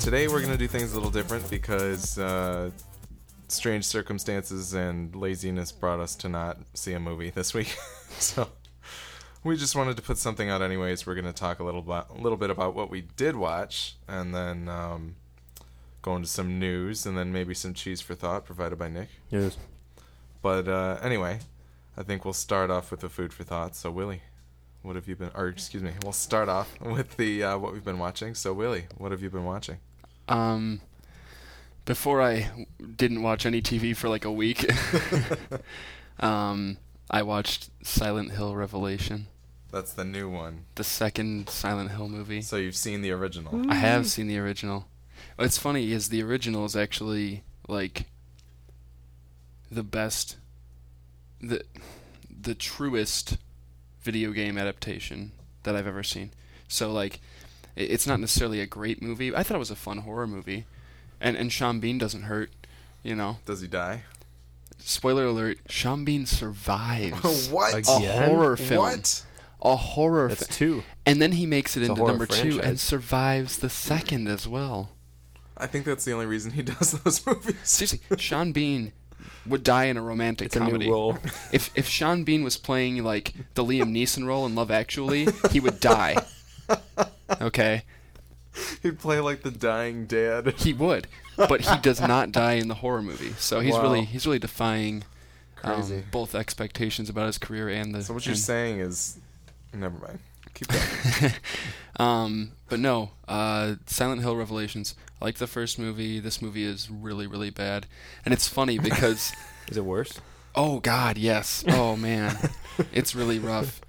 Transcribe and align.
today 0.00 0.28
we're 0.28 0.40
going 0.40 0.52
to 0.52 0.58
do 0.58 0.68
things 0.68 0.92
a 0.92 0.94
little 0.94 1.10
different 1.10 1.48
because 1.50 2.18
uh, 2.18 2.70
strange 3.48 3.84
circumstances 3.84 4.74
and 4.74 5.14
laziness 5.14 5.72
brought 5.72 6.00
us 6.00 6.14
to 6.16 6.28
not 6.28 6.58
see 6.74 6.92
a 6.92 7.00
movie 7.00 7.30
this 7.30 7.54
week. 7.54 7.76
so 8.18 8.48
we 9.44 9.56
just 9.56 9.74
wanted 9.74 9.96
to 9.96 10.02
put 10.02 10.18
something 10.18 10.48
out 10.48 10.62
anyways. 10.62 11.06
We're 11.06 11.14
going 11.14 11.26
to 11.26 11.32
talk 11.32 11.60
a 11.60 11.64
little, 11.64 11.80
about, 11.80 12.10
a 12.10 12.20
little 12.20 12.38
bit 12.38 12.50
about 12.50 12.74
what 12.74 12.90
we 12.90 13.02
did 13.16 13.36
watch 13.36 13.96
and 14.08 14.34
then 14.34 14.68
um, 14.68 15.16
go 16.02 16.16
into 16.16 16.28
some 16.28 16.58
news 16.58 17.06
and 17.06 17.16
then 17.16 17.32
maybe 17.32 17.54
some 17.54 17.74
cheese 17.74 18.00
for 18.00 18.14
thought 18.14 18.44
provided 18.44 18.78
by 18.78 18.88
Nick. 18.88 19.08
Yes. 19.30 19.56
But 20.42 20.68
uh, 20.68 20.98
anyway, 21.02 21.40
I 21.96 22.02
think 22.02 22.24
we'll 22.24 22.34
start 22.34 22.70
off 22.70 22.90
with 22.90 23.00
the 23.00 23.08
food 23.08 23.32
for 23.32 23.44
thought. 23.44 23.74
So 23.74 23.90
Willie, 23.90 24.22
what 24.86 24.94
have 24.94 25.08
you 25.08 25.16
been? 25.16 25.30
Or 25.34 25.48
excuse 25.48 25.82
me, 25.82 25.90
we'll 26.04 26.12
start 26.12 26.48
off 26.48 26.80
with 26.80 27.16
the 27.16 27.42
uh, 27.42 27.58
what 27.58 27.72
we've 27.72 27.84
been 27.84 27.98
watching. 27.98 28.34
So 28.34 28.52
Willie, 28.52 28.86
what 28.96 29.10
have 29.10 29.20
you 29.20 29.28
been 29.28 29.44
watching? 29.44 29.78
Um, 30.28 30.80
before 31.84 32.22
I 32.22 32.48
didn't 32.96 33.22
watch 33.22 33.44
any 33.44 33.60
TV 33.60 33.96
for 33.96 34.08
like 34.08 34.24
a 34.24 34.30
week, 34.30 34.64
um, 36.20 36.76
I 37.10 37.22
watched 37.22 37.70
Silent 37.84 38.32
Hill 38.32 38.54
Revelation, 38.54 39.26
That's 39.72 39.92
the 39.92 40.04
new 40.04 40.30
one. 40.30 40.64
the 40.76 40.84
second 40.84 41.48
Silent 41.48 41.90
Hill 41.90 42.08
movie. 42.08 42.42
So 42.42 42.56
you've 42.56 42.76
seen 42.76 43.02
the 43.02 43.10
original. 43.10 43.70
I 43.70 43.74
have 43.74 44.06
seen 44.06 44.28
the 44.28 44.38
original. 44.38 44.86
What's 45.36 45.58
funny 45.58 45.92
is 45.92 46.08
the 46.08 46.22
original 46.22 46.64
is 46.64 46.76
actually 46.76 47.42
like 47.68 48.04
the 49.70 49.82
best, 49.82 50.36
the 51.40 51.64
the 52.40 52.54
truest 52.54 53.38
video 54.06 54.30
game 54.32 54.56
adaptation 54.56 55.32
that 55.64 55.76
I've 55.76 55.86
ever 55.86 56.02
seen. 56.02 56.30
So 56.68 56.90
like, 56.92 57.20
i- 57.76 57.80
it's 57.94 58.06
not 58.06 58.20
necessarily 58.20 58.60
a 58.60 58.66
great 58.66 59.02
movie. 59.02 59.34
I 59.34 59.42
thought 59.42 59.56
it 59.56 59.58
was 59.66 59.70
a 59.70 59.76
fun 59.76 59.98
horror 59.98 60.26
movie, 60.26 60.64
and 61.20 61.36
and 61.36 61.52
Sean 61.52 61.80
Bean 61.80 61.98
doesn't 61.98 62.22
hurt. 62.22 62.50
You 63.02 63.14
know, 63.14 63.38
Does 63.44 63.60
he 63.60 63.68
die? 63.68 64.02
spoiler 64.78 65.26
alert: 65.26 65.58
Sean 65.68 66.04
Bean 66.04 66.24
survives 66.26 67.48
what? 67.50 67.74
a 67.74 67.78
Again? 67.78 68.28
horror 68.30 68.56
film. 68.56 68.80
What? 68.80 69.22
A 69.62 69.74
horror 69.76 70.28
That's 70.28 70.46
film. 70.46 70.56
two. 70.80 70.82
And 71.04 71.20
then 71.20 71.32
he 71.32 71.46
makes 71.46 71.76
it 71.76 71.80
It's 71.82 71.88
into 71.90 72.00
horror 72.00 72.12
number 72.12 72.26
two 72.26 72.60
and 72.60 72.78
survives 72.78 73.58
the 73.58 73.70
second 73.70 74.28
as 74.28 74.46
well. 74.46 74.90
I 75.56 75.66
think 75.66 75.84
that's 75.86 76.04
the 76.04 76.12
only 76.12 76.26
reason 76.26 76.50
he 76.52 76.62
does 76.62 76.92
those 77.04 77.26
movies. 77.26 77.56
Seriously, 77.64 78.00
Sean 78.18 78.52
Bean 78.52 78.92
would 79.48 79.62
die 79.64 79.84
in 79.84 79.96
a 79.96 80.02
romantic 80.02 80.46
It's 80.46 80.56
a 80.56 80.60
comedy. 80.60 80.86
new 80.86 80.92
role. 80.92 81.18
If 81.52 81.70
if 81.76 81.88
Sean 81.88 82.24
Bean 82.24 82.42
was 82.44 82.56
playing 82.56 83.02
like 83.04 83.32
the 83.54 83.64
Liam 83.64 83.90
Neeson 83.92 84.26
role 84.26 84.44
in 84.46 84.54
Love 84.54 84.70
Actually, 84.70 85.28
he 85.50 85.60
would 85.60 85.80
die. 85.80 86.16
Okay, 87.40 87.82
He'd 88.82 88.98
play 88.98 89.20
like 89.20 89.42
the 89.42 89.50
dying 89.50 90.06
dad. 90.06 90.54
he 90.58 90.72
would, 90.72 91.06
but 91.36 91.60
he 91.62 91.76
does 91.78 92.00
not 92.00 92.32
die 92.32 92.54
in 92.54 92.68
the 92.68 92.74
horror 92.76 93.02
movie. 93.02 93.34
So 93.38 93.60
he's 93.60 93.74
Wow. 93.74 93.82
really 93.82 94.04
he's 94.04 94.26
really 94.26 94.38
defying 94.38 95.04
um, 95.64 96.04
both 96.10 96.34
expectations 96.34 97.08
about 97.08 97.26
his 97.26 97.38
career 97.38 97.68
and 97.68 97.94
the. 97.94 98.02
So 98.02 98.14
what 98.14 98.24
you're 98.26 98.32
and- 98.32 98.38
saying 98.40 98.78
is, 98.80 99.18
never 99.72 99.98
mind. 99.98 100.18
Keep 100.54 100.68
going. 100.68 101.32
um, 101.98 102.52
but 102.68 102.80
no, 102.80 103.10
uh, 103.28 103.76
Silent 103.86 104.22
Hill 104.22 104.36
Revelations. 104.36 104.94
I 105.20 105.24
like 105.24 105.36
the 105.36 105.46
first 105.46 105.78
movie. 105.78 106.20
This 106.20 106.42
movie 106.42 106.64
is 106.64 106.90
really, 106.90 107.26
really 107.26 107.50
bad, 107.50 107.86
and 108.24 108.34
it's 108.34 108.48
funny 108.48 108.78
because, 108.90 109.32
Is 109.68 109.76
it 109.76 109.84
worse? 109.84 110.20
oh 110.54 110.80
God, 110.80 111.18
yes, 111.18 111.64
oh 111.68 111.96
man, 111.96 112.36
it's 112.92 113.14
really 113.14 113.38
rough. 113.38 113.80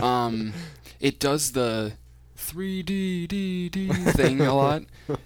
Um, 0.00 0.52
it 1.00 1.20
does 1.20 1.52
the 1.52 1.92
3D 2.38 3.28
D 3.28 3.68
D 3.68 3.88
thing 3.88 4.40
a 4.40 4.54
lot, 4.54 4.82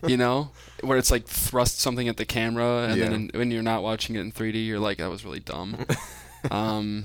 you 0.06 0.16
know, 0.16 0.50
where 0.82 0.98
it's 0.98 1.10
like 1.10 1.26
thrust 1.26 1.80
something 1.80 2.08
at 2.08 2.16
the 2.16 2.24
camera, 2.24 2.88
and 2.88 3.00
then 3.00 3.12
in, 3.12 3.30
when 3.34 3.50
you're 3.50 3.62
not 3.62 3.82
watching 3.82 4.16
it 4.16 4.20
in 4.20 4.32
3D, 4.32 4.66
you're 4.66 4.78
like, 4.78 4.98
that 4.98 5.10
was 5.10 5.24
really 5.24 5.40
dumb. 5.40 5.76
um, 6.50 7.04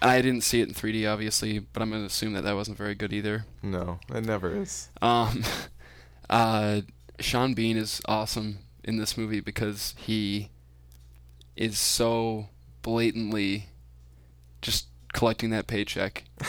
I 0.00 0.20
didn't 0.22 0.42
see 0.42 0.60
it 0.60 0.68
in 0.68 0.74
3D, 0.74 1.10
obviously, 1.10 1.58
but 1.58 1.82
I'm 1.82 1.90
gonna 1.90 2.04
assume 2.04 2.32
that 2.34 2.44
that 2.44 2.54
wasn't 2.54 2.78
very 2.78 2.94
good 2.94 3.12
either. 3.12 3.46
no, 3.62 3.98
it 4.14 4.24
never 4.24 4.54
is. 4.54 4.88
Um, 5.02 5.42
uh, 6.30 6.82
Sean 7.20 7.54
Bean 7.54 7.76
is 7.76 8.00
awesome 8.06 8.58
in 8.84 8.96
this 8.96 9.16
movie 9.16 9.40
because 9.40 9.94
he 9.98 10.50
is 11.56 11.78
so 11.78 12.48
blatantly 12.82 13.66
just 14.62 14.86
collecting 15.12 15.50
that 15.50 15.66
paycheck. 15.66 16.24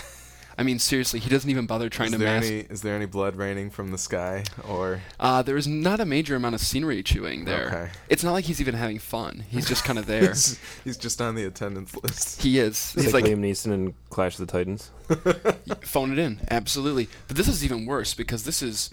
I 0.60 0.64
mean, 0.64 0.78
seriously, 0.78 1.20
he 1.22 1.30
doesn't 1.30 1.50
even 1.50 1.66
bother 1.66 1.88
trying 1.90 2.08
is 2.08 2.12
to 2.14 2.18
there 2.20 2.28
mask. 2.36 2.48
any 2.52 2.60
is 2.60 2.82
there 2.82 2.94
any 2.96 3.06
blood 3.06 3.36
raining 3.38 3.70
from 3.70 3.92
the 3.92 3.98
sky 3.98 4.44
or 4.68 5.02
Uh, 5.20 5.42
there 5.42 5.56
is 5.56 5.68
not 5.68 6.00
a 6.02 6.06
major 6.06 6.36
amount 6.36 6.54
of 6.56 6.62
scenery 6.62 7.02
chewing 7.02 7.46
there. 7.46 7.68
Okay. 7.68 7.90
It's 8.10 8.24
not 8.24 8.34
like 8.34 8.44
he's 8.46 8.60
even 8.60 8.76
having 8.76 9.00
fun. 9.00 9.46
He's 9.50 9.68
just 9.68 9.86
kind 9.86 9.98
of 9.98 10.06
there. 10.14 10.28
he's, 10.28 10.60
he's 10.84 10.98
just 10.98 11.22
on 11.22 11.36
the 11.36 11.46
attendance 11.46 11.96
list. 11.96 12.42
he 12.42 12.60
is. 12.60 12.92
He's 12.94 13.14
like, 13.14 13.24
like, 13.24 13.34
Liam 13.34 13.40
Neeson 13.40 13.72
in 13.74 13.94
Clash 14.10 14.38
of 14.38 14.46
the 14.46 14.52
Titans. 14.52 14.92
phone 15.82 16.12
it 16.12 16.20
in 16.20 16.40
absolutely 16.52 17.08
but 17.28 17.36
this 17.36 17.48
is 17.48 17.64
even 17.66 17.86
worse 17.88 18.14
because 18.14 18.44
this 18.44 18.62
is 18.62 18.92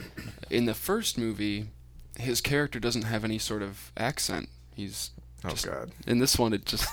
in 0.49 0.65
the 0.65 0.73
first 0.73 1.19
movie 1.19 1.67
his 2.19 2.41
character 2.41 2.81
doesn't 2.81 3.03
have 3.03 3.23
any 3.23 3.39
sort 3.39 3.61
of 3.63 3.93
accent 3.99 4.49
he's 4.75 5.11
Oh 5.45 5.55
God. 5.63 5.91
in 6.07 6.19
this 6.19 6.39
one 6.39 6.53
it 6.55 6.65
just 6.65 6.87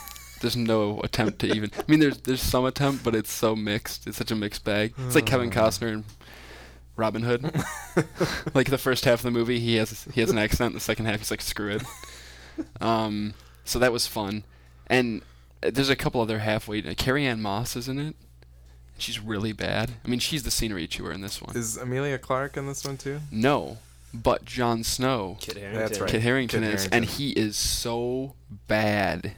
there's 0.44 0.56
no 0.56 1.00
attempt 1.00 1.38
to 1.38 1.46
even 1.46 1.70
i 1.78 1.82
mean 1.88 2.00
there's 2.00 2.18
there's 2.18 2.42
some 2.42 2.66
attempt 2.66 3.02
but 3.02 3.14
it's 3.14 3.32
so 3.32 3.56
mixed. 3.56 4.06
It's 4.06 4.18
such 4.18 4.30
a 4.30 4.36
mixed 4.36 4.62
bag. 4.62 4.92
It's 4.98 5.14
like 5.14 5.24
kevin 5.24 5.50
costner 5.50 5.92
and 5.92 6.04
robin 6.96 7.22
hood. 7.22 7.50
Like 8.54 8.68
the 8.70 8.78
first 8.78 9.04
half 9.04 9.20
of 9.20 9.22
the 9.22 9.30
movie 9.30 9.58
he 9.58 9.76
has 9.76 10.06
he 10.12 10.20
has 10.20 10.30
an 10.30 10.36
accent. 10.38 10.74
The 10.74 10.80
second 10.80 11.06
half 11.06 11.18
he's 11.18 11.30
like 11.30 11.40
screw 11.40 11.76
it. 11.76 11.82
Um 12.80 13.34
so 13.64 13.78
that 13.78 13.92
was 13.92 14.06
fun. 14.06 14.44
And 14.86 15.22
uh, 15.62 15.70
there's 15.72 15.88
a 15.88 15.96
couple 15.96 16.20
other 16.20 16.40
halfway 16.40 16.82
carrie 16.94 17.24
ann 17.26 17.40
moss 17.40 17.74
is 17.74 17.88
in 17.88 17.98
it. 17.98 18.16
She's 18.98 19.18
really 19.18 19.52
bad. 19.52 19.92
I 20.04 20.08
mean 20.08 20.18
she's 20.20 20.42
the 20.42 20.50
scenery 20.50 20.86
chewer 20.86 21.10
in 21.10 21.22
this 21.22 21.40
one. 21.40 21.56
Is 21.56 21.78
Emilia 21.78 22.18
Clarke 22.18 22.58
in 22.58 22.66
this 22.66 22.84
one 22.84 22.98
too? 22.98 23.20
no 23.32 23.78
but 24.12 24.44
Jon 24.44 24.84
Snow. 24.84 25.36
Kit 25.40 25.56
That's 25.56 25.98
right. 25.98 26.08
Kit 26.08 26.22
Harington 26.22 26.62
Kit 26.62 26.74
is, 26.74 26.86
and 26.88 27.04
he 27.04 27.30
is 27.30 27.56
so 27.56 28.34
bad. 28.68 29.32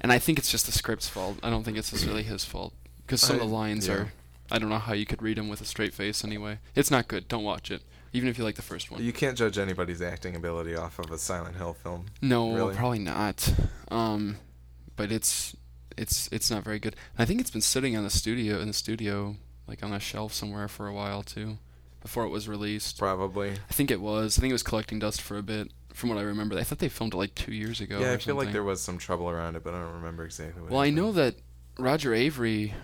And 0.00 0.12
I 0.12 0.18
think 0.18 0.38
it's 0.38 0.50
just 0.50 0.66
the 0.66 0.72
script's 0.72 1.08
fault. 1.08 1.38
I 1.42 1.50
don't 1.50 1.64
think 1.64 1.76
it's 1.76 1.92
necessarily 1.92 2.22
his 2.22 2.44
fault 2.44 2.74
because 3.04 3.20
some 3.20 3.36
of 3.36 3.42
the 3.42 3.54
lines 3.54 3.88
yeah. 3.88 3.94
are. 3.94 4.12
I 4.50 4.58
don't 4.58 4.68
know 4.68 4.78
how 4.78 4.92
you 4.92 5.06
could 5.06 5.22
read 5.22 5.38
them 5.38 5.48
with 5.48 5.60
a 5.60 5.64
straight 5.64 5.92
face. 5.92 6.24
Anyway, 6.24 6.58
it's 6.74 6.90
not 6.90 7.08
good. 7.08 7.26
Don't 7.28 7.42
watch 7.42 7.70
it, 7.70 7.82
even 8.12 8.28
if 8.28 8.38
you 8.38 8.44
like 8.44 8.54
the 8.54 8.62
first 8.62 8.90
one. 8.90 9.02
You 9.02 9.12
can't 9.12 9.36
judge 9.36 9.58
anybody's 9.58 10.00
acting 10.00 10.36
ability 10.36 10.76
off 10.76 10.98
of 10.98 11.10
a 11.10 11.18
Silent 11.18 11.56
Hill 11.56 11.74
film. 11.74 12.06
no, 12.22 12.54
really? 12.54 12.74
probably 12.74 13.00
not. 13.00 13.52
Um, 13.90 14.36
but 14.96 15.12
it's 15.12 15.56
it's 15.96 16.28
it's 16.32 16.50
not 16.50 16.64
very 16.64 16.78
good. 16.78 16.94
And 17.16 17.22
I 17.22 17.24
think 17.24 17.40
it's 17.40 17.50
been 17.50 17.60
sitting 17.60 17.96
on 17.96 18.04
the 18.04 18.10
studio 18.10 18.60
in 18.60 18.68
the 18.68 18.74
studio, 18.74 19.36
like 19.66 19.82
on 19.82 19.92
a 19.92 20.00
shelf 20.00 20.32
somewhere 20.32 20.68
for 20.68 20.86
a 20.86 20.92
while 20.92 21.22
too, 21.22 21.58
before 22.00 22.24
it 22.24 22.30
was 22.30 22.48
released. 22.48 22.98
Probably. 22.98 23.52
I 23.52 23.72
think 23.72 23.90
it 23.90 24.00
was. 24.00 24.38
I 24.38 24.40
think 24.40 24.50
it 24.50 24.54
was 24.54 24.62
collecting 24.62 24.98
dust 24.98 25.22
for 25.22 25.38
a 25.38 25.42
bit, 25.42 25.70
from 25.96 26.10
what 26.10 26.18
I 26.18 26.22
remember. 26.22 26.58
I 26.58 26.62
thought 26.62 26.78
they 26.78 26.90
filmed 26.90 27.14
it 27.14 27.16
like 27.16 27.34
two 27.34 27.52
years 27.54 27.80
ago. 27.80 27.98
yeah, 27.98 28.10
or 28.10 28.14
I 28.14 28.16
feel 28.18 28.34
like 28.36 28.52
there 28.52 28.62
was 28.62 28.82
some 28.82 28.98
trouble 28.98 29.30
around 29.30 29.56
it, 29.56 29.64
but 29.64 29.72
I 29.72 29.80
don't 29.80 29.94
remember 29.94 30.26
exactly 30.26 30.60
what 30.60 30.70
Well, 30.70 30.80
I 30.80 30.90
know 30.90 31.10
that 31.12 31.36
Roger 31.78 32.10
Avary. 32.10 32.74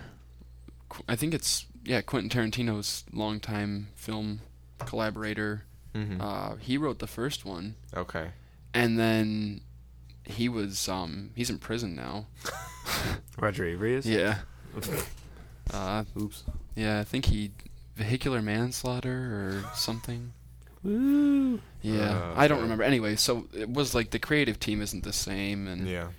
I 1.07 1.15
think 1.15 1.35
it's 1.35 1.67
yeah 1.83 2.01
Quentin 2.01 2.29
Tarantino's 2.29 3.03
longtime 3.13 3.89
film 3.95 4.41
collaborator. 4.79 5.65
Mhm. 5.93 6.19
Uh, 6.19 6.55
he 6.55 6.75
wrote 6.75 6.97
the 6.97 7.07
first 7.07 7.45
one, 7.45 7.75
okay. 7.95 8.31
and 8.73 8.97
then 8.97 9.61
he 10.25 10.49
was 10.49 10.89
um 10.89 11.29
he's 11.35 11.51
in 11.51 11.59
prison 11.59 11.95
now. 11.95 12.25
Roger 13.39 13.63
Avary 13.65 13.91
is? 13.91 14.07
Yeah. 14.07 14.39
uh, 15.71 16.03
Oops. 16.19 16.43
yeah, 16.75 16.99
I 16.99 17.03
think 17.03 17.25
he 17.25 17.51
vehicular 17.95 18.41
manslaughter 18.41 19.11
or 19.13 19.65
something. 19.75 20.33
Woo. 20.83 21.59
Yeah, 21.81 22.11
Uh, 22.11 22.33
I 22.35 22.47
don't 22.47 22.57
okay. 22.57 22.63
remember. 22.63 22.83
Anyway, 22.83 23.15
so 23.15 23.47
it 23.53 23.69
was 23.69 23.93
like 23.95 24.11
the 24.11 24.19
creative 24.19 24.59
team 24.59 24.81
isn't 24.81 25.03
the 25.03 25.13
same, 25.13 25.67
and 25.67 25.87
Yeah. 25.87 26.09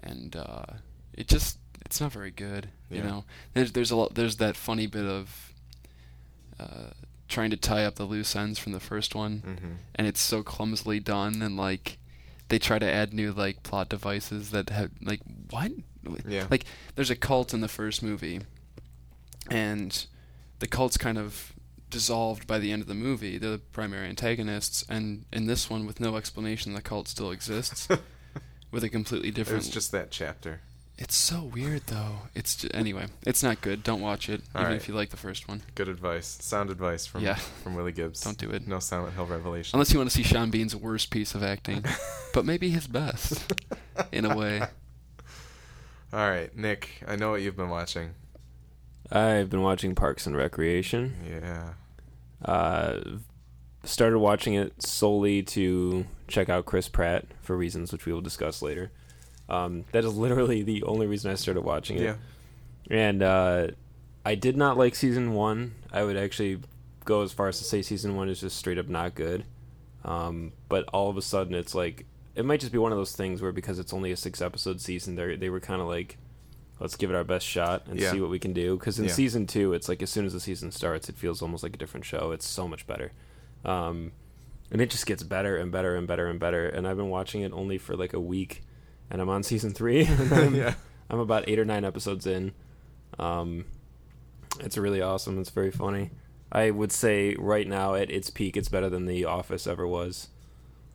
and 0.00 0.34
uh, 0.36 0.64
it 1.12 1.28
just 1.28 1.58
it's 1.84 2.00
not 2.00 2.12
very 2.12 2.30
good. 2.30 2.68
You 2.90 3.02
know, 3.02 3.24
there's 3.54 3.72
there's 3.72 3.90
a 3.90 3.96
lot 3.96 4.14
there's 4.14 4.36
that 4.36 4.56
funny 4.56 4.86
bit 4.86 5.04
of 5.04 5.52
uh, 6.58 6.90
trying 7.28 7.50
to 7.50 7.56
tie 7.56 7.84
up 7.84 7.96
the 7.96 8.04
loose 8.04 8.34
ends 8.34 8.58
from 8.58 8.72
the 8.72 8.80
first 8.80 9.14
one, 9.14 9.38
hmm 9.40 9.72
and 9.94 10.06
it's 10.06 10.20
so 10.20 10.42
clumsily 10.42 11.00
done, 11.00 11.42
and 11.42 11.56
like 11.56 11.98
they 12.48 12.58
try 12.58 12.78
to 12.78 12.90
add 12.90 13.12
new 13.12 13.32
like 13.32 13.62
plot 13.62 13.88
devices 13.88 14.50
that 14.52 14.70
have 14.70 14.90
like 15.02 15.20
what 15.50 15.70
Yeah. 16.26 16.46
like 16.50 16.64
there's 16.94 17.10
a 17.10 17.16
cult 17.16 17.52
in 17.52 17.60
the 17.60 17.68
first 17.68 18.02
movie, 18.02 18.40
and 19.50 20.06
the 20.60 20.66
cult's 20.66 20.96
kind 20.96 21.18
of 21.18 21.52
dissolved 21.90 22.46
by 22.46 22.58
the 22.58 22.72
end 22.72 22.82
of 22.82 22.88
the 22.88 22.94
movie. 22.94 23.38
They're 23.38 23.52
the 23.52 23.58
primary 23.58 24.08
antagonists, 24.08 24.84
and 24.88 25.24
in 25.32 25.46
this 25.46 25.68
one, 25.70 25.86
with 25.86 26.00
no 26.00 26.16
explanation, 26.16 26.74
the 26.74 26.82
cult 26.82 27.08
still 27.08 27.30
exists. 27.30 27.88
with 28.70 28.84
a 28.84 28.88
completely 28.88 29.28
It 29.28 29.34
different 29.34 29.58
was 29.64 29.70
just 29.70 29.92
that 29.92 30.10
chapter. 30.10 30.60
It's 31.00 31.14
so 31.14 31.42
weird 31.44 31.82
though. 31.86 32.22
It's 32.34 32.56
ju- 32.56 32.68
anyway. 32.74 33.06
It's 33.24 33.42
not 33.42 33.60
good. 33.60 33.84
Don't 33.84 34.00
watch 34.00 34.28
it, 34.28 34.42
All 34.54 34.62
even 34.62 34.72
right. 34.72 34.76
if 34.80 34.88
you 34.88 34.94
like 34.94 35.10
the 35.10 35.16
first 35.16 35.46
one. 35.48 35.62
Good 35.76 35.88
advice. 35.88 36.38
Sound 36.40 36.70
advice 36.70 37.06
from 37.06 37.22
Yeah. 37.22 37.36
from 37.36 37.76
Willie 37.76 37.92
Gibbs. 37.92 38.20
Don't 38.20 38.36
do 38.36 38.50
it. 38.50 38.66
No 38.66 38.80
Silent 38.80 39.14
Hill 39.14 39.26
revelation. 39.26 39.76
Unless 39.76 39.92
you 39.92 39.98
want 40.00 40.10
to 40.10 40.16
see 40.16 40.24
Sean 40.24 40.50
Bean's 40.50 40.74
worst 40.74 41.10
piece 41.10 41.36
of 41.36 41.42
acting, 41.44 41.84
but 42.34 42.44
maybe 42.44 42.70
his 42.70 42.88
best, 42.88 43.44
in 44.10 44.24
a 44.24 44.36
way. 44.36 44.60
All 46.12 46.28
right, 46.28 46.54
Nick. 46.56 47.02
I 47.06 47.16
know 47.16 47.30
what 47.30 47.42
you've 47.42 47.56
been 47.56 47.70
watching. 47.70 48.10
I've 49.10 49.50
been 49.50 49.62
watching 49.62 49.94
Parks 49.94 50.26
and 50.26 50.36
Recreation. 50.36 51.16
Yeah. 51.28 51.74
Uh, 52.44 53.00
started 53.84 54.18
watching 54.18 54.54
it 54.54 54.82
solely 54.82 55.42
to 55.42 56.06
check 56.26 56.48
out 56.48 56.66
Chris 56.66 56.88
Pratt 56.88 57.26
for 57.40 57.56
reasons 57.56 57.92
which 57.92 58.06
we 58.06 58.12
will 58.12 58.20
discuss 58.20 58.60
later. 58.60 58.90
Um, 59.48 59.84
that 59.92 60.04
is 60.04 60.14
literally 60.14 60.62
the 60.62 60.82
only 60.82 61.06
reason 61.06 61.30
I 61.30 61.34
started 61.34 61.62
watching 61.62 61.96
it. 61.96 62.02
Yeah. 62.02 62.16
And 62.90 63.22
uh, 63.22 63.68
I 64.24 64.34
did 64.34 64.56
not 64.56 64.76
like 64.76 64.94
season 64.94 65.32
one. 65.32 65.74
I 65.92 66.04
would 66.04 66.16
actually 66.16 66.60
go 67.04 67.22
as 67.22 67.32
far 67.32 67.48
as 67.48 67.58
to 67.58 67.64
say 67.64 67.80
season 67.80 68.14
one 68.14 68.28
is 68.28 68.40
just 68.40 68.56
straight 68.56 68.78
up 68.78 68.88
not 68.88 69.14
good. 69.14 69.44
Um, 70.04 70.52
but 70.68 70.84
all 70.92 71.08
of 71.08 71.16
a 71.16 71.22
sudden, 71.22 71.54
it's 71.54 71.74
like 71.74 72.06
it 72.34 72.44
might 72.44 72.60
just 72.60 72.72
be 72.72 72.78
one 72.78 72.92
of 72.92 72.98
those 72.98 73.16
things 73.16 73.42
where 73.42 73.52
because 73.52 73.78
it's 73.78 73.92
only 73.92 74.12
a 74.12 74.16
six 74.16 74.40
episode 74.40 74.80
season, 74.80 75.16
they 75.16 75.36
they 75.36 75.50
were 75.50 75.60
kind 75.60 75.80
of 75.80 75.88
like, 75.88 76.18
let's 76.80 76.96
give 76.96 77.10
it 77.10 77.16
our 77.16 77.24
best 77.24 77.46
shot 77.46 77.86
and 77.86 77.98
Yeah. 77.98 78.12
see 78.12 78.20
what 78.20 78.30
we 78.30 78.38
can 78.38 78.52
do. 78.52 78.76
Because 78.76 78.98
in 78.98 79.06
Yeah. 79.06 79.12
season 79.12 79.46
two, 79.46 79.72
it's 79.72 79.88
like 79.88 80.02
as 80.02 80.10
soon 80.10 80.24
as 80.26 80.32
the 80.32 80.40
season 80.40 80.70
starts, 80.70 81.08
it 81.08 81.16
feels 81.16 81.42
almost 81.42 81.62
like 81.62 81.74
a 81.74 81.78
different 81.78 82.04
show. 82.06 82.30
It's 82.32 82.46
so 82.46 82.68
much 82.68 82.86
better. 82.86 83.12
Um, 83.64 84.12
and 84.70 84.80
it 84.80 84.90
just 84.90 85.06
gets 85.06 85.22
better 85.22 85.56
and 85.56 85.72
better 85.72 85.96
and 85.96 86.06
better 86.06 86.26
and 86.28 86.38
better. 86.38 86.68
And 86.68 86.86
I've 86.86 86.96
been 86.96 87.08
watching 87.08 87.42
it 87.42 87.52
only 87.52 87.78
for 87.78 87.96
like 87.96 88.12
a 88.12 88.20
week, 88.20 88.62
and 89.10 89.20
I'm 89.20 89.28
on 89.28 89.42
season 89.42 89.72
three. 89.72 90.04
and 90.04 90.32
I'm, 90.32 90.54
yeah. 90.54 90.74
I'm 91.10 91.18
about 91.18 91.48
eight 91.48 91.58
or 91.58 91.64
nine 91.64 91.84
episodes 91.84 92.26
in. 92.26 92.52
Um, 93.18 93.64
it's 94.60 94.76
really 94.76 95.00
awesome. 95.02 95.38
It's 95.40 95.50
very 95.50 95.70
funny. 95.70 96.10
I 96.50 96.70
would 96.70 96.92
say 96.92 97.34
right 97.38 97.66
now 97.66 97.94
at 97.94 98.10
its 98.10 98.30
peak, 98.30 98.56
it's 98.56 98.68
better 98.68 98.88
than 98.88 99.06
The 99.06 99.24
Office 99.24 99.66
ever 99.66 99.86
was. 99.86 100.28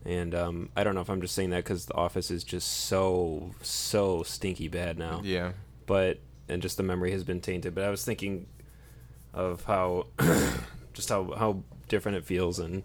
And 0.06 0.36
um, 0.36 0.70
I 0.76 0.84
don't 0.84 0.96
know 0.96 1.02
if 1.02 1.10
I'm 1.10 1.22
just 1.22 1.34
saying 1.36 1.52
that 1.52 1.64
because 1.64 1.86
The 1.86 1.94
Office 1.96 2.30
is 2.30 2.44
just 2.44 2.68
so 2.88 3.52
so 3.62 4.22
stinky 4.24 4.68
bad 4.68 4.98
now. 4.98 5.22
Yeah. 5.24 5.54
But 5.86 6.20
and 6.50 6.62
just 6.62 6.78
the 6.78 6.84
memory 6.84 7.12
has 7.12 7.24
been 7.24 7.42
tainted. 7.42 7.76
But 7.76 7.84
I 7.84 7.90
was 7.90 8.04
thinking 8.04 8.48
of 9.34 9.64
how 9.66 10.08
just 10.94 11.10
how 11.10 11.34
how 11.34 11.64
different 11.88 12.18
it 12.18 12.26
feels, 12.26 12.60
and 12.60 12.84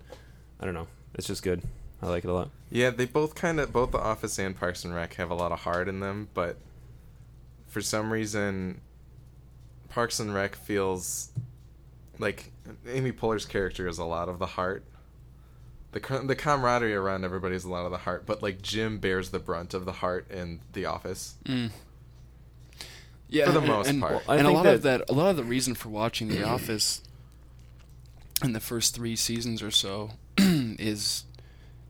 I 0.60 0.64
don't 0.64 0.74
know. 0.74 0.88
It's 1.14 1.26
just 1.26 1.42
good. 1.42 1.62
I 2.00 2.06
like 2.06 2.24
it 2.24 2.30
a 2.30 2.32
lot. 2.32 2.50
Yeah, 2.70 2.90
they 2.90 3.06
both 3.06 3.34
kind 3.34 3.58
of 3.58 3.72
both 3.72 3.92
The 3.92 3.98
Office 3.98 4.38
and 4.38 4.56
Parks 4.56 4.84
and 4.84 4.94
Rec 4.94 5.14
have 5.14 5.30
a 5.30 5.34
lot 5.34 5.52
of 5.52 5.60
heart 5.60 5.88
in 5.88 6.00
them, 6.00 6.28
but 6.32 6.56
for 7.66 7.80
some 7.80 8.12
reason, 8.12 8.80
Parks 9.88 10.20
and 10.20 10.32
Rec 10.32 10.54
feels 10.54 11.30
like 12.18 12.52
Amy 12.88 13.12
Poehler's 13.12 13.46
character 13.46 13.88
is 13.88 13.98
a 13.98 14.04
lot 14.04 14.28
of 14.28 14.38
the 14.38 14.46
heart. 14.46 14.84
The 15.92 16.00
co- 16.00 16.26
the 16.26 16.36
camaraderie 16.36 16.94
around 16.94 17.24
everybody 17.24 17.56
is 17.56 17.64
a 17.64 17.70
lot 17.70 17.84
of 17.86 17.90
the 17.90 17.98
heart, 17.98 18.26
but 18.26 18.42
like 18.42 18.62
Jim 18.62 18.98
bears 18.98 19.30
the 19.30 19.38
brunt 19.38 19.74
of 19.74 19.84
the 19.84 19.92
heart 19.92 20.30
in 20.30 20.60
The 20.74 20.84
Office. 20.84 21.36
Mm. 21.44 21.70
Yeah, 23.28 23.46
For 23.46 23.52
the 23.52 23.58
and- 23.58 23.66
most 23.69 23.88
and, 23.90 24.00
part. 24.00 24.12
Well, 24.14 24.22
I 24.28 24.36
and 24.38 24.46
a 24.46 24.50
lot 24.50 24.62
that- 24.64 24.75
of 24.76 24.82
that, 24.82 25.10
a 25.10 25.12
lot 25.12 25.30
of 25.30 25.36
the 25.36 25.44
reason 25.44 25.75
for 25.75 25.88
watching 25.90 26.28
The 26.28 26.42
Office 26.56 27.02
in 28.42 28.52
the 28.52 28.60
first 28.60 28.94
three 28.94 29.16
seasons 29.16 29.62
or 29.62 29.70
so 29.70 30.12
is 30.38 31.25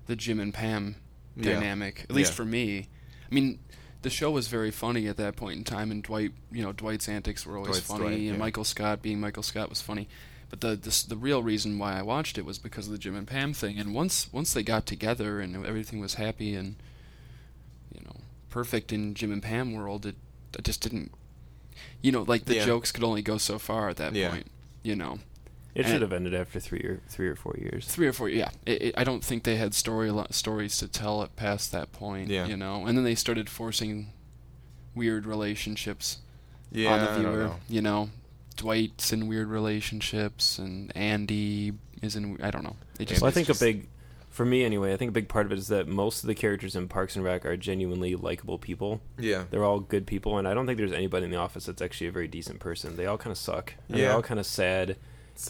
the 0.07 0.17
Jim 0.17 0.41
and 0.41 0.53
Pam 0.53 0.97
Yeah. 1.37 1.55
dynamic. 1.55 2.07
At 2.09 2.17
least 2.17 2.33
Yeah. 2.33 2.37
for 2.37 2.45
me. 2.45 2.89
I 3.31 3.35
mean, 3.35 3.59
the 4.03 4.11
show 4.11 4.31
was 4.31 4.49
very 4.49 4.71
funny 4.71 5.07
at 5.09 5.17
that 5.19 5.37
point 5.37 5.59
in 5.59 5.65
time, 5.65 5.91
and 5.91 6.03
Dwight, 6.03 6.33
you 6.51 6.63
know, 6.63 6.73
Dwight's 6.73 7.09
antics 7.09 7.45
were 7.45 7.57
always 7.57 7.73
Dwight's 7.73 7.87
funny, 7.87 8.01
Dwight, 8.03 8.13
and 8.15 8.23
yeah. 8.25 8.37
Michael 8.37 8.65
Scott 8.65 9.03
being 9.03 9.21
Michael 9.21 9.43
Scott 9.43 9.69
was 9.69 9.83
funny. 9.83 10.09
But 10.51 10.63
the, 10.63 10.77
the 10.77 11.05
the 11.09 11.17
real 11.17 11.43
reason 11.43 11.79
why 11.79 11.99
I 11.99 12.03
watched 12.03 12.39
it 12.39 12.45
was 12.47 12.59
because 12.59 12.87
of 12.87 12.93
the 12.93 12.99
Jim 12.99 13.15
and 13.15 13.27
Pam 13.27 13.53
thing. 13.53 13.79
And 13.79 13.93
once 13.95 14.33
once 14.33 14.55
they 14.55 14.63
got 14.63 14.87
together 14.87 15.41
and 15.41 15.55
everything 15.67 16.01
was 16.01 16.15
happy 16.15 16.55
and 16.55 16.77
you 17.95 18.01
know 18.07 18.17
perfect 18.49 18.91
in 18.91 19.13
Jim 19.13 19.31
and 19.31 19.43
Pam 19.43 19.75
world, 19.75 20.07
it, 20.07 20.17
it 20.59 20.65
just 20.65 20.81
didn't. 20.81 21.13
You 22.03 22.13
know, 22.13 22.23
like 22.23 22.45
the 22.45 22.57
Yeah. 22.57 22.67
jokes 22.67 22.93
could 22.93 23.05
only 23.05 23.23
go 23.23 23.39
so 23.39 23.59
far 23.59 23.89
at 23.89 23.97
that 23.97 24.15
Yeah. 24.15 24.31
point. 24.31 24.47
You 24.83 24.97
know, 24.97 25.19
It 25.75 25.85
And- 25.85 25.93
should 25.93 26.03
have 26.03 26.13
ended 26.13 26.35
after 26.35 26.59
three 26.59 26.81
or 26.81 27.01
three 27.09 27.29
or 27.29 27.37
four 27.37 27.55
years. 27.61 27.87
three 27.87 28.09
or 28.09 28.13
four. 28.13 28.29
Yeah, 28.29 28.51
it, 28.67 28.83
it, 28.83 28.95
I 28.97 29.05
don't 29.05 29.23
think 29.23 29.45
they 29.45 29.57
had 29.57 29.75
story 29.75 30.11
stories 30.31 30.77
to 30.79 30.89
tell 30.89 31.23
it 31.23 31.37
past 31.37 31.71
that 31.73 31.93
point. 31.93 32.31
Yeah. 32.31 32.47
You 32.47 32.57
know, 32.57 32.87
and 32.87 32.97
then 32.97 33.05
they 33.05 33.15
started 33.15 33.49
forcing 33.49 34.13
weird 34.95 35.25
relationships 35.27 36.19
Yeah, 36.73 36.93
on 36.95 36.99
the 37.01 37.05
I 37.11 37.15
don't 37.15 37.21
viewer. 37.33 37.45
know. 37.45 37.57
You 37.69 37.83
know, 37.83 38.11
Dwight's 38.57 39.13
in 39.13 39.29
weird 39.29 39.49
relationships, 39.49 40.59
and 40.59 40.91
Andy 40.97 41.75
is 42.03 42.17
in. 42.17 42.39
I 42.43 42.51
don't 42.51 42.65
know. 42.65 42.77
It 42.99 43.07
just. 43.09 43.21
Well, 43.23 43.29
I 43.29 43.33
think 43.33 43.47
just- 43.47 43.63
a 43.63 43.65
big, 43.65 43.87
for 44.39 44.45
me 44.45 44.63
anyway, 44.65 44.93
I 44.93 44.97
think 44.97 45.09
a 45.09 45.13
big 45.13 45.29
part 45.29 45.47
of 45.47 45.53
it 45.53 45.59
is 45.59 45.67
that 45.67 45.89
most 45.89 46.23
of 46.23 46.29
the 46.29 46.35
characters 46.35 46.77
in 46.77 46.87
Parks 46.87 47.17
and 47.17 47.25
Rec 47.25 47.45
are 47.45 47.57
genuinely 47.57 48.15
likable 48.15 48.57
people. 48.57 49.01
Yeah. 49.19 49.45
They're 49.51 49.65
all 49.65 49.81
good 49.81 50.07
people, 50.07 50.39
and 50.39 50.47
I 50.47 50.55
don't 50.55 50.65
think 50.65 50.79
there's 50.79 50.93
anybody 50.93 51.25
in 51.25 51.33
the 51.33 51.37
office 51.39 51.67
that's 51.67 51.83
actually 51.83 52.07
a 52.07 52.13
very 52.13 52.29
decent 52.29 52.61
person. 52.61 52.97
They 52.97 53.07
all 53.07 53.19
kind 53.19 53.33
of 53.33 53.37
suck. 53.39 53.75
And 53.89 53.99
Yeah. 53.99 54.05
They're 54.07 54.15
all 54.15 54.23
kind 54.23 54.39
of 54.39 54.47
sad, 54.47 54.97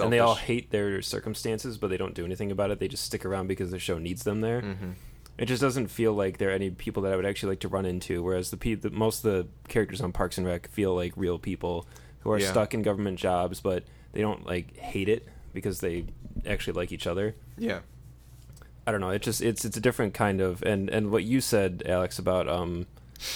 and 0.00 0.10
they 0.10 0.18
all 0.18 0.36
hate 0.36 0.70
their 0.70 1.02
circumstances, 1.02 1.76
but 1.76 1.88
they 1.90 1.98
don't 1.98 2.14
do 2.14 2.24
anything 2.24 2.50
about 2.50 2.70
it. 2.70 2.78
They 2.80 2.88
just 2.88 3.04
stick 3.04 3.26
around 3.26 3.46
because 3.46 3.70
the 3.70 3.78
show 3.78 3.98
needs 3.98 4.24
them 4.24 4.40
there. 4.40 4.62
Mhm. 4.62 4.94
It 5.36 5.46
just 5.46 5.60
doesn't 5.60 5.88
feel 5.88 6.14
like 6.14 6.38
there 6.38 6.48
are 6.48 6.52
any 6.54 6.70
people 6.70 7.02
that 7.02 7.12
I 7.12 7.16
would 7.16 7.26
actually 7.26 7.50
like 7.50 7.60
to 7.60 7.68
run 7.68 7.84
into. 7.84 8.22
Whereas 8.22 8.50
the, 8.50 8.56
pe- 8.56 8.74
the 8.74 8.90
most 8.90 9.22
of 9.24 9.32
the 9.34 9.46
characters 9.68 10.00
on 10.00 10.12
Parks 10.12 10.38
and 10.38 10.46
Rec 10.46 10.66
feel 10.68 10.94
like 10.96 11.12
real 11.14 11.38
people 11.38 11.86
who 12.20 12.30
are 12.32 12.38
Yeah. 12.40 12.50
stuck 12.50 12.72
in 12.74 12.80
government 12.82 13.18
jobs, 13.18 13.60
but 13.60 13.84
they 14.14 14.20
don't 14.22 14.46
like 14.46 14.76
hate 14.78 15.08
it 15.10 15.28
because 15.52 15.80
they 15.80 16.06
actually 16.46 16.72
like 16.72 16.90
each 16.90 17.06
other. 17.06 17.34
Yeah. 17.58 17.80
I 18.88 18.90
don't 18.90 19.00
know. 19.02 19.10
It 19.10 19.20
just 19.22 19.42
it's 19.42 19.64
it's 19.66 19.76
a 19.76 19.80
different 19.80 20.14
kind 20.14 20.40
of 20.40 20.62
and 20.62 20.88
and 20.88 21.10
what 21.10 21.22
you 21.24 21.40
said, 21.42 21.82
Alex, 21.84 22.18
about 22.18 22.48
um, 22.48 22.86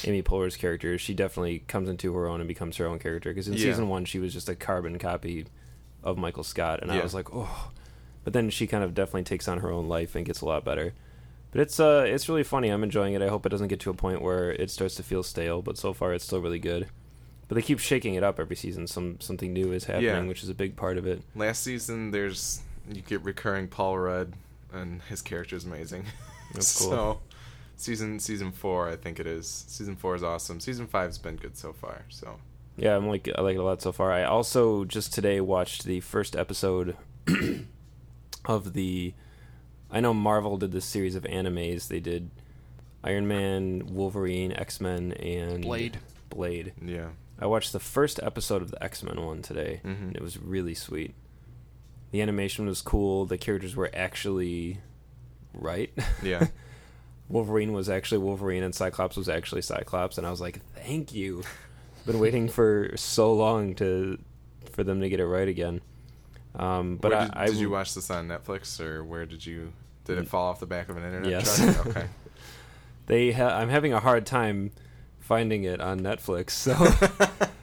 Amy 0.04 0.22
Poehler's 0.22 0.56
character, 0.56 0.96
she 0.96 1.12
definitely 1.12 1.58
comes 1.68 1.88
into 1.90 2.14
her 2.14 2.26
own 2.26 2.40
and 2.40 2.48
becomes 2.48 2.78
her 2.78 2.86
own 2.86 2.98
character. 2.98 3.30
Because 3.30 3.48
in 3.48 3.54
Yeah. 3.54 3.60
season 3.64 3.88
one, 3.88 4.04
she 4.06 4.18
was 4.18 4.32
just 4.32 4.48
a 4.48 4.54
carbon 4.54 4.98
copy 4.98 5.44
of 6.02 6.16
Michael 6.16 6.42
Scott, 6.44 6.80
and 6.82 6.90
I 6.90 7.02
was 7.02 7.12
like, 7.14 7.28
oh. 7.34 7.70
But 8.24 8.32
then 8.32 8.50
she 8.50 8.66
kind 8.66 8.82
of 8.84 8.94
definitely 8.94 9.24
takes 9.24 9.46
on 9.48 9.58
her 9.58 9.70
own 9.70 9.88
life 9.88 10.14
and 10.14 10.24
gets 10.24 10.40
a 10.40 10.46
lot 10.46 10.64
better. 10.64 10.94
But 11.50 11.60
it's 11.60 11.78
uh 11.78 12.04
it's 12.06 12.28
really 12.30 12.44
funny. 12.44 12.70
I'm 12.70 12.82
enjoying 12.82 13.12
it. 13.12 13.20
I 13.20 13.28
hope 13.28 13.44
it 13.44 13.50
doesn't 13.50 13.68
get 13.68 13.80
to 13.80 13.90
a 13.90 13.94
point 13.94 14.22
where 14.22 14.52
it 14.52 14.70
starts 14.70 14.94
to 14.94 15.02
feel 15.02 15.22
stale. 15.22 15.60
But 15.60 15.76
so 15.76 15.92
far, 15.92 16.14
it's 16.14 16.24
still 16.24 16.40
really 16.40 16.58
good. 16.60 16.88
But 17.48 17.56
they 17.56 17.62
keep 17.62 17.78
shaking 17.78 18.14
it 18.14 18.22
up 18.24 18.40
every 18.40 18.56
season. 18.56 18.86
Some 18.86 19.20
something 19.20 19.52
new 19.52 19.70
is 19.72 19.84
happening, 19.84 20.04
Yeah. 20.06 20.22
which 20.28 20.42
is 20.42 20.48
a 20.48 20.54
big 20.54 20.76
part 20.76 20.96
of 20.96 21.06
it. 21.06 21.20
Last 21.34 21.62
season, 21.62 22.10
there's 22.10 22.60
you 22.90 23.02
get 23.02 23.22
recurring 23.22 23.68
Paul 23.68 23.98
Rudd, 23.98 24.32
and 24.72 25.02
his 25.02 25.22
character 25.22 25.56
is 25.56 25.64
amazing. 25.64 26.06
That's 26.54 26.78
cool. 26.80 26.90
so, 26.90 27.20
season 27.76 28.18
season 28.20 28.52
four, 28.52 28.88
I 28.88 28.96
think 28.96 29.18
it 29.20 29.26
is. 29.26 29.64
Season 29.68 29.96
four 29.96 30.14
is 30.14 30.22
awesome. 30.22 30.60
Season 30.60 30.86
five's 30.86 31.18
been 31.18 31.36
good 31.36 31.56
so 31.56 31.72
far. 31.72 32.02
So, 32.08 32.38
Yeah, 32.76 32.96
I'm 32.96 33.06
like 33.08 33.28
I 33.36 33.40
like 33.42 33.56
it 33.56 33.60
a 33.60 33.62
lot 33.64 33.82
so 33.82 33.92
far. 33.92 34.12
I 34.12 34.24
also 34.24 34.84
just 34.84 35.12
today 35.12 35.40
watched 35.40 35.84
the 35.84 36.00
first 36.00 36.34
episode 36.36 36.96
of 38.44 38.72
the. 38.72 39.14
I 39.90 40.00
know 40.00 40.14
Marvel 40.14 40.56
did 40.56 40.72
this 40.72 40.86
series 40.86 41.14
of 41.14 41.24
animes. 41.24 41.88
They 41.88 42.00
did 42.00 42.30
Iron 43.04 43.28
Man, 43.28 43.86
Wolverine, 43.94 44.52
X 44.52 44.80
Men, 44.80 45.12
and 45.12 45.62
Blade. 45.62 45.98
Blade. 46.30 46.72
yeah. 46.82 47.08
I 47.38 47.46
watched 47.46 47.72
the 47.72 47.80
first 47.80 48.20
episode 48.22 48.62
of 48.62 48.70
the 48.70 48.82
X 48.82 49.02
Men 49.02 49.20
one 49.20 49.42
today. 49.42 49.80
Mhm. 49.84 50.02
and 50.02 50.16
It 50.16 50.22
was 50.22 50.38
really 50.38 50.74
sweet. 50.74 51.14
The 52.12 52.22
animation 52.22 52.66
was 52.66 52.80
cool. 52.82 53.26
The 53.26 53.36
characters 53.38 53.74
were 53.74 53.90
actually 53.92 54.78
right. 55.52 55.90
Yeah. 56.22 56.46
Wolverine 57.28 57.72
was 57.72 57.88
actually 57.88 58.18
Wolverine 58.18 58.62
and 58.62 58.74
Cyclops 58.74 59.16
was 59.16 59.28
actually 59.28 59.62
Cyclops, 59.62 60.18
and 60.18 60.26
I 60.26 60.30
was 60.30 60.40
like, 60.40 60.60
"Thank 60.76 61.14
you." 61.14 61.42
Been 62.04 62.18
waiting 62.18 62.48
for 62.48 62.92
so 62.96 63.32
long 63.32 63.74
to 63.76 64.18
for 64.72 64.84
them 64.84 65.00
to 65.00 65.08
get 65.08 65.18
it 65.20 65.26
right 65.26 65.48
again. 65.48 65.80
Um, 66.54 66.96
but 66.96 67.12
Where 67.12 67.20
I, 67.20 67.24
did, 67.24 67.34
I 67.34 67.46
did 67.46 67.56
you 67.56 67.70
watch 67.70 67.94
this 67.94 68.10
on 68.10 68.28
Netflix 68.28 68.78
or 68.80 69.02
where 69.02 69.24
did 69.24 69.46
you? 69.46 69.72
Did 70.04 70.18
it 70.18 70.28
fall 70.28 70.48
off 70.50 70.60
the 70.60 70.66
back 70.66 70.90
of 70.90 70.96
an 70.98 71.04
internet 71.04 71.30
Yes. 71.30 71.56
truck? 71.58 71.86
Okay. 71.86 72.06
They 73.06 73.32
ha- 73.32 73.56
I'm 73.56 73.68
having 73.70 73.92
a 73.94 74.00
hard 74.00 74.26
time 74.26 74.70
finding 75.20 75.64
it 75.64 75.80
on 75.80 76.00
Netflix. 76.00 76.50
So 76.50 76.72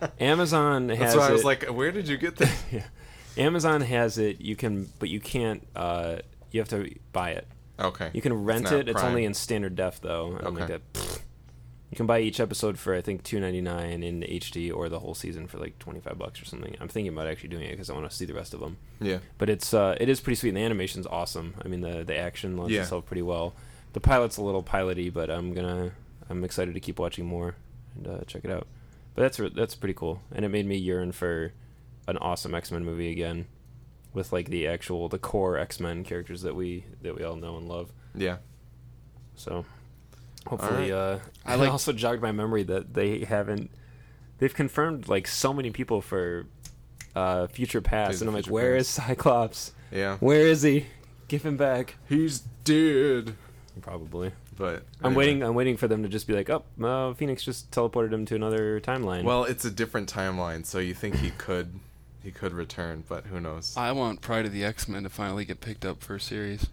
Amazon 0.19 0.89
has 0.89 0.99
That's 0.99 1.15
why 1.15 1.27
I 1.27 1.31
was 1.31 1.41
it- 1.41 1.45
like, 1.45 1.63
where 1.67 1.91
did 1.91 2.07
you 2.07 2.17
get 2.17 2.37
this? 2.37 2.63
yeah. 2.71 2.83
Amazon 3.37 3.81
has 3.81 4.17
it. 4.17 4.41
You 4.41 4.55
can, 4.55 4.89
but 4.99 5.09
you 5.09 5.19
can't. 5.19 5.65
Uh, 5.75 6.17
you 6.51 6.59
have 6.59 6.69
to 6.69 6.93
buy 7.11 7.31
it. 7.31 7.47
Okay. 7.79 8.09
You 8.13 8.21
can 8.21 8.33
rent 8.33 8.65
not 8.65 8.73
it. 8.73 8.89
It's 8.89 9.01
only 9.03 9.23
in 9.25 9.33
standard 9.33 9.75
def 9.75 10.01
though. 10.01 10.37
I'm 10.41 10.55
like 10.55 10.69
Okay. 10.69 10.79
that. 10.93 11.21
You 11.91 11.95
can 11.95 12.05
buy 12.05 12.19
each 12.19 12.39
episode 12.39 12.77
for 12.77 12.93
I 12.93 13.01
think 13.01 13.23
two 13.23 13.39
ninety 13.39 13.61
nine 13.61 14.03
in 14.03 14.21
HD 14.21 14.71
or 14.71 14.89
the 14.89 14.99
whole 14.99 15.15
season 15.15 15.47
for 15.47 15.57
like 15.57 15.79
twenty 15.79 15.99
five 15.99 16.17
bucks 16.19 16.41
or 16.41 16.45
something. 16.45 16.75
I'm 16.79 16.87
thinking 16.87 17.11
about 17.13 17.25
actually 17.27 17.49
doing 17.49 17.63
it 17.65 17.71
because 17.71 17.89
I 17.89 17.93
want 17.93 18.07
to 18.09 18.15
see 18.15 18.25
the 18.25 18.33
rest 18.33 18.53
of 18.53 18.59
them. 18.59 18.77
Yeah. 18.99 19.19
But 19.39 19.49
it's 19.49 19.73
uh, 19.73 19.95
it 19.99 20.07
is 20.09 20.19
pretty 20.19 20.35
sweet. 20.35 20.49
And 20.49 20.57
the 20.57 20.61
animation's 20.61 21.07
awesome. 21.07 21.55
I 21.63 21.67
mean 21.67 21.81
the 21.81 22.03
the 22.03 22.15
action 22.17 22.57
lends 22.57 22.73
Yeah. 22.73 22.81
itself 22.81 23.05
pretty 23.05 23.23
well. 23.23 23.55
The 23.93 23.99
pilot's 24.01 24.37
a 24.37 24.43
little 24.43 24.61
piloty, 24.61 25.11
but 25.11 25.31
I'm 25.31 25.53
gonna 25.53 25.91
I'm 26.29 26.43
excited 26.43 26.75
to 26.75 26.79
keep 26.79 26.99
watching 26.99 27.25
more 27.25 27.55
and 27.95 28.07
uh, 28.07 28.19
check 28.27 28.45
it 28.45 28.51
out. 28.51 28.67
But 29.15 29.23
that's 29.23 29.55
that's 29.55 29.73
pretty 29.73 29.95
cool, 29.95 30.21
and 30.31 30.45
it 30.45 30.49
made 30.49 30.67
me 30.67 30.77
yearn 30.77 31.11
for 31.11 31.53
an 32.09 32.17
awesome 32.17 32.53
X 32.55 32.71
Men 32.71 32.83
movie 32.85 33.11
again, 33.11 33.45
with 34.13 34.31
like 34.33 34.49
the 34.49 34.67
actual 34.67 35.07
the 35.09 35.19
core 35.19 35.57
X 35.57 35.79
Men 35.79 36.03
characters 36.03 36.41
that 36.41 36.55
we 36.55 36.85
that 37.01 37.15
we 37.15 37.23
all 37.23 37.35
know 37.35 37.57
and 37.57 37.67
love. 37.67 37.91
Yeah. 38.15 38.37
So 39.35 39.65
hopefully, 40.47 40.91
uh, 40.91 41.19
I 41.45 41.53
I 41.53 41.55
like- 41.55 41.71
also 41.71 41.93
jogged 41.93 42.21
my 42.21 42.31
memory 42.31 42.63
that 42.63 42.93
they 42.93 43.19
haven't. 43.25 43.71
They've 44.39 44.53
confirmed 44.53 45.07
like 45.07 45.27
so 45.27 45.53
many 45.53 45.71
people 45.71 46.01
for 46.01 46.45
uh, 47.15 47.47
Future 47.47 47.81
Past, 47.81 48.11
Days 48.11 48.21
and 48.21 48.29
I'm 48.29 48.33
like, 48.33 48.45
Future 48.45 48.53
where 48.53 48.75
Past. 48.77 48.81
is 48.97 49.03
Cyclops? 49.05 49.73
Yeah. 49.91 50.17
Where 50.17 50.47
is 50.47 50.61
he? 50.61 50.85
Give 51.27 51.43
him 51.43 51.57
back. 51.57 51.95
He's 52.07 52.39
dead. 52.63 53.35
Probably. 53.81 54.31
But 54.57 54.83
I'm 55.01 55.07
anyway. 55.11 55.15
waiting. 55.15 55.43
I'm 55.43 55.55
waiting 55.55 55.77
for 55.77 55.87
them 55.87 56.03
to 56.03 56.09
just 56.09 56.27
be 56.27 56.33
like, 56.33 56.49
"Oh, 56.49 56.63
uh, 56.83 57.13
Phoenix 57.13 57.43
just 57.43 57.71
teleported 57.71 58.11
him 58.11 58.25
to 58.25 58.35
another 58.35 58.81
timeline." 58.81 59.23
Well, 59.23 59.45
it's 59.45 59.63
a 59.63 59.71
different 59.71 60.11
timeline, 60.11 60.65
so 60.65 60.79
you 60.79 60.93
think 60.93 61.15
he 61.15 61.31
could 61.37 61.79
he 62.23 62.31
could 62.31 62.53
return, 62.53 63.03
but 63.07 63.25
who 63.25 63.39
knows? 63.39 63.75
I 63.77 63.91
want 63.93 64.21
Pryde 64.21 64.45
of 64.45 64.51
the 64.53 64.63
X 64.63 64.87
Men 64.87 65.03
to 65.03 65.09
finally 65.09 65.45
get 65.45 65.61
picked 65.61 65.85
up 65.85 66.01
for 66.01 66.15
a 66.15 66.19
series 66.19 66.67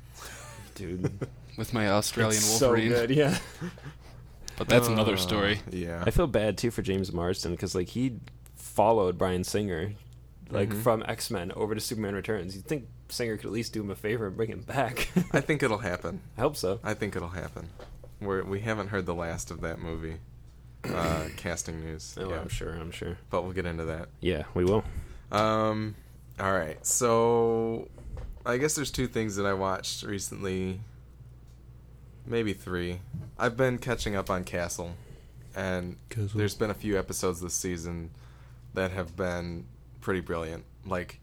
dude, 0.75 1.27
with 1.57 1.73
my 1.73 1.89
Australian 1.89 2.37
it's 2.37 2.45
so 2.45 2.69
Wolverine. 2.69 2.89
good. 2.91 3.11
Yeah. 3.11 3.39
But 4.59 4.69
that's 4.69 4.89
another 4.89 5.15
Uh, 5.15 5.19
story. 5.19 5.61
Yeah. 5.71 6.03
I 6.07 6.11
feel 6.11 6.27
bad 6.27 6.57
too 6.59 6.71
for 6.71 6.83
James 6.83 7.13
Marsden 7.13 7.53
because 7.53 7.75
like 7.75 7.89
he 7.89 8.19
followed 8.57 9.17
Bryan 9.19 9.45
Singer, 9.45 9.93
like 10.51 10.71
Mhm. 10.71 10.83
from 10.83 11.05
X 11.07 11.31
Men 11.31 11.53
over 11.53 11.75
to 11.75 11.81
Superman 11.81 12.15
Returns. 12.15 12.57
You'd 12.57 12.67
think 12.67 12.89
Singer 13.09 13.37
could 13.37 13.47
at 13.47 13.53
least 13.53 13.73
do 13.73 13.81
him 13.83 13.91
a 13.91 13.95
favor 13.95 14.27
and 14.27 14.37
bring 14.37 14.51
him 14.51 14.63
back. 14.63 15.09
I 15.33 15.41
think 15.41 15.63
it'll 15.63 15.79
happen. 15.79 16.21
I 16.37 16.41
hope 16.43 16.57
so. 16.57 16.81
I 16.83 16.95
think 16.95 17.15
it'll 17.17 17.29
happen. 17.29 17.69
We're, 18.21 18.43
we 18.45 18.61
haven't 18.61 18.89
heard 18.89 19.05
the 19.07 19.15
last 19.15 19.51
of 19.51 19.61
that 19.61 19.79
movie 19.79 20.17
uh, 20.85 21.29
casting 21.37 21.81
news. 21.81 22.17
Oh, 22.19 22.31
yet, 22.31 22.41
I'm 22.41 22.49
sure. 22.49 22.71
I'm 22.73 22.91
sure. 22.91 23.19
But 23.31 23.43
we'll 23.45 23.53
get 23.53 23.67
into 23.67 23.85
that. 23.85 24.09
Yeah, 24.21 24.45
we 24.55 24.65
will. 24.65 24.85
Um, 25.31 25.95
all 26.39 26.53
right. 26.53 26.85
So, 26.85 27.89
I 28.45 28.59
guess 28.59 28.75
there's 28.75 28.91
two 28.91 29.07
things 29.07 29.37
that 29.37 29.47
I 29.47 29.55
watched 29.55 30.03
recently. 30.03 30.81
Maybe 32.27 32.53
three. 32.53 33.01
I've 33.39 33.57
been 33.57 33.79
catching 33.79 34.17
up 34.17 34.31
on 34.31 34.45
Castle, 34.45 34.93
and 35.55 35.97
Castle. 36.09 36.39
there's 36.39 36.55
been 36.55 36.71
a 36.71 36.75
few 36.75 36.99
episodes 36.99 37.41
this 37.41 37.55
season 37.55 38.11
that 38.75 38.91
have 38.91 39.17
been 39.17 39.67
pretty 40.01 40.21
brilliant. 40.21 40.65
Like, 40.85 41.21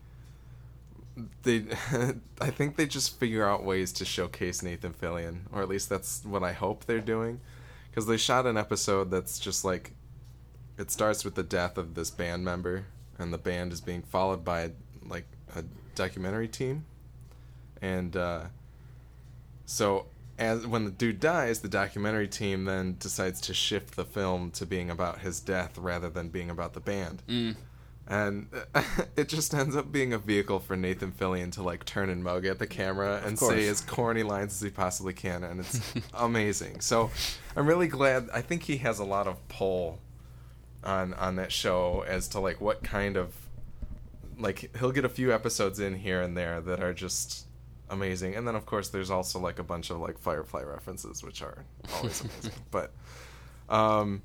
they, 1.43 1.65
I 2.41 2.49
think 2.49 2.75
they 2.75 2.85
just 2.85 3.19
figure 3.19 3.47
out 3.47 3.63
ways 3.63 3.91
to 3.93 4.05
showcase 4.05 4.63
Nathan 4.63 4.93
Fillion, 4.93 5.41
or 5.51 5.61
at 5.61 5.69
least 5.69 5.89
that's 5.89 6.23
what 6.25 6.43
I 6.43 6.53
hope 6.53 6.85
they're 6.85 6.99
doing, 6.99 7.39
because 7.89 8.07
they 8.07 8.17
shot 8.17 8.45
an 8.45 8.57
episode 8.57 9.11
that's 9.11 9.39
just 9.39 9.63
like, 9.63 9.91
it 10.77 10.89
starts 10.89 11.23
with 11.23 11.35
the 11.35 11.43
death 11.43 11.77
of 11.77 11.93
this 11.95 12.09
band 12.09 12.43
member, 12.43 12.85
and 13.19 13.33
the 13.33 13.37
band 13.37 13.71
is 13.73 13.81
being 13.81 14.01
followed 14.01 14.43
by 14.43 14.71
like 15.07 15.25
a 15.55 15.63
documentary 15.95 16.47
team, 16.47 16.85
and 17.81 18.15
uh, 18.17 18.41
so 19.65 20.05
as 20.39 20.65
when 20.65 20.85
the 20.85 20.91
dude 20.91 21.19
dies, 21.19 21.59
the 21.59 21.67
documentary 21.69 22.27
team 22.27 22.65
then 22.65 22.95
decides 22.99 23.39
to 23.41 23.53
shift 23.53 23.95
the 23.95 24.03
film 24.05 24.49
to 24.51 24.65
being 24.65 24.89
about 24.89 25.19
his 25.19 25.39
death 25.39 25.77
rather 25.77 26.09
than 26.09 26.29
being 26.29 26.49
about 26.49 26.73
the 26.73 26.79
band 26.79 27.21
Mm. 27.27 27.55
and 28.07 28.47
it 29.15 29.29
just 29.29 29.53
ends 29.53 29.75
up 29.75 29.91
being 29.91 30.11
a 30.11 30.17
vehicle 30.17 30.59
for 30.59 30.75
Nathan 30.75 31.11
Fillion 31.11 31.51
to 31.53 31.61
like 31.61 31.85
turn 31.85 32.09
and 32.09 32.23
mug 32.23 32.45
at 32.47 32.57
the 32.59 32.65
camera 32.67 33.21
and 33.23 33.37
say 33.37 33.67
as 33.67 33.79
corny 33.79 34.23
lines 34.23 34.53
as 34.53 34.61
he 34.61 34.69
possibly 34.71 35.13
can, 35.13 35.43
and 35.43 35.59
it's 35.59 35.79
amazing. 36.15 36.79
So 36.81 37.11
I'm 37.55 37.67
really 37.67 37.87
glad. 37.87 38.29
I 38.33 38.41
think 38.41 38.63
he 38.63 38.77
has 38.77 38.97
a 38.99 39.05
lot 39.05 39.27
of 39.27 39.47
pull 39.49 39.99
on 40.85 41.13
on 41.15 41.35
that 41.37 41.51
show 41.51 42.03
as 42.07 42.27
to 42.29 42.39
like 42.39 42.59
what 42.61 42.83
kind 42.83 43.17
of 43.17 43.33
like 44.37 44.75
he'll 44.77 44.91
get 44.91 45.05
a 45.05 45.09
few 45.09 45.31
episodes 45.33 45.79
in 45.79 45.95
here 45.95 46.21
and 46.21 46.35
there 46.35 46.59
that 46.61 46.81
are 46.81 46.93
just 46.93 47.45
amazing, 47.89 48.35
and 48.35 48.47
then 48.47 48.55
of 48.55 48.65
course 48.65 48.89
there's 48.89 49.11
also 49.11 49.39
like 49.39 49.59
a 49.59 49.63
bunch 49.63 49.89
of 49.89 49.99
like 49.99 50.17
Firefly 50.17 50.63
references 50.63 51.23
which 51.23 51.41
are 51.41 51.65
always 51.95 52.21
amazing. 52.21 52.51
But 52.71 52.91
um, 53.69 54.21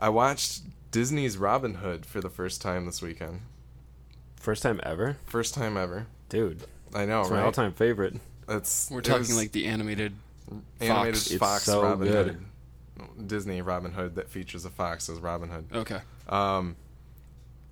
I 0.00 0.08
watched 0.08 0.62
Disney's 0.90 1.36
Robin 1.38 1.74
Hood 1.74 2.04
for 2.06 2.20
the 2.20 2.30
first 2.30 2.60
time 2.60 2.86
this 2.86 3.00
weekend. 3.02 3.40
First 4.40 4.62
time 4.62 4.80
ever, 4.82 5.16
First 5.26 5.54
time 5.54 5.76
ever. 5.76 6.06
dude. 6.28 6.62
I 6.94 7.04
know, 7.04 7.22
It's 7.22 7.30
right? 7.30 7.38
my 7.40 7.44
all-time 7.44 7.72
favorite. 7.72 8.14
It's 8.48 8.88
We're 8.90 9.00
talking 9.00 9.18
was 9.20 9.36
like 9.36 9.52
the 9.52 9.66
animated. 9.66 10.14
animated 10.80 11.14
Fox. 11.16 11.30
It's 11.30 11.36
Fox 11.38 11.62
so 11.64 11.82
Robin 11.82 12.06
good. 12.08 12.26
Hood, 12.28 12.38
Disney 13.26 13.60
Robin 13.62 13.92
Hood 13.92 14.14
that 14.16 14.28
features 14.28 14.64
a 14.64 14.70
fox 14.70 15.08
as 15.08 15.18
Robin 15.20 15.48
Hood. 15.50 15.66
Okay. 15.72 16.00
Um, 16.28 16.76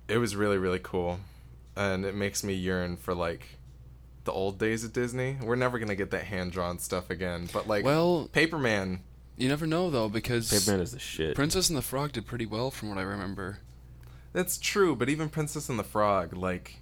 it 0.07 0.17
was 0.17 0.35
really 0.35 0.57
really 0.57 0.79
cool, 0.81 1.19
and 1.75 2.05
it 2.05 2.15
makes 2.15 2.43
me 2.43 2.53
yearn 2.53 2.97
for 2.97 3.13
like 3.13 3.57
the 4.23 4.31
old 4.31 4.57
days 4.59 4.83
of 4.83 4.93
Disney. 4.93 5.37
We're 5.41 5.55
never 5.55 5.79
gonna 5.79 5.95
get 5.95 6.11
that 6.11 6.23
hand 6.25 6.51
drawn 6.51 6.79
stuff 6.79 7.09
again, 7.09 7.47
but 7.53 7.67
like 7.67 7.85
Well, 7.85 8.29
Paperman. 8.33 8.99
you 9.37 9.49
never 9.49 9.65
know 9.67 9.89
though 9.89 10.09
because 10.09 10.49
Paperman 10.51 10.79
is 10.81 10.91
the 10.91 10.99
shit. 10.99 11.35
Princess 11.35 11.69
and 11.69 11.77
the 11.77 11.81
Frog 11.83 12.11
did 12.11 12.25
pretty 12.25 12.45
well 12.45 12.71
from 12.71 12.89
what 12.89 12.97
I 12.97 13.03
remember. 13.03 13.59
That's 14.33 14.57
true, 14.57 14.95
but 14.95 15.09
even 15.09 15.29
Princess 15.29 15.69
and 15.69 15.79
the 15.79 15.83
Frog, 15.83 16.35
like 16.35 16.79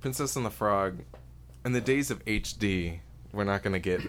Princess 0.00 0.36
and 0.36 0.46
the 0.46 0.50
Frog, 0.50 1.00
in 1.64 1.72
the 1.72 1.80
days 1.80 2.10
of 2.10 2.24
HD, 2.24 3.00
we're 3.32 3.44
not 3.44 3.62
gonna 3.62 3.78
get 3.78 4.00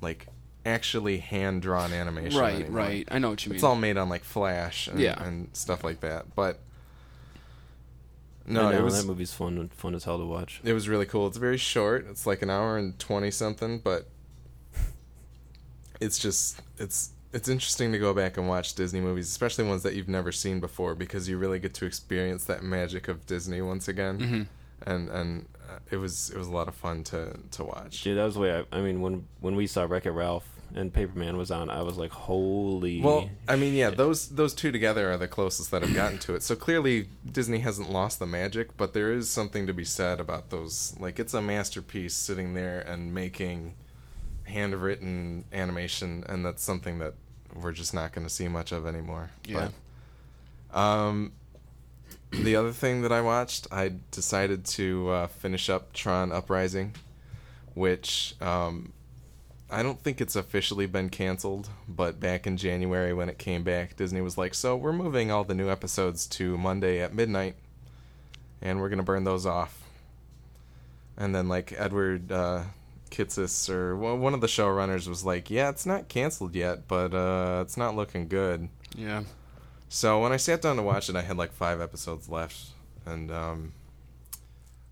like 0.00 0.26
actually 0.66 1.18
hand 1.18 1.62
drawn 1.62 1.92
animation. 1.92 2.38
right, 2.40 2.54
anymore. 2.56 2.70
right. 2.82 3.08
I 3.10 3.18
know 3.18 3.30
what 3.30 3.44
you 3.44 3.50
mean. 3.50 3.56
It's 3.56 3.64
all 3.64 3.76
made 3.76 3.96
on 3.96 4.08
like 4.08 4.24
Flash 4.24 4.86
and, 4.88 5.00
Yeah. 5.00 5.22
and 5.22 5.48
stuff 5.54 5.82
like 5.84 6.00
that. 6.00 6.34
But 6.34 6.58
I 8.48 8.52
no, 8.52 8.70
know, 8.70 8.78
it 8.78 8.82
was 8.82 9.00
that 9.00 9.06
movie's 9.06 9.32
fun, 9.32 9.70
fun 9.74 9.94
as 9.94 10.04
hell 10.04 10.18
to 10.18 10.24
watch. 10.26 10.60
it 10.64 10.72
was 10.72 10.88
really 10.88 11.06
cool. 11.06 11.26
It's 11.28 11.36
very 11.36 11.56
short. 11.58 12.06
It's 12.10 12.26
like 12.26 12.42
an 12.42 12.50
hour 12.50 12.76
and 12.76 12.98
twenty 12.98 13.30
something, 13.30 13.78
but 13.78 14.08
it's 16.00 16.18
just 16.18 16.60
it's 16.78 17.10
it's 17.32 17.48
interesting 17.48 17.92
to 17.92 17.98
go 17.98 18.12
back 18.12 18.36
and 18.36 18.48
watch 18.48 18.74
Disney 18.74 19.00
movies, 19.00 19.28
especially 19.28 19.64
ones 19.64 19.82
that 19.84 19.94
you've 19.94 20.08
never 20.08 20.32
seen 20.32 20.58
before, 20.58 20.94
because 20.96 21.28
you 21.28 21.38
really 21.38 21.60
get 21.60 21.74
to 21.74 21.86
experience 21.86 22.44
that 22.44 22.62
magic 22.64 23.06
of 23.06 23.24
Disney 23.26 23.60
once 23.62 23.86
again. 23.88 24.18
hmm 24.20 24.42
And 24.90 25.08
and 25.10 25.46
it 25.90 25.96
was 25.96 26.30
it 26.30 26.38
was 26.38 26.48
a 26.48 26.52
lot 26.52 26.68
of 26.68 26.74
fun 26.74 27.04
to 27.04 27.38
to 27.52 27.64
watch. 27.64 28.02
Dude, 28.02 28.18
that 28.18 28.24
was 28.24 28.34
the 28.34 28.40
way. 28.40 28.64
I, 28.72 28.76
I 28.76 28.80
mean, 28.80 29.00
when 29.00 29.26
when 29.40 29.56
we 29.56 29.66
saw 29.66 29.84
Wreck 29.84 30.06
It 30.06 30.12
Ralph 30.12 30.48
and 30.74 30.92
Paperman 30.92 31.36
was 31.36 31.50
on, 31.50 31.68
I 31.70 31.82
was 31.82 31.96
like, 31.96 32.12
holy. 32.12 33.00
Well, 33.00 33.28
I 33.48 33.56
mean, 33.56 33.74
yeah, 33.74 33.88
shit. 33.88 33.98
those 33.98 34.28
those 34.28 34.54
two 34.54 34.70
together 34.72 35.10
are 35.10 35.16
the 35.16 35.28
closest 35.28 35.70
that 35.70 35.82
I've 35.82 35.94
gotten 35.94 36.18
to 36.20 36.34
it. 36.34 36.42
So 36.42 36.54
clearly, 36.54 37.08
Disney 37.30 37.58
hasn't 37.60 37.90
lost 37.90 38.18
the 38.18 38.26
magic, 38.26 38.76
but 38.76 38.92
there 38.92 39.12
is 39.12 39.28
something 39.28 39.66
to 39.66 39.74
be 39.74 39.84
said 39.84 40.20
about 40.20 40.50
those. 40.50 40.94
Like, 40.98 41.18
it's 41.18 41.34
a 41.34 41.42
masterpiece 41.42 42.14
sitting 42.14 42.54
there 42.54 42.80
and 42.80 43.12
making 43.14 43.74
handwritten 44.44 45.44
animation, 45.52 46.24
and 46.28 46.44
that's 46.44 46.62
something 46.62 46.98
that 46.98 47.14
we're 47.54 47.72
just 47.72 47.94
not 47.94 48.12
going 48.12 48.26
to 48.26 48.32
see 48.32 48.48
much 48.48 48.72
of 48.72 48.86
anymore. 48.86 49.30
Yeah. 49.44 49.70
But, 50.70 50.78
um, 50.78 51.32
the 52.30 52.56
other 52.56 52.72
thing 52.72 53.02
that 53.02 53.12
I 53.12 53.20
watched, 53.20 53.66
I 53.72 53.92
decided 54.10 54.64
to 54.66 55.10
uh, 55.10 55.26
finish 55.26 55.68
up 55.68 55.92
Tron 55.92 56.32
Uprising, 56.32 56.94
which 57.74 58.34
um, 58.40 58.92
I 59.70 59.82
don't 59.82 60.00
think 60.00 60.20
it's 60.20 60.36
officially 60.36 60.86
been 60.86 61.10
canceled, 61.10 61.68
but 61.88 62.20
back 62.20 62.46
in 62.46 62.56
January 62.56 63.12
when 63.12 63.28
it 63.28 63.38
came 63.38 63.62
back, 63.62 63.96
Disney 63.96 64.20
was 64.20 64.38
like, 64.38 64.54
"So 64.54 64.76
we're 64.76 64.92
moving 64.92 65.30
all 65.30 65.44
the 65.44 65.54
new 65.54 65.68
episodes 65.70 66.26
to 66.28 66.56
Monday 66.56 67.00
at 67.00 67.14
midnight, 67.14 67.56
and 68.60 68.80
we're 68.80 68.88
gonna 68.88 69.02
burn 69.02 69.24
those 69.24 69.46
off." 69.46 69.82
And 71.16 71.34
then 71.34 71.48
like 71.48 71.74
Edward 71.76 72.32
uh, 72.32 72.64
Kitsis 73.10 73.68
or 73.68 73.96
one 73.96 74.34
of 74.34 74.40
the 74.40 74.46
showrunners 74.46 75.08
was 75.08 75.24
like, 75.24 75.50
"Yeah, 75.50 75.68
it's 75.68 75.86
not 75.86 76.08
canceled 76.08 76.54
yet, 76.54 76.88
but 76.88 77.12
uh, 77.12 77.60
it's 77.62 77.76
not 77.76 77.96
looking 77.96 78.28
good." 78.28 78.68
Yeah. 78.96 79.22
So 79.92 80.22
when 80.22 80.30
I 80.30 80.36
sat 80.36 80.62
down 80.62 80.76
to 80.76 80.82
watch 80.82 81.08
it, 81.10 81.16
I 81.16 81.22
had 81.22 81.36
like 81.36 81.52
five 81.52 81.80
episodes 81.80 82.28
left, 82.28 82.58
and 83.04 83.28
um, 83.32 83.72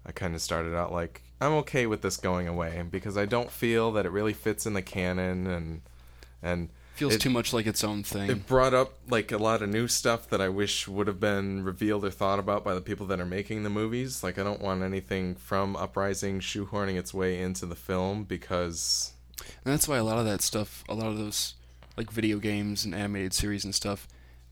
I 0.05 0.11
kind 0.11 0.35
of 0.35 0.41
started 0.43 0.75
out 0.77 0.93
like 0.93 1.23
I'm 1.41 1.53
okay 1.53 1.87
with 1.87 2.03
this 2.03 2.17
going 2.17 2.49
away 2.49 2.85
because 2.91 3.17
I 3.17 3.25
don't 3.25 3.49
feel 3.51 3.93
that 3.93 4.07
it 4.07 4.11
really 4.11 4.33
fits 4.33 4.67
in 4.67 4.75
the 4.75 4.83
canon, 4.83 5.47
and 5.47 5.83
and 6.43 6.69
Feels 6.97 7.15
It- 7.15 7.21
too 7.21 7.31
much 7.31 7.53
like 7.53 7.65
its 7.69 7.85
own 7.85 8.03
thing. 8.03 8.29
it 8.29 8.47
brought 8.49 8.75
up 8.75 8.95
like 9.09 9.31
a 9.31 9.39
lot 9.39 9.63
of 9.63 9.69
new 9.69 9.87
stuff 9.87 10.29
that 10.31 10.41
I 10.41 10.49
wish 10.49 10.89
would 10.89 11.07
have 11.07 11.21
been 11.21 11.63
revealed 11.63 12.05
or 12.05 12.11
thought 12.11 12.41
about 12.41 12.65
by 12.65 12.75
the 12.75 12.81
people 12.81 13.07
that 13.07 13.21
are 13.21 13.25
making 13.25 13.63
the 13.63 13.71
movies. 13.71 14.25
Like 14.25 14.37
I 14.37 14.43
don't 14.43 14.61
want 14.61 14.83
anything 14.83 15.37
from 15.37 15.77
Uprising 15.77 16.41
shoehorning 16.41 16.97
its 16.99 17.15
way 17.15 17.41
into 17.41 17.67
the 17.67 17.77
film 17.77 18.25
because 18.25 19.13
And 19.65 19.73
that's 19.73 19.87
why 19.87 19.97
a 19.99 20.03
lot 20.03 20.19
of 20.19 20.25
that 20.25 20.43
stuff, 20.43 20.83
a 20.89 20.95
lot 20.95 21.07
of 21.07 21.19
those 21.19 21.55
like 21.97 22.11
video 22.11 22.39
games 22.41 22.85
and 22.85 22.97
animated 22.97 23.33
series 23.33 23.65
and 23.65 23.73
stuff, 23.73 24.09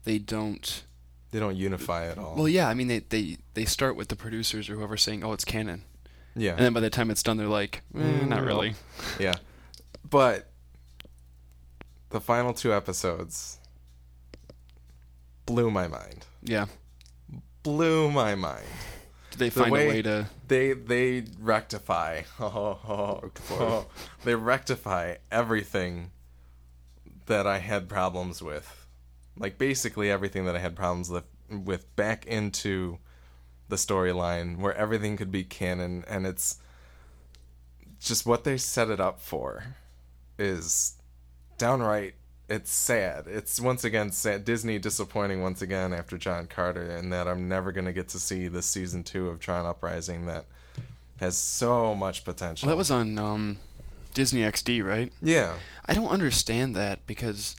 they 0.07 0.19
don't. 0.19 0.83
they 1.33 1.39
don't 1.39 1.57
unify 1.57 2.07
at 2.07 2.17
all. 2.17 2.35
Well, 2.37 2.49
yeah, 2.49 2.69
I 2.69 2.75
mean 2.75 2.89
they 2.89 3.01
they 3.01 3.37
they 3.55 3.65
start 3.67 3.95
with 3.97 4.09
the 4.09 4.17
producers 4.17 4.71
or 4.71 4.75
whoever 4.77 4.97
saying, 4.97 5.23
"Oh, 5.23 5.33
it's 5.35 5.45
canon," 5.45 5.83
yeah, 6.35 6.53
and 6.53 6.61
then 6.61 6.73
by 6.73 6.81
the 6.81 6.89
time 6.91 7.11
it's 7.11 7.23
done, 7.23 7.37
they're 7.37 7.47
like, 7.47 7.83
eh, 7.95 7.99
Mm, 7.99 8.29
"Not 8.29 8.43
really." 8.43 8.75
Yeah. 9.21 9.35
But 10.09 10.49
the 12.11 12.21
final 12.21 12.55
two 12.55 12.73
episodes 12.73 13.59
blew 15.45 15.71
my 15.71 15.89
mind. 15.89 16.25
Yeah. 16.43 16.67
Blew 17.63 18.11
my 18.11 18.35
mind. 18.37 18.65
Did 19.33 19.39
they 19.41 19.49
The 19.49 19.61
find 19.61 19.73
way- 19.73 19.87
a 19.87 19.89
way 19.89 20.03
to? 20.03 20.31
They 20.49 20.73
they 20.73 21.25
rectify. 21.41 22.23
Oh 22.41 23.87
they 24.25 24.35
rectify 24.37 25.17
everything 25.31 26.13
that 27.27 27.47
I 27.47 27.59
had 27.59 27.89
problems 27.89 28.41
with. 28.43 28.86
Like 29.39 29.59
basically 29.59 30.11
everything 30.11 30.45
that 30.47 30.57
I 30.57 30.61
had 30.61 30.77
problems 30.77 31.11
with 31.11 31.25
with 31.51 31.95
back 31.97 32.27
into 32.27 32.99
the 33.69 33.77
storyline 33.77 34.59
where 34.59 34.75
everything 34.75 35.17
could 35.17 35.31
be 35.31 35.45
canon 35.45 36.05
and 36.09 36.27
it's 36.27 36.59
just 38.01 38.27
what 38.27 38.45
they 38.45 38.57
set 38.57 38.91
it 38.91 39.01
up 39.01 39.21
for 39.21 39.77
is 40.39 40.95
downright 41.59 42.15
it's 42.49 42.71
sad. 42.71 43.25
It's 43.27 43.61
once 43.61 43.85
again 43.85 44.13
sad. 44.13 44.45
Disney 44.45 44.79
disappointing 44.79 45.43
once 45.43 45.63
again 45.63 45.93
after 45.93 46.17
John 46.17 46.47
Carter, 46.47 46.89
and 46.89 47.13
that 47.13 47.27
I'm 47.27 47.49
never 47.49 47.73
gonna 47.73 47.93
get 47.93 48.09
to 48.11 48.21
see 48.21 48.49
this 48.49 48.67
season 48.67 49.03
two 49.03 49.29
of 49.29 49.41
Tron 49.41 49.67
Uprising 49.67 50.27
that 50.27 50.45
has 51.19 51.37
so 51.37 51.95
much 51.95 52.25
potential. 52.25 52.67
Well, 52.67 52.77
that 52.77 52.79
was 52.79 52.91
on 52.91 53.19
um, 53.19 53.59
Disney 54.15 54.43
XD, 54.43 54.85
right? 54.85 55.13
yeah, 55.21 55.55
I 55.87 55.95
don't 55.95 56.09
understand 56.09 56.77
that 56.77 57.05
because 57.07 57.57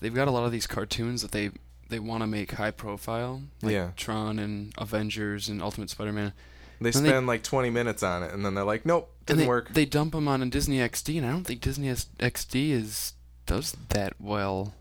they've 0.00 0.14
got 0.14 0.28
a 0.28 0.30
lot 0.30 0.44
of 0.44 0.52
these 0.52 0.66
cartoons 0.66 1.22
that 1.22 1.32
they 1.32 1.50
they 1.90 1.98
want 1.98 2.22
to 2.22 2.26
make 2.26 2.52
high 2.52 2.70
profile, 2.70 3.42
like 3.62 3.72
Yeah. 3.72 3.90
Tron 3.96 4.38
and 4.38 4.74
Avengers 4.76 5.48
and 5.48 5.62
Ultimate 5.62 5.88
Spider-Man. 5.90 6.34
they 6.80 6.88
And 6.90 6.94
they- 7.04 7.08
spend 7.08 7.26
like 7.26 7.42
20 7.42 7.70
minutes 7.70 8.02
on 8.02 8.22
it, 8.22 8.32
and 8.34 8.44
then 8.44 8.54
they're 8.54 8.62
like, 8.64 8.84
nope, 8.84 9.10
didn't 9.24 9.38
and 9.38 9.44
they, 9.44 9.48
work. 9.48 9.72
They 9.72 9.84
dump 9.86 10.12
them 10.12 10.28
on 10.28 10.42
a 10.42 10.46
Disney 10.46 10.78
XD, 10.78 11.16
and 11.18 11.26
I 11.26 11.30
don't 11.30 11.44
think 11.44 11.60
Disney 11.62 11.88
XD 11.88 12.70
is 12.72 13.14
does 13.46 13.74
that 13.88 14.12
well. 14.20 14.74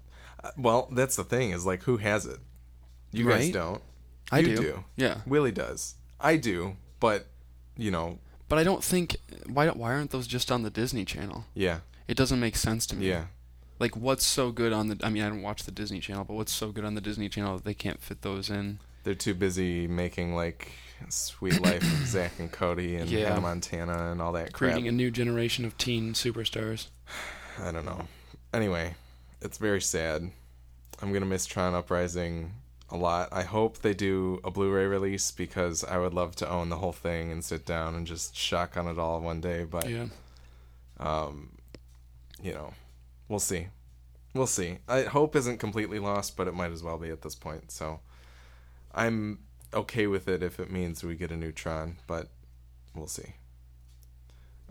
Uh, 0.43 0.51
well, 0.57 0.89
that's 0.91 1.15
the 1.15 1.23
thing 1.23 1.51
is 1.51 1.65
like, 1.65 1.83
who 1.83 1.95
has 1.97 2.25
it? 2.25 2.39
You 3.11 3.27
guys 3.29 3.49
don't. 3.51 3.81
I 4.29 4.39
you 4.39 4.57
do. 4.57 4.83
Yeah, 4.97 5.21
Willie 5.25 5.53
does. 5.53 5.95
I 6.19 6.35
do, 6.35 6.75
but 6.99 7.27
you 7.77 7.89
know, 7.89 8.19
but 8.49 8.59
I 8.59 8.63
don't 8.65 8.83
think 8.83 9.15
why 9.47 9.69
why 9.69 9.93
aren't 9.93 10.11
those 10.11 10.27
just 10.27 10.51
on 10.51 10.63
the 10.63 10.69
Disney 10.69 11.05
Channel? 11.05 11.45
yeah, 11.53 11.79
It 12.09 12.17
doesn't 12.17 12.39
make 12.41 12.57
sense 12.57 12.85
to 12.87 12.95
me. 12.97 13.07
yeah. 13.07 13.25
Like, 13.79 13.95
what's 13.95 14.25
so 14.25 14.51
good 14.51 14.73
on 14.73 14.87
the? 14.87 14.99
I 15.03 15.09
mean, 15.09 15.23
I 15.23 15.29
don't 15.29 15.41
watch 15.43 15.63
the 15.63 15.71
Disney 15.71 15.99
Channel, 15.99 16.23
but 16.23 16.33
what's 16.33 16.51
so 16.53 16.71
good 16.71 16.83
on 16.85 16.95
the 16.95 17.01
Disney 17.01 17.29
Channel 17.29 17.57
that 17.57 17.63
they 17.65 17.73
can't 17.73 18.01
fit 18.01 18.21
those 18.23 18.49
in? 18.49 18.79
They're 19.03 19.13
too 19.15 19.33
busy 19.35 19.87
making 19.87 20.35
like 20.35 20.71
Suite 21.09 21.61
Life 21.61 21.83
of 21.83 22.07
Zack 22.07 22.39
and 22.39 22.51
Cody 22.51 22.95
and 22.95 23.09
Yeah. 23.09 23.29
Hannah 23.29 23.41
Montana 23.41 24.11
and 24.11 24.21
all 24.21 24.31
that 24.33 24.51
crap. 24.53 24.71
Creating 24.71 24.87
a 24.87 24.91
new 24.91 25.11
generation 25.11 25.63
of 25.63 25.77
teen 25.77 26.13
superstars. 26.13 26.87
I 27.61 27.71
don't 27.71 27.85
know. 27.85 28.07
Anyway, 28.53 28.95
it's 29.41 29.57
very 29.59 29.81
sad. 29.81 30.31
I'm 31.01 31.13
gonna 31.13 31.25
miss 31.27 31.45
Tron 31.45 31.75
Uprising 31.75 32.53
a 32.89 32.97
lot. 32.97 33.29
I 33.31 33.43
hope 33.43 33.79
they 33.79 33.93
do 33.93 34.39
a 34.43 34.49
Blu-ray 34.49 34.85
release 34.87 35.29
because 35.31 35.83
I 35.83 35.97
would 35.99 36.13
love 36.13 36.35
to 36.37 36.49
own 36.49 36.69
the 36.69 36.77
whole 36.77 36.93
thing 36.93 37.31
and 37.31 37.43
sit 37.43 37.65
down 37.65 37.93
and 37.95 38.07
just 38.07 38.35
shotgun 38.35 38.87
it 38.87 38.97
all 38.97 39.21
one 39.21 39.39
day. 39.41 39.65
But 39.65 39.87
Yeah. 39.89 40.07
um, 40.99 41.49
you 42.41 42.53
know, 42.53 42.73
we'll 43.27 43.39
see. 43.39 43.67
We'll 44.33 44.47
see. 44.47 44.79
I 44.87 45.03
hope 45.03 45.35
isn't 45.35 45.59
completely 45.59 45.99
lost, 45.99 46.37
but 46.37 46.47
it 46.47 46.53
might 46.53 46.71
as 46.71 46.83
well 46.83 46.97
be 46.97 47.09
at 47.09 47.21
this 47.21 47.35
point. 47.35 47.71
So 47.71 47.99
I'm 48.93 49.39
okay 49.73 50.07
with 50.07 50.27
it 50.27 50.43
if 50.43 50.59
it 50.59 50.71
means 50.71 51.03
we 51.03 51.15
get 51.15 51.31
a 51.31 51.37
new 51.37 51.51
Tron, 51.51 51.97
but 52.07 52.29
we'll 52.93 53.07
see. 53.07 53.33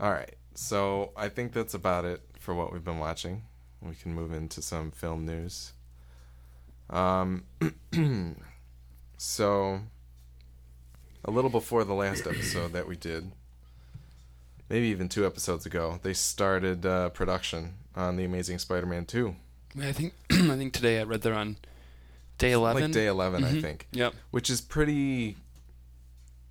All 0.00 0.10
right. 0.12 0.34
So 0.54 1.12
I 1.16 1.28
think 1.28 1.52
that's 1.52 1.74
about 1.74 2.04
it 2.04 2.22
for 2.38 2.54
what 2.54 2.72
we've 2.72 2.84
been 2.84 2.98
watching. 2.98 3.42
We 3.82 3.94
can 3.94 4.14
move 4.14 4.32
into 4.32 4.62
some 4.62 4.90
film 4.90 5.26
news. 5.26 5.72
Um, 6.88 7.44
so 9.18 9.80
a 11.24 11.30
little 11.30 11.50
before 11.50 11.84
the 11.84 11.94
last 11.94 12.26
episode 12.26 12.72
that 12.72 12.86
we 12.86 12.96
did, 12.96 13.32
maybe 14.68 14.86
even 14.86 15.08
two 15.08 15.26
episodes 15.26 15.66
ago, 15.66 15.98
they 16.02 16.12
started 16.12 16.86
uh, 16.86 17.10
production 17.10 17.74
on 17.96 18.16
the 18.16 18.24
Amazing 18.24 18.58
Spider-Man 18.58 19.06
two, 19.06 19.36
I, 19.80 19.92
think 19.92 20.14
I 20.30 20.56
think 20.56 20.72
today 20.72 21.00
I 21.00 21.04
read 21.04 21.22
they're 21.22 21.34
on 21.34 21.56
day 22.38 22.52
eleven. 22.52 22.82
like 22.82 22.92
day 22.92 23.06
11 23.06 23.44
I 23.44 23.52
Mhm. 23.54 23.62
think, 23.62 23.86
Yep. 23.92 24.14
which 24.30 24.50
is 24.50 24.60
pretty. 24.60 25.36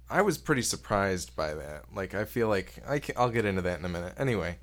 I 0.09 0.21
was 0.21 0.37
pretty 0.37 0.61
surprised 0.61 1.35
by 1.35 1.53
that. 1.55 1.85
Like, 1.93 2.13
I 2.13 2.25
feel 2.25 2.47
like 2.47 2.75
I 2.87 2.99
can, 2.99 3.15
I'll 3.17 3.29
get 3.29 3.43
into 3.45 3.61
that 3.63 3.79
in 3.79 3.85
a 3.85 3.89
minute. 3.89 4.13
Anyway, 4.17 4.57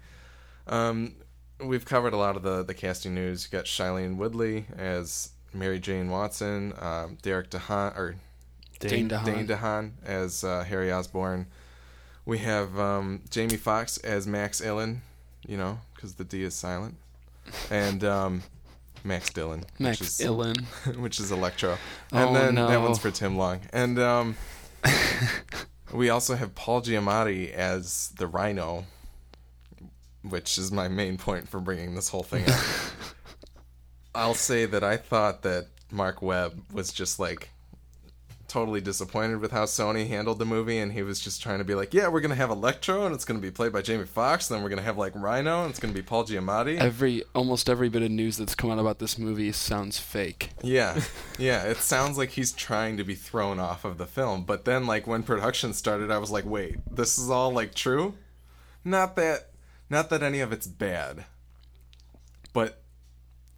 um, 0.69 1.17
we've 1.65 1.85
covered 1.85 2.13
a 2.13 2.17
lot 2.17 2.37
of 2.37 2.43
the 2.43 2.63
the 2.63 2.75
casting 2.75 3.15
news. 3.15 3.49
You 3.51 3.59
got 3.59 3.65
Shailene 3.67 4.17
Woodley 4.17 4.67
as 4.77 5.31
Mary 5.53 5.81
Jane 5.81 6.11
Watson, 6.11 6.73
um, 6.79 7.19
Derek 7.23 7.51
DeHaan 7.51 7.97
or 7.97 8.17
Dane 8.79 9.09
DeHaan. 9.09 9.25
Dane 9.25 9.47
DeHaan 9.49 9.91
as 10.05 10.45
uh, 10.45 10.65
Harry 10.65 10.93
Osborn. 10.93 11.47
We 12.25 12.39
have 12.39 12.79
um, 12.79 13.23
Jamie 13.31 13.57
Foxx 13.57 13.99
as 13.99 14.27
Max 14.29 14.59
Dillon, 14.61 15.03
you 15.47 15.57
know, 15.57 15.81
because 16.03 16.17
the 16.17 16.25
D 16.25 16.43
is 16.43 16.53
silent, 16.55 16.97
and 17.71 18.03
um, 18.03 18.43
Max 19.05 19.31
Dillon, 19.31 19.63
Max 19.79 20.01
which 20.01 20.09
is 20.09 20.17
Dillon. 20.19 20.57
which 20.99 21.21
is 21.21 21.31
Electro, 21.31 21.79
and 22.11 22.31
Oh, 22.31 22.35
then 22.35 22.57
that 22.57 22.81
one's 22.81 22.99
for 22.99 23.13
Tim 23.13 23.37
Long, 23.39 23.61
and 23.73 24.01
um, 24.01 24.37
we 25.93 26.11
also 26.11 26.35
have 26.35 26.57
Paul 26.57 26.83
Giamatti 26.83 27.53
as 27.53 28.09
the 28.19 28.27
Rhino, 28.27 28.85
which 30.29 30.59
is 30.59 30.73
my 30.73 30.89
main 30.89 31.19
point 31.19 31.49
for 31.49 31.61
bringing 31.61 31.95
this 31.95 32.09
whole 32.09 32.25
thing 32.25 32.51
up. 32.51 32.61
I'll 34.15 34.35
say 34.35 34.67
that 34.67 34.83
I 34.83 34.97
thought 34.97 35.43
that 35.43 35.69
Mark 35.93 36.21
Webb 36.21 36.65
was 36.73 36.93
just 36.93 37.21
like 37.21 37.51
totally 38.53 38.83
disappointed 38.83 39.41
with 39.41 39.51
how 39.51 39.65
Sony 39.65 40.07
handled 40.07 40.39
the 40.39 40.45
movie, 40.45 40.79
and 40.79 40.93
he 40.93 41.03
was 41.03 41.19
just 41.19 41.43
trying 41.43 41.59
to 41.59 41.65
be 41.65 41.75
like, 41.75 41.95
"Yeah, 41.95 42.09
we're 42.09 42.21
gonna 42.21 42.35
have 42.35 42.51
Electro, 42.51 43.07
and 43.07 43.15
it's 43.15 43.25
gonna 43.25 43.39
be 43.39 43.51
played 43.51 43.73
by 43.73 43.81
Jamie 43.81 44.05
Foxx, 44.05 44.51
and 44.51 44.57
then 44.57 44.63
we're 44.63 44.69
gonna 44.69 44.83
have 44.83 44.99
like 44.99 45.15
Rhino, 45.15 45.63
and 45.63 45.71
it's 45.71 45.81
gonna 45.81 45.95
be 45.95 46.03
Paul 46.03 46.27
Giamatti." 46.27 46.79
Every 46.79 47.25
almost 47.35 47.71
every 47.71 47.89
bit 47.89 48.03
of 48.03 48.11
news 48.11 48.37
that's 48.37 48.55
come 48.55 48.71
out 48.71 48.79
about 48.79 48.99
this 48.99 49.19
movie 49.19 49.51
sounds 49.53 49.99
fake. 49.99 50.51
Yeah, 50.63 51.01
yeah. 51.39 51.63
It 51.65 51.79
sounds 51.79 52.19
like 52.19 52.31
he's 52.31 52.53
trying 52.53 52.99
to 52.99 53.05
be 53.05 53.15
thrown 53.15 53.59
off 53.59 53.87
of 53.87 53.97
the 53.97 54.07
film, 54.07 54.45
but 54.45 54.67
then 54.67 54.87
like 54.87 55.07
when 55.07 55.23
production 55.23 55.73
started, 55.73 56.11
I 56.11 56.19
was 56.19 56.31
like, 56.31 56.45
"Wait, 56.45 56.77
this 56.95 57.19
is 57.19 57.31
all 57.31 57.51
like 57.53 57.75
true?" 57.75 58.15
Not 58.85 59.17
that, 59.17 59.51
not 59.89 60.11
that 60.11 60.23
any 60.23 60.41
of 60.41 60.53
it's 60.53 60.67
bad, 60.67 61.25
but 62.53 62.83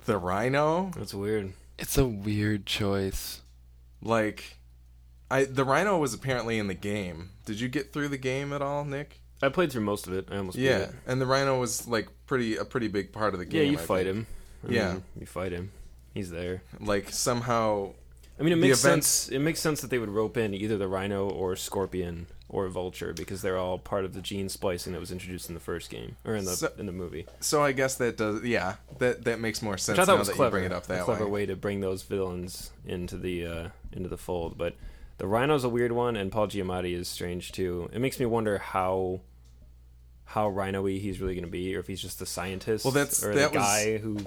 the 0.04 0.18
Rhino, 0.18 0.92
That's 0.96 1.14
weird. 1.14 1.52
It's 1.78 1.98
a 1.98 2.06
weird 2.06 2.66
choice. 2.66 3.40
like, 4.02 4.58
I 5.34 5.44
the 5.44 5.64
Rhino 5.64 5.98
was 5.98 6.14
apparently 6.14 6.58
in 6.58 6.66
the 6.68 6.74
game. 6.74 7.30
Did 7.44 7.60
you 7.60 7.68
get 7.68 7.92
through 7.92 8.08
the 8.08 8.18
game 8.18 8.52
at 8.52 8.62
all, 8.62 8.84
Nick? 8.84 9.20
I 9.42 9.48
played 9.48 9.70
through 9.72 9.82
most 9.82 10.06
of 10.06 10.12
it. 10.14 10.28
I 10.30 10.36
almost 10.38 10.56
Yeah, 10.56 10.78
it. 10.78 10.90
and 11.06 11.20
the 11.20 11.26
Rhino 11.26 11.58
was 11.58 11.86
like 11.88 12.08
pretty 12.26 12.56
a 12.56 12.64
pretty 12.64 12.88
big 12.88 13.12
part 13.12 13.34
of 13.34 13.40
the 13.40 13.46
game. 13.46 13.64
Yeah, 13.64 13.70
you 13.72 13.78
I 13.78 13.80
fight 13.82 14.06
think. 14.06 14.16
him. 14.16 14.26
I 14.68 14.72
Yeah. 14.72 14.92
mean, 14.94 15.04
you 15.20 15.26
fight 15.26 15.52
him. 15.52 15.72
He's 16.14 16.30
there. 16.30 16.62
Like 16.80 17.10
somehow, 17.10 17.92
I 18.38 18.42
mean, 18.44 18.52
it 18.52 18.56
makes 18.56 18.82
events- 18.84 19.06
sense. 19.08 19.32
It 19.32 19.40
makes 19.40 19.60
sense 19.60 19.80
that 19.80 19.90
they 19.90 19.98
would 19.98 20.08
rope 20.08 20.36
in 20.36 20.54
either 20.54 20.78
the 20.78 20.88
Rhino 20.88 21.28
or 21.28 21.56
Scorpion 21.56 22.26
or 22.48 22.68
Vulture 22.68 23.12
because 23.12 23.42
they're 23.42 23.58
all 23.58 23.78
part 23.78 24.04
of 24.04 24.14
the 24.14 24.20
gene 24.20 24.48
splicing 24.48 24.92
that 24.92 25.00
was 25.00 25.10
introduced 25.10 25.48
in 25.48 25.54
the 25.54 25.60
first 25.60 25.90
game 25.90 26.16
or 26.24 26.36
in 26.36 26.44
the 26.44 26.54
So- 26.54 26.72
in 26.78 26.86
the 26.86 26.92
movie. 26.92 27.26
so 27.40 27.60
I 27.62 27.72
guess 27.72 27.96
that 27.96 28.16
does. 28.16 28.44
Yeah, 28.44 28.76
that 28.98 29.24
that 29.24 29.40
makes 29.40 29.60
more 29.60 29.76
sense 29.76 29.98
Which 29.98 30.02
I 30.04 30.06
thought 30.06 30.12
now 30.14 30.18
was 30.20 30.28
that 30.28 30.34
clever. 30.36 30.58
you 30.58 30.62
bring 30.62 30.72
it 30.72 30.76
up 30.76 30.86
that 30.86 31.00
a 31.00 31.04
clever 31.04 31.24
way. 31.26 31.30
way 31.42 31.46
to 31.46 31.56
bring 31.56 31.80
those 31.80 32.02
villains 32.02 32.70
into 32.86 33.16
the 33.16 33.44
uh, 33.46 33.68
into 33.92 34.08
the 34.08 34.18
fold. 34.18 34.56
But 34.56 34.76
the 35.18 35.26
Rhino's 35.26 35.64
a 35.64 35.68
weird 35.68 35.92
one, 35.92 36.16
and 36.16 36.30
Paul 36.32 36.48
Giamatti 36.48 36.94
is 36.94 37.08
strange 37.08 37.52
too. 37.52 37.88
It 37.92 38.00
makes 38.00 38.18
me 38.18 38.26
wonder 38.26 38.58
how 38.58 39.20
how 40.26 40.48
Rhino-y 40.48 40.92
he's 40.98 41.20
really 41.20 41.34
going 41.34 41.44
to 41.44 41.50
be, 41.50 41.76
or 41.76 41.80
if 41.80 41.86
he's 41.86 42.00
just 42.00 42.18
the 42.18 42.26
scientist, 42.26 42.84
Well, 42.84 42.92
that's- 42.92 43.22
or 43.22 43.34
that 43.34 43.52
the 43.52 43.58
was- 43.58 43.66
guy 43.66 43.98
who 43.98 44.18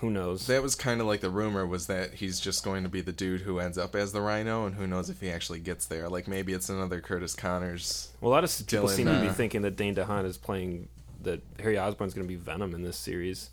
who 0.00 0.10
knows. 0.10 0.46
That 0.46 0.62
was 0.62 0.74
kind 0.74 1.00
of 1.00 1.06
like 1.06 1.20
the 1.20 1.30
rumor 1.30 1.66
was 1.66 1.86
that 1.86 2.14
he's 2.14 2.38
just 2.38 2.62
going 2.62 2.82
to 2.82 2.88
be 2.90 3.00
the 3.00 3.10
dude 3.12 3.40
who 3.40 3.58
ends 3.58 3.78
up 3.78 3.96
as 3.96 4.12
the 4.12 4.20
Rhino, 4.20 4.66
and 4.66 4.74
who 4.74 4.86
knows 4.86 5.08
if 5.10 5.20
he 5.20 5.30
actually 5.30 5.60
gets 5.60 5.86
there. 5.86 6.08
Like 6.08 6.28
maybe 6.28 6.52
it's 6.52 6.68
another 6.68 7.00
Curtis 7.00 7.34
Connors. 7.34 8.10
Well, 8.20 8.30
a 8.30 8.34
lot 8.34 8.44
of 8.44 8.50
s- 8.50 8.60
people 8.62 8.86
Dylan, 8.88 8.90
seem 8.96 9.06
to 9.06 9.20
be 9.22 9.28
uh, 9.28 9.32
thinking 9.32 9.62
that 9.62 9.76
Dane 9.76 9.94
DeHaan 9.94 10.24
is 10.26 10.36
playing 10.36 10.88
that 11.22 11.40
Harry 11.58 11.78
Osborn's 11.78 12.14
going 12.14 12.26
to 12.26 12.28
be 12.28 12.36
Venom 12.38 12.74
in 12.74 12.82
this 12.82 12.96
series. 12.98 13.50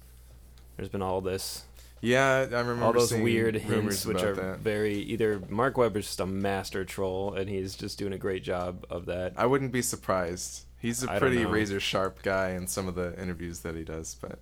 There's 0.75 0.89
been 0.89 1.01
all 1.01 1.21
this, 1.21 1.63
Yeah, 2.05 2.47
I 2.51 2.59
remember 2.59 2.85
all 2.85 2.93
those 2.93 3.13
weird 3.13 3.55
hints, 3.55 4.05
which 4.05 4.21
are 4.21 4.33
that. 4.35 4.59
very 4.59 4.95
either 4.95 5.41
Mark 5.49 5.77
Webber's 5.77 6.05
just 6.05 6.19
a 6.19 6.25
master 6.25 6.85
troll, 6.85 7.33
and 7.33 7.49
he's 7.49 7.75
just 7.75 7.97
doing 7.97 8.13
a 8.13 8.17
great 8.17 8.43
job 8.43 8.85
of 8.89 9.07
that. 9.07 9.33
I 9.37 9.45
wouldn't 9.47 9.71
be 9.71 9.81
surprised. 9.81 10.65
He's 10.79 11.03
a 11.03 11.11
I 11.11 11.19
pretty 11.19 11.45
razor 11.45 11.79
sharp 11.79 12.21
guy 12.21 12.51
in 12.51 12.67
some 12.67 12.87
of 12.87 12.95
the 12.95 13.19
interviews 13.19 13.61
that 13.61 13.75
he 13.75 13.83
does, 13.83 14.15
but 14.21 14.39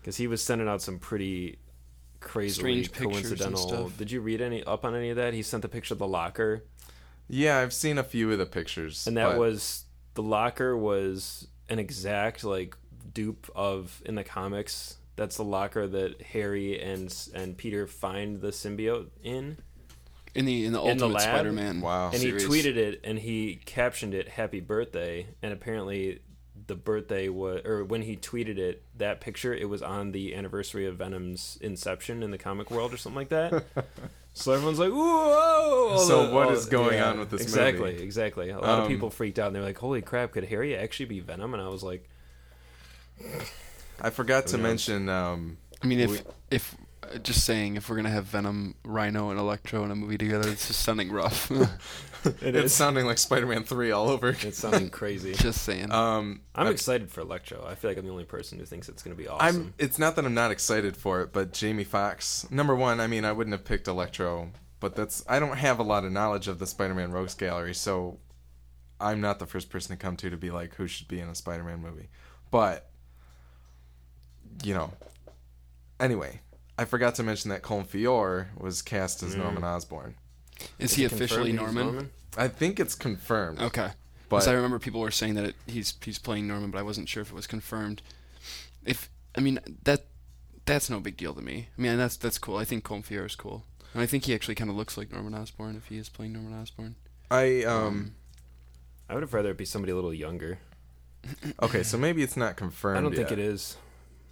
because 0.00 0.16
he 0.18 0.26
was 0.26 0.42
sending 0.42 0.68
out 0.68 0.82
some 0.82 0.98
pretty 0.98 1.58
crazy 2.20 2.54
Strange 2.60 2.92
pictures 2.92 3.30
and 3.30 3.38
coincidental. 3.54 3.68
stuff. 3.88 3.96
Did 3.96 4.10
you 4.10 4.20
read 4.20 4.40
any 4.42 4.62
up 4.64 4.84
on 4.84 4.94
any 4.94 5.08
of 5.10 5.16
that? 5.16 5.32
He 5.32 5.42
sent 5.42 5.62
the 5.62 5.68
picture 5.68 5.94
of 5.94 5.98
the 5.98 6.06
locker, 6.06 6.64
yeah, 7.30 7.58
I've 7.58 7.72
seen 7.74 7.98
a 7.98 8.02
few 8.02 8.32
of 8.32 8.38
the 8.38 8.46
pictures. 8.46 9.06
and 9.06 9.16
that 9.16 9.30
but- 9.30 9.38
was 9.38 9.84
the 10.14 10.22
locker 10.22 10.76
was 10.76 11.46
an 11.70 11.78
exact 11.78 12.42
like 12.44 12.76
dupe 13.14 13.48
of 13.54 14.02
in 14.04 14.14
the 14.14 14.24
comics 14.24 14.96
That's 15.18 15.36
the 15.36 15.44
locker 15.44 15.86
that 15.86 16.22
Harry 16.22 16.80
and 16.80 17.12
and 17.34 17.56
Peter 17.56 17.86
find 17.86 18.40
the 18.40 18.48
symbiote 18.48 19.08
in. 19.22 19.58
In 20.34 20.44
the 20.44 20.64
in 20.64 20.72
the 20.72 20.80
In 20.82 21.02
Ultimate? 21.02 21.20
Spider-Man. 21.22 21.80
Wow. 21.80 22.10
and 22.10 22.18
series. 22.20 22.42
he 22.44 22.48
tweeted 22.48 22.76
it 22.76 23.00
and 23.02 23.18
he 23.18 23.60
captioned 23.66 24.14
it 24.14 24.28
happy 24.28 24.60
birthday 24.60 25.26
and 25.42 25.52
apparently 25.52 26.20
the 26.68 26.76
birthday 26.76 27.28
was 27.28 27.62
or 27.64 27.82
when 27.82 28.02
he 28.02 28.14
tweeted 28.16 28.58
it 28.58 28.82
that 28.98 29.20
picture 29.20 29.52
it 29.54 29.68
was 29.68 29.82
on 29.82 30.12
the 30.12 30.34
anniversary 30.36 30.86
of 30.86 30.96
venom's 30.98 31.58
inception 31.62 32.22
in 32.22 32.30
the 32.30 32.38
comic 32.38 32.70
world 32.70 32.92
or 32.92 32.96
something 32.98 33.16
like 33.16 33.30
that 33.30 33.64
so 34.34 34.52
everyone's 34.52 34.78
like 34.78 34.92
whoa 34.92 35.96
So 36.06 36.26
the- 36.26 36.32
what 36.34 36.48
all- 36.48 36.52
is 36.52 36.66
going 36.66 37.00
on 37.00 37.18
with 37.18 37.30
this 37.30 37.40
exactly 37.42 37.92
movie? 37.92 38.04
exactly 38.04 38.50
a 38.50 38.58
lot 38.58 38.64
of 38.80 38.84
Um, 38.84 38.88
people 38.88 39.08
freaked 39.10 39.38
out 39.38 39.46
and 39.48 39.56
they're 39.56 39.62
like 39.64 39.78
holy 39.78 40.02
crap 40.02 40.30
could 40.32 40.44
harry 40.44 40.76
actually 40.76 41.06
be 41.06 41.20
venom 41.20 41.54
and 41.54 41.62
i 41.62 41.68
was 41.68 41.82
like 41.82 42.06
I 44.00 44.10
forgot 44.10 44.46
to 44.48 44.56
knows? 44.56 44.62
mention. 44.62 45.08
Um, 45.08 45.58
I 45.82 45.86
mean, 45.86 46.00
if 46.00 46.10
We- 46.10 46.20
if 46.50 46.74
uh, 47.02 47.18
just 47.18 47.44
saying, 47.44 47.76
if 47.76 47.88
we're 47.88 47.96
gonna 47.96 48.10
have 48.10 48.24
Venom, 48.24 48.74
Rhino, 48.84 49.30
and 49.30 49.38
Electro 49.38 49.84
in 49.84 49.90
a 49.90 49.94
movie 49.94 50.18
together, 50.18 50.48
it's 50.48 50.66
just 50.68 50.80
sounding 50.82 51.10
rough. 51.12 51.50
it 52.24 52.42
it's 52.42 52.66
is 52.66 52.72
sounding 52.74 53.06
like 53.06 53.16
Spider-Man 53.18 53.62
Three 53.64 53.92
all 53.92 54.08
over. 54.08 54.30
it's 54.30 54.58
sounding 54.58 54.90
crazy 54.90 55.34
just 55.36 55.62
saying. 55.62 55.92
Um, 55.92 56.40
i'm 56.54 56.66
I- 56.66 56.70
excited 56.70 57.10
for 57.12 57.20
electro 57.20 57.64
i 57.64 57.76
feel 57.76 57.90
like 57.92 57.96
i'm 57.98 58.04
the 58.04 58.10
only 58.10 58.24
person 58.24 58.58
who 58.58 58.64
thinks 58.64 58.88
it's 58.88 59.04
going 59.04 59.16
to 59.16 59.22
be 59.22 59.28
awesome 59.28 59.46
I'm. 59.46 59.74
It's 59.78 60.00
not 60.00 60.16
that 60.16 60.24
I'm 60.24 60.34
not 60.34 60.50
excited 60.50 60.96
for 60.96 61.20
it, 61.20 61.32
but 61.32 61.52
Jamie 61.52 61.84
Foxx. 61.84 62.44
Number 62.50 62.74
one, 62.74 62.98
I 62.98 63.06
mean, 63.06 63.24
I 63.24 63.30
wouldn't 63.30 63.52
have 63.54 63.64
picked 63.64 63.86
Electro, 63.86 64.50
but 64.80 64.96
that's. 64.96 65.24
I 65.28 65.38
don't 65.38 65.56
have 65.58 65.78
a 65.78 65.84
lot 65.84 66.04
of 66.04 66.10
knowledge 66.10 66.48
of 66.48 66.58
the 66.58 66.66
Spider-Man 66.66 67.12
Rogues 67.12 67.34
Gallery, 67.34 67.74
so 67.74 68.18
I'm 69.00 69.20
not 69.20 69.38
the 69.38 69.46
first 69.46 69.70
person 69.70 69.96
to 69.96 70.02
come 70.02 70.16
to 70.16 70.28
to 70.30 70.36
be 70.36 70.50
like 70.50 70.74
who 70.74 70.88
should 70.88 71.06
be 71.06 71.20
in 71.20 71.28
a 71.28 71.34
Spider-Man 71.36 71.80
movie. 71.80 72.08
But 72.50 72.87
you 74.62 74.74
know, 74.74 74.92
anyway, 76.00 76.40
I 76.78 76.84
forgot 76.84 77.14
to 77.16 77.22
mention 77.22 77.50
that 77.50 77.62
Colin 77.62 77.84
Feore 77.84 78.48
was 78.56 78.82
cast 78.82 79.22
as 79.22 79.34
Mm. 79.34 79.38
Norman 79.38 79.64
Osborn. 79.64 80.14
is 80.78 80.90
Is 80.92 80.96
he 80.96 81.04
officially 81.04 81.52
he's 81.52 81.60
Norman? 81.60 82.10
I 82.36 82.48
think 82.48 82.78
it's 82.78 82.94
confirmed. 82.94 83.60
Okay. 83.60 83.90
but 84.28 84.36
Because 84.36 84.48
I 84.48 84.52
remember 84.52 84.78
people 84.78 85.00
were 85.00 85.10
saying 85.10 85.34
that 85.34 85.44
it, 85.44 85.54
he's 85.66 85.94
he's 86.02 86.18
playing 86.18 86.46
Norman, 86.46 86.70
but 86.70 86.78
I 86.78 86.82
wasn't 86.82 87.08
sure 87.08 87.22
if 87.22 87.30
it 87.30 87.34
was 87.34 87.46
confirmed. 87.46 88.02
If 88.84 89.10
I 89.36 89.40
mean 89.40 89.58
that 89.84 90.06
that's 90.66 90.90
no 90.90 91.00
big 91.00 91.16
deal 91.16 91.34
to 91.34 91.40
me. 91.42 91.68
I 91.76 91.80
mean 91.80 91.96
that's 91.96 92.16
that's 92.16 92.38
cool. 92.38 92.56
I 92.56 92.64
think 92.64 92.84
Colin 92.84 93.02
Feore 93.02 93.26
is 93.26 93.34
cool, 93.34 93.64
and 93.94 94.02
I 94.02 94.06
think 94.06 94.24
he 94.24 94.34
actually 94.34 94.54
kind 94.54 94.70
of 94.70 94.76
looks 94.76 94.96
like 94.96 95.10
Norman 95.10 95.34
Osborn 95.34 95.76
if 95.76 95.86
he 95.86 95.98
is 95.98 96.08
playing 96.08 96.32
Norman 96.32 96.54
Osborn. 96.60 96.96
I 97.30 97.64
um. 97.64 98.12
i 99.10 99.14
would 99.14 99.22
have 99.22 99.32
rather 99.34 99.50
it 99.50 99.56
be 99.56 99.64
somebody 99.64 99.92
a 99.92 99.94
little 99.94 100.14
younger 100.14 100.58
Okay, 101.62 101.82
so 101.82 101.98
maybe 101.98 102.22
it's 102.22 102.36
not 102.36 102.56
confirmed. 102.56 102.98
I 102.98 103.00
don't 103.00 103.14
think 103.14 103.32
it 103.32 103.38
is. 103.38 103.76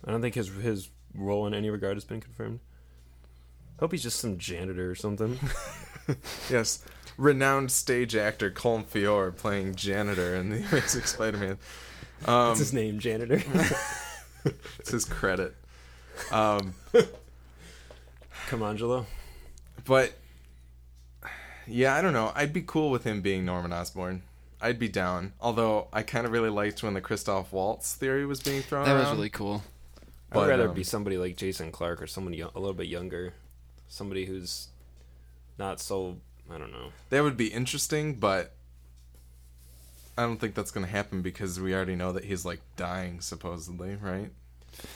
I 0.04 0.10
don't 0.10 0.22
think 0.22 0.34
his 0.34 0.48
his 0.48 0.90
role 1.14 1.46
in 1.46 1.54
any 1.54 1.70
regard 1.70 1.96
has 1.96 2.04
been 2.04 2.20
confirmed. 2.20 2.60
Hope 3.80 3.92
he's 3.92 4.02
just 4.02 4.18
some 4.20 4.38
janitor 4.38 4.90
or 4.90 4.94
something. 4.94 5.38
Yes, 6.48 6.84
renowned 7.18 7.72
stage 7.72 8.14
actor 8.14 8.48
Colm 8.48 8.84
Feore 8.84 9.32
playing 9.32 9.74
janitor 9.74 10.36
in 10.36 10.50
the 10.50 10.58
Amazing 10.58 11.02
Spider-Man. 11.04 11.58
Um, 12.24 12.46
What's 12.46 12.60
his 12.60 12.72
name, 12.72 13.00
janitor? 13.00 13.42
it's 14.78 14.92
his 14.92 15.04
credit. 15.04 15.56
Um, 16.30 16.74
Come 18.46 18.62
Angelo. 18.62 19.04
but 19.84 20.12
yeah, 21.66 21.96
I 21.96 22.02
don't 22.02 22.12
know. 22.12 22.30
I'd 22.36 22.52
be 22.52 22.62
cool 22.62 22.92
with 22.92 23.02
him 23.02 23.20
being 23.20 23.44
Norman 23.44 23.72
Osborn. 23.72 24.22
I'd 24.60 24.78
be 24.78 24.88
down. 24.88 25.32
Although 25.40 25.88
I 25.92 26.02
kind 26.04 26.24
of 26.24 26.30
really 26.30 26.50
liked 26.50 26.84
when 26.84 26.94
the 26.94 27.00
Christoph 27.00 27.52
Waltz 27.52 27.94
theory 27.94 28.24
was 28.26 28.40
being 28.40 28.62
thrown 28.62 28.84
That 28.86 28.94
was 28.94 29.06
around. 29.08 29.16
really 29.16 29.30
cool. 29.30 29.64
I 30.32 30.38
would 30.38 30.48
rather 30.48 30.68
um, 30.68 30.74
be 30.74 30.82
somebody 30.82 31.18
like 31.18 31.36
Jason 31.36 31.70
Clarke 31.70 32.02
or 32.02 32.06
someone 32.06 32.32
yo- 32.34 32.50
a 32.54 32.60
little 32.60 32.74
bit 32.74 32.88
younger, 32.88 33.34
somebody 33.88 34.26
who's 34.26 34.68
not 35.58 35.80
so. 35.80 36.18
I 36.52 36.58
don't 36.58 36.72
know. 36.72 36.90
That 37.10 37.22
would 37.22 37.36
be 37.36 37.48
interesting, 37.48 38.14
but 38.14 38.52
I 40.18 40.22
don't 40.22 40.38
think 40.38 40.54
that's 40.54 40.70
going 40.70 40.86
to 40.86 40.92
happen 40.92 41.22
because 41.22 41.60
we 41.60 41.74
already 41.74 41.96
know 41.96 42.12
that 42.12 42.24
he's 42.24 42.44
like 42.44 42.60
dying 42.76 43.20
supposedly, 43.20 43.96
right? 43.96 44.30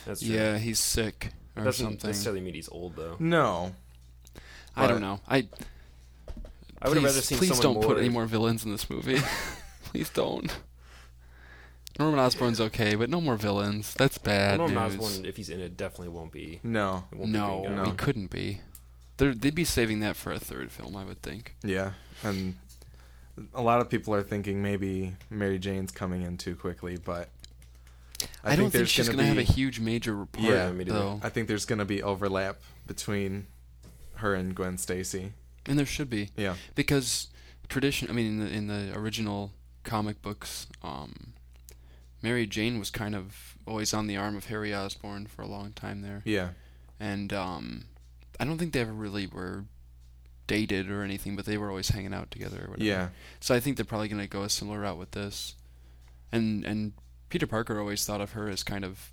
That's 0.06 0.20
true. 0.20 0.34
Yeah, 0.34 0.58
he's 0.58 0.78
sick 0.78 1.32
or 1.56 1.64
doesn't 1.64 1.84
something. 1.84 2.08
necessarily 2.08 2.40
mean 2.40 2.54
he's 2.54 2.68
old 2.68 2.96
though. 2.96 3.16
No. 3.18 3.74
I 4.76 4.86
don't 4.86 5.00
know. 5.00 5.20
I 5.28 5.46
I 6.82 6.88
would 6.88 6.96
have 6.96 7.02
please, 7.02 7.04
rather 7.04 7.20
seen 7.20 7.38
please 7.38 7.56
someone 7.56 7.80
don't 7.80 7.84
put 7.84 7.98
any 7.98 8.08
more 8.08 8.26
villains 8.26 8.64
in 8.64 8.72
this 8.72 8.88
movie. 8.88 9.18
please 9.84 10.08
don't. 10.10 10.50
Norman 12.00 12.18
Osborn's 12.18 12.60
okay, 12.60 12.94
but 12.96 13.08
no 13.10 13.20
more 13.20 13.36
villains. 13.36 13.94
That's 13.94 14.18
bad 14.18 14.58
Norman 14.58 14.74
news. 14.90 14.96
Osborn, 14.98 15.26
if 15.26 15.36
he's 15.36 15.50
in 15.50 15.60
it, 15.60 15.76
definitely 15.76 16.08
won't 16.08 16.32
be. 16.32 16.58
No. 16.62 17.04
Won't 17.12 17.30
No, 17.30 17.62
be 17.62 17.68
no. 17.68 17.84
he 17.84 17.92
couldn't 17.92 18.30
be. 18.30 18.60
They're, 19.18 19.34
they'd 19.34 19.54
be 19.54 19.64
saving 19.64 20.00
that 20.00 20.16
for 20.16 20.32
a 20.32 20.38
third 20.38 20.72
film, 20.72 20.96
I 20.96 21.04
would 21.04 21.20
think. 21.22 21.54
Yeah, 21.62 21.92
and 22.24 22.56
a 23.54 23.60
lot 23.60 23.80
of 23.82 23.90
people 23.90 24.14
are 24.14 24.22
thinking 24.22 24.62
maybe 24.62 25.14
Mary 25.28 25.58
Jane's 25.58 25.92
coming 25.92 26.22
in 26.22 26.38
too 26.38 26.56
quickly, 26.56 26.96
but 26.96 27.28
I, 28.42 28.56
don't 28.56 28.70
think 28.70 28.88
she's 28.88 29.08
gonna 29.08 29.18
gonna 29.18 29.28
have 29.28 29.38
a 29.38 29.42
huge 29.42 29.78
major 29.78 30.14
report, 30.16 30.44
Yeah, 30.48 30.72
though, 30.72 31.20
I 31.22 31.28
think 31.28 31.48
there's 31.48 31.66
going 31.66 31.78
to 31.80 31.84
be 31.84 32.02
overlap 32.02 32.56
between 32.86 33.46
her 34.16 34.34
and 34.34 34.54
Gwen 34.54 34.78
Stacy. 34.78 35.32
and 35.66 35.78
there 35.78 35.86
should 35.86 36.08
be 36.08 36.30
Yeah, 36.36 36.54
because 36.74 37.28
tradition. 37.68 38.08
I 38.08 38.12
mean, 38.14 38.26
in 38.26 38.38
the 38.40 38.50
in 38.50 38.66
the 38.68 38.98
original 38.98 39.52
comic 39.84 40.22
books, 40.22 40.66
um, 40.82 41.34
Mary 42.22 42.46
Jane 42.46 42.78
was 42.78 42.90
kind 42.90 43.14
of 43.14 43.56
always 43.66 43.94
on 43.94 44.06
the 44.06 44.16
arm 44.16 44.36
of 44.36 44.46
Harry 44.46 44.74
Osborn 44.74 45.26
for 45.26 45.42
a 45.42 45.46
long 45.46 45.72
time 45.72 46.02
there, 46.02 46.22
yeah, 46.24 46.50
and 46.98 47.32
um, 47.32 47.84
I 48.38 48.44
don't 48.44 48.58
think 48.58 48.72
they 48.72 48.80
ever 48.80 48.92
really 48.92 49.26
were 49.26 49.64
dated 50.46 50.90
or 50.90 51.02
anything, 51.04 51.36
but 51.36 51.44
they 51.46 51.56
were 51.56 51.68
always 51.70 51.90
hanging 51.90 52.12
out 52.12 52.30
together. 52.30 52.64
Or 52.66 52.70
whatever. 52.70 52.84
yeah, 52.84 53.08
So 53.38 53.54
I 53.54 53.60
think 53.60 53.76
they're 53.76 53.84
probably 53.84 54.08
going 54.08 54.20
to 54.22 54.26
go 54.28 54.42
a 54.42 54.48
similar 54.50 54.80
route 54.80 54.98
with 54.98 55.12
this. 55.12 55.54
And 56.32 56.64
and 56.64 56.92
Peter 57.28 57.46
Parker 57.46 57.78
always 57.78 58.04
thought 58.04 58.20
of 58.20 58.32
her 58.32 58.48
as 58.48 58.62
kind 58.64 58.84
of 58.84 59.10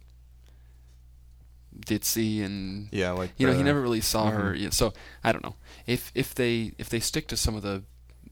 ditzy 1.80 2.44
and 2.44 2.88
yeah. 2.92 3.12
Like 3.12 3.32
you 3.38 3.46
know 3.48 3.54
he 3.54 3.64
never 3.64 3.82
really 3.82 4.02
saw 4.02 4.30
her. 4.32 4.54
Mhm. 4.54 4.60
Yeah, 4.62 4.70
so 4.72 4.94
I 5.24 5.32
don't 5.32 5.44
know 5.44 5.56
if 5.86 6.12
if 6.16 6.34
they 6.34 6.74
if 6.78 6.90
they 6.90 7.00
stick 7.00 7.28
to 7.28 7.38
some 7.38 7.56
of 7.56 7.62
the 7.62 7.84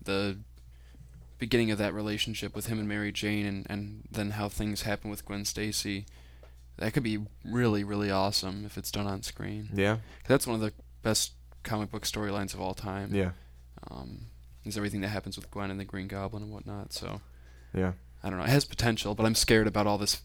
the 0.03 0.37
beginning 1.37 1.71
of 1.71 1.77
that 1.77 1.93
relationship 1.93 2.55
with 2.55 2.67
him 2.67 2.79
and 2.79 2.87
Mary 2.87 3.11
Jane 3.11 3.45
and 3.45 3.67
and 3.69 4.03
then 4.11 4.31
how 4.31 4.49
things 4.49 4.83
happen 4.83 5.09
with 5.09 5.25
Gwen 5.25 5.45
Stacy. 5.45 6.05
That 6.77 6.93
could 6.93 7.03
be 7.03 7.19
really, 7.45 7.83
really 7.85 8.11
awesome 8.11 8.65
if 8.65 8.77
it's 8.77 8.91
done 8.91 9.07
on 9.07 9.23
screen. 9.23 9.69
Yeah, 9.73 9.97
That's 10.27 10.45
one 10.45 10.55
of 10.55 10.61
the 10.61 10.73
best 11.03 11.31
comic 11.63 11.89
book 11.89 12.03
storylines 12.03 12.53
of 12.53 12.59
all 12.59 12.73
time 12.73 13.15
yeah, 13.15 13.31
um, 13.89 14.25
is 14.65 14.75
everything 14.75 14.99
that 15.01 15.07
happens 15.07 15.37
with 15.37 15.49
Gwen 15.51 15.71
and 15.71 15.79
the 15.79 15.85
Green 15.85 16.07
Goblin 16.07 16.43
and 16.43 16.51
whatnot. 16.51 16.91
So 16.91 17.21
yeah. 17.73 17.93
I 18.23 18.29
don't 18.29 18.39
know. 18.39 18.45
It 18.45 18.49
has 18.49 18.65
potential, 18.65 19.13
but 19.13 19.25
I'm 19.25 19.35
scared 19.35 19.67
about 19.67 19.85
all 19.85 19.97
this. 19.99 20.21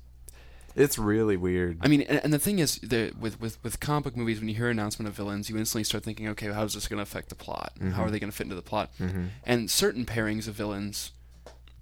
It's 0.76 0.98
really 0.98 1.36
weird. 1.36 1.78
I 1.80 1.88
mean, 1.88 2.02
and, 2.02 2.20
and 2.24 2.32
the 2.32 2.38
thing 2.38 2.58
is, 2.58 2.76
the, 2.76 3.12
with 3.18 3.40
with 3.40 3.62
with 3.64 3.80
comic 3.80 4.04
book 4.04 4.16
movies, 4.16 4.38
when 4.38 4.48
you 4.48 4.54
hear 4.54 4.68
announcement 4.70 5.08
of 5.08 5.14
villains, 5.14 5.50
you 5.50 5.56
instantly 5.58 5.84
start 5.84 6.04
thinking, 6.04 6.28
okay, 6.28 6.52
how 6.52 6.62
is 6.64 6.74
this 6.74 6.86
going 6.88 6.98
to 6.98 7.02
affect 7.02 7.28
the 7.28 7.34
plot? 7.34 7.72
How 7.94 8.04
are 8.04 8.10
they 8.10 8.18
going 8.20 8.30
to 8.30 8.36
fit 8.36 8.44
into 8.44 8.56
the 8.56 8.62
plot? 8.62 8.90
hmm 8.98 9.26
And 9.44 9.70
certain 9.70 10.04
pairings 10.04 10.46
of 10.48 10.54
villains 10.54 11.12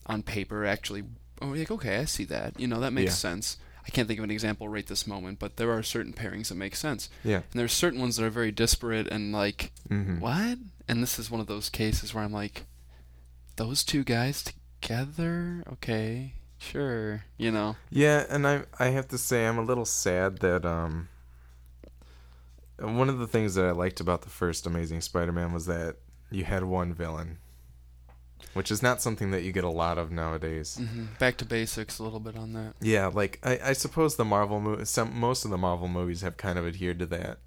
on 0.06 0.22
paper 0.22 0.64
actually, 0.64 1.04
oh, 1.42 1.48
like 1.48 1.70
okay, 1.70 1.98
I 1.98 2.04
see 2.06 2.24
that. 2.24 2.58
You 2.58 2.66
know, 2.66 2.80
that 2.80 2.92
makes 2.92 3.12
Yeah. 3.12 3.30
sense. 3.30 3.58
I 3.86 3.90
can't 3.90 4.06
think 4.06 4.18
of 4.20 4.24
an 4.24 4.30
example 4.30 4.68
right 4.68 4.86
this 4.86 5.06
moment, 5.06 5.38
but 5.38 5.56
there 5.56 5.70
are 5.70 5.82
certain 5.82 6.12
pairings 6.12 6.48
that 6.48 6.56
make 6.56 6.76
sense. 6.76 7.08
Yeah. 7.24 7.36
And 7.36 7.54
there's 7.60 7.72
certain 7.72 8.00
ones 8.00 8.16
that 8.16 8.24
are 8.24 8.30
very 8.30 8.52
disparate 8.52 9.06
and 9.08 9.32
like, 9.32 9.72
hmm 9.88 10.18
what? 10.20 10.58
And 10.88 11.02
this 11.02 11.18
is 11.18 11.30
one 11.30 11.40
of 11.40 11.46
those 11.46 11.68
cases 11.70 12.14
where 12.14 12.24
I'm 12.24 12.32
like, 12.32 12.64
those 13.56 13.82
two 13.84 14.04
guys 14.04 14.42
together? 14.80 15.62
Okay, 15.74 16.34
sure. 16.58 17.24
You 17.36 17.50
know? 17.50 17.76
Yeah, 17.90 18.26
and 18.28 18.46
I 18.46 18.64
I 18.78 18.86
have 18.88 19.08
to 19.08 19.18
say 19.18 19.46
I'm 19.46 19.58
a 19.58 19.62
little 19.64 19.84
sad 19.84 20.38
that 20.38 20.64
um 20.66 21.08
one 22.78 23.08
of 23.08 23.18
the 23.18 23.26
things 23.26 23.54
that 23.56 23.64
I 23.64 23.72
liked 23.72 24.00
about 24.00 24.22
the 24.22 24.28
first 24.30 24.66
Amazing 24.66 25.00
Spider-Man 25.00 25.52
was 25.52 25.66
that 25.66 25.96
you 26.30 26.44
had 26.44 26.62
one 26.64 26.94
villain, 26.94 27.38
which 28.54 28.70
is 28.70 28.82
not 28.82 29.02
something 29.02 29.30
that 29.32 29.42
you 29.42 29.50
get 29.50 29.64
a 29.64 29.68
lot 29.70 29.98
of 29.98 30.12
nowadays. 30.12 30.76
hmm 30.76 31.06
Back 31.18 31.36
to 31.38 31.44
basics 31.44 31.98
a 31.98 32.04
little 32.04 32.20
bit 32.20 32.36
on 32.36 32.52
that. 32.52 32.74
Yeah, 32.80 33.06
like 33.08 33.40
I, 33.42 33.58
I 33.64 33.72
suppose 33.72 34.16
the 34.16 34.24
Marvel 34.24 34.60
mo- 34.60 34.84
some 34.84 35.18
most 35.18 35.44
of 35.44 35.50
the 35.50 35.58
Marvel 35.58 35.88
movies 35.88 36.20
have 36.22 36.36
kind 36.36 36.58
of 36.58 36.66
adhered 36.66 36.98
to 37.00 37.06
that. 37.06 37.38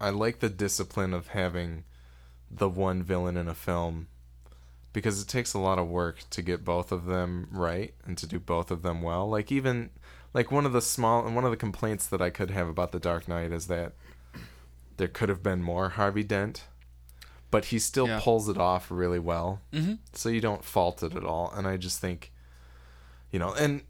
I 0.00 0.10
like 0.10 0.40
the 0.40 0.48
discipline 0.48 1.14
of 1.14 1.28
having 1.28 1.84
the 2.50 2.68
one 2.68 3.02
villain 3.04 3.36
in 3.36 3.46
a 3.48 3.54
film 3.54 4.08
because 4.92 5.20
it 5.22 5.28
takes 5.28 5.54
a 5.54 5.58
lot 5.58 5.78
of 5.78 5.88
work 5.88 6.18
to 6.30 6.42
get 6.42 6.64
both 6.64 6.92
of 6.92 7.06
them 7.06 7.48
right 7.50 7.94
and 8.04 8.16
to 8.18 8.26
do 8.26 8.38
both 8.38 8.70
of 8.70 8.82
them 8.82 9.02
well. 9.02 9.28
Like 9.28 9.50
even 9.52 9.90
like 10.34 10.50
one 10.50 10.66
of 10.66 10.72
the 10.72 10.80
small 10.82 11.26
and 11.26 11.34
one 11.34 11.44
of 11.44 11.50
the 11.50 11.56
complaints 11.56 12.06
that 12.06 12.20
I 12.22 12.30
could 12.30 12.50
have 12.50 12.68
about 12.68 12.92
the 12.92 13.00
Dark 13.00 13.28
Knight 13.28 13.52
is 13.52 13.66
that 13.68 13.92
there 14.96 15.08
could 15.08 15.28
have 15.28 15.42
been 15.42 15.62
more 15.62 15.90
Harvey 15.90 16.22
Dent, 16.22 16.64
but 17.50 17.66
he 17.66 17.78
still 17.78 18.06
Yeah. 18.08 18.20
pulls 18.20 18.48
it 18.48 18.58
off 18.58 18.90
really 18.90 19.18
well 19.18 19.60
Mm-hmm. 19.72 19.94
so 20.12 20.28
you 20.28 20.40
don't 20.40 20.64
fault 20.64 21.02
it 21.02 21.14
at 21.14 21.24
all 21.24 21.52
and 21.56 21.66
i 21.66 21.76
just 21.76 21.98
think 22.00 22.32
you 23.30 23.38
know 23.38 23.52
and 23.54 23.82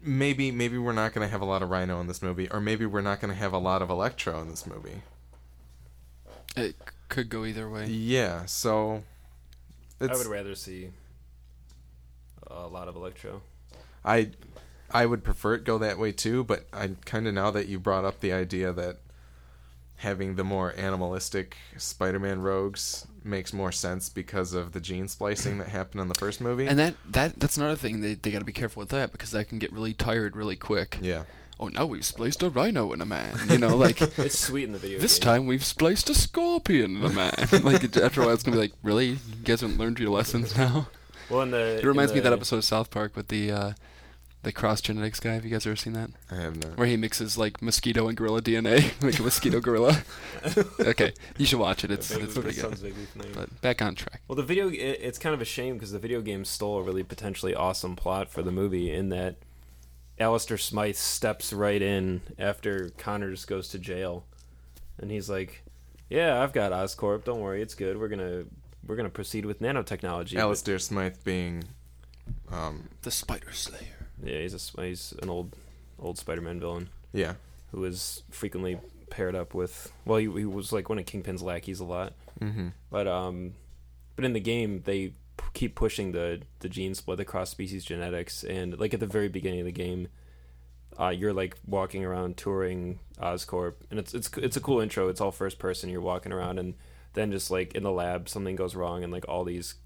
maybe 0.00 0.50
maybe 0.50 0.76
we're 0.78 0.92
not 0.92 1.12
going 1.14 1.26
to 1.26 1.30
have 1.30 1.40
a 1.40 1.44
lot 1.44 1.62
of 1.62 1.70
Rhino 1.70 2.00
in 2.00 2.06
this 2.06 2.22
movie, 2.22 2.48
or 2.50 2.60
maybe 2.60 2.86
we're 2.86 3.00
not 3.00 3.20
going 3.20 3.32
to 3.32 3.38
have 3.38 3.52
a 3.52 3.58
lot 3.58 3.82
of 3.82 3.90
Electro 3.90 4.40
in 4.40 4.48
this 4.48 4.64
movie. 4.66 5.02
It 6.56 6.76
could 7.08 7.28
go 7.28 7.44
either 7.44 7.68
way. 7.68 7.86
Yeah, 7.86 8.46
so 8.46 9.02
it's, 10.00 10.12
I 10.12 10.16
would 10.16 10.26
rather 10.26 10.54
see 10.54 10.90
a 12.46 12.66
lot 12.66 12.88
of 12.88 12.96
Electro. 12.96 13.42
I 14.04 14.30
I 14.90 15.06
would 15.06 15.22
prefer 15.22 15.54
it 15.54 15.64
go 15.64 15.78
that 15.78 15.98
way 15.98 16.12
too, 16.12 16.44
but 16.44 16.66
I 16.72 16.92
kind 17.04 17.26
of 17.28 17.34
now 17.34 17.50
that 17.50 17.68
you 17.68 17.78
brought 17.78 18.04
up 18.04 18.20
the 18.20 18.32
idea 18.32 18.72
that 18.72 18.98
having 19.96 20.36
the 20.36 20.44
more 20.44 20.72
animalistic 20.76 21.56
Spider-Man 21.76 22.40
rogues 22.40 23.06
makes 23.24 23.52
more 23.52 23.72
sense 23.72 24.08
because 24.08 24.54
of 24.54 24.72
the 24.72 24.80
gene 24.80 25.08
splicing 25.08 25.58
that 25.58 25.68
happened 25.68 26.00
in 26.00 26.08
the 26.08 26.14
first 26.14 26.40
movie. 26.40 26.66
And 26.66 26.78
that, 26.78 26.94
that 27.10 27.38
that's 27.38 27.56
another 27.56 27.76
thing 27.76 28.00
they 28.00 28.14
they 28.14 28.30
got 28.30 28.38
to 28.38 28.44
be 28.44 28.52
careful 28.52 28.80
with 28.80 28.90
that 28.90 29.12
because 29.12 29.32
that 29.32 29.48
can 29.48 29.58
get 29.58 29.72
really 29.72 29.94
tired 29.94 30.36
really 30.36 30.56
quick. 30.56 30.98
yeah. 31.02 31.24
Oh, 31.60 31.68
now 31.68 31.86
we've 31.86 32.04
spliced 32.04 32.42
a 32.42 32.50
rhino 32.50 32.92
in 32.92 33.00
a 33.00 33.06
man. 33.06 33.36
You 33.50 33.58
know, 33.58 33.76
like 33.86 34.00
It's 34.18 34.38
sweet 34.38 34.64
in 34.64 34.72
the 34.72 34.78
video. 34.78 34.98
this 35.00 35.18
game. 35.18 35.24
time 35.24 35.46
we've 35.46 35.64
spliced 35.64 36.08
a 36.08 36.14
scorpion 36.14 36.96
in 36.98 37.04
a 37.04 37.08
man. 37.08 37.34
like 37.62 37.96
after 37.96 38.22
a 38.22 38.26
while, 38.26 38.34
it's 38.34 38.42
gonna 38.42 38.56
be 38.56 38.60
like, 38.60 38.72
really, 38.82 39.06
you 39.08 39.16
guys 39.44 39.60
haven't 39.62 39.78
learned 39.78 39.98
your 39.98 40.10
lessons 40.10 40.56
now. 40.56 40.88
Well, 41.30 41.42
in 41.42 41.50
the 41.50 41.76
It 41.76 41.84
reminds 41.84 42.12
in 42.12 42.14
me 42.14 42.18
of 42.20 42.24
that 42.24 42.32
episode 42.32 42.56
of 42.56 42.64
South 42.64 42.90
Park 42.90 43.14
with 43.14 43.28
the 43.28 43.52
uh, 43.52 43.72
the 44.44 44.50
cross 44.50 44.80
genetics 44.80 45.20
guy. 45.20 45.34
Have 45.34 45.44
you 45.44 45.50
guys 45.50 45.66
ever 45.66 45.76
seen 45.76 45.92
that? 45.92 46.08
I 46.30 46.36
have 46.36 46.56
not. 46.56 46.78
Where 46.78 46.86
he 46.86 46.96
mixes 46.96 47.36
like 47.36 47.60
mosquito 47.60 48.08
and 48.08 48.16
gorilla 48.16 48.40
DNA, 48.40 48.92
like 49.02 49.18
a 49.18 49.22
mosquito 49.22 49.60
gorilla. 49.60 50.04
okay, 50.80 51.12
you 51.36 51.44
should 51.44 51.58
watch 51.58 51.84
it. 51.84 51.90
It's 51.90 52.10
it's 52.10 52.32
pretty 52.32 52.52
good. 52.52 52.60
sounds 52.62 52.80
vaguely 52.80 53.04
familiar. 53.04 53.34
But 53.34 53.60
back 53.60 53.82
on 53.82 53.94
track. 53.94 54.22
Well, 54.26 54.36
the 54.36 54.42
video 54.42 54.68
it, 54.70 54.78
it's 54.78 55.18
kind 55.18 55.34
of 55.34 55.42
a 55.42 55.44
shame 55.44 55.74
because 55.74 55.92
the 55.92 55.98
video 55.98 56.22
game 56.22 56.46
stole 56.46 56.78
a 56.78 56.82
really 56.82 57.02
potentially 57.02 57.54
awesome 57.54 57.94
plot 57.94 58.30
for 58.30 58.42
the 58.42 58.52
movie 58.52 58.90
in 58.90 59.10
that 59.10 59.36
Alistair 60.20 60.58
Smythe 60.58 60.96
steps 60.96 61.52
right 61.52 61.80
in 61.80 62.20
after 62.38 62.90
Connors 62.98 63.44
goes 63.44 63.68
to 63.68 63.78
jail, 63.78 64.24
and 64.98 65.10
he's 65.10 65.30
like, 65.30 65.62
"Yeah, 66.08 66.42
I've 66.42 66.52
got 66.52 66.72
Oscorp. 66.72 67.24
Don't 67.24 67.40
worry, 67.40 67.62
it's 67.62 67.74
good. 67.74 67.98
We're 67.98 68.08
gonna 68.08 68.44
we're 68.86 68.96
gonna 68.96 69.08
proceed 69.10 69.46
with 69.46 69.60
nanotechnology." 69.60 70.34
But- 70.34 70.40
Alistair 70.40 70.78
Smythe 70.78 71.16
being 71.24 71.64
um 72.50 72.88
The 73.02 73.10
Spider 73.10 73.52
Slayer. 73.52 74.08
yeah, 74.22 74.40
he's 74.40 74.74
a 74.76 74.82
he's 74.82 75.14
an 75.22 75.30
old 75.30 75.56
old 75.98 76.18
Spider-Man 76.18 76.60
villain 76.60 76.90
yeah. 77.12 77.34
who 77.72 77.84
is 77.84 78.22
frequently 78.30 78.78
paired 79.10 79.34
up 79.34 79.54
with. 79.54 79.92
Well, 80.04 80.18
he, 80.18 80.30
he 80.30 80.44
was 80.44 80.72
like 80.72 80.88
one 80.88 80.98
of 80.98 81.06
Kingpin's 81.06 81.42
lackeys 81.42 81.80
a 81.80 81.84
lot. 81.84 82.12
Mm-hmm. 82.40 82.68
But 82.90 83.06
um, 83.08 83.54
but 84.16 84.24
in 84.24 84.32
the 84.32 84.40
game 84.40 84.82
they 84.84 85.12
p- 85.38 85.44
keep 85.54 85.74
pushing 85.74 86.12
the 86.12 86.42
the 86.60 86.68
gene 86.68 86.94
split, 86.94 87.16
the 87.16 87.24
cross 87.24 87.50
species 87.50 87.84
genetics, 87.84 88.44
and 88.44 88.78
like 88.78 88.92
at 88.92 89.00
the 89.00 89.06
very 89.06 89.28
beginning 89.28 89.60
of 89.60 89.66
the 89.66 89.72
game, 89.72 90.08
uh, 91.00 91.08
you're 91.08 91.32
like 91.32 91.56
walking 91.66 92.04
around 92.04 92.36
touring 92.36 92.98
Oscorp, 93.18 93.74
and 93.90 93.98
it's 93.98 94.12
it's 94.12 94.30
it's 94.36 94.56
a 94.56 94.60
cool 94.60 94.80
intro. 94.80 95.08
It's 95.08 95.20
all 95.20 95.32
first 95.32 95.58
person. 95.58 95.88
You're 95.88 96.00
walking 96.00 96.32
around, 96.32 96.58
and 96.58 96.74
then 97.14 97.30
just 97.30 97.50
like 97.50 97.74
in 97.74 97.82
the 97.82 97.92
lab, 97.92 98.28
something 98.28 98.56
goes 98.56 98.74
wrong, 98.74 99.02
and 99.02 99.12
like 99.12 99.26
all 99.28 99.44
these 99.44 99.76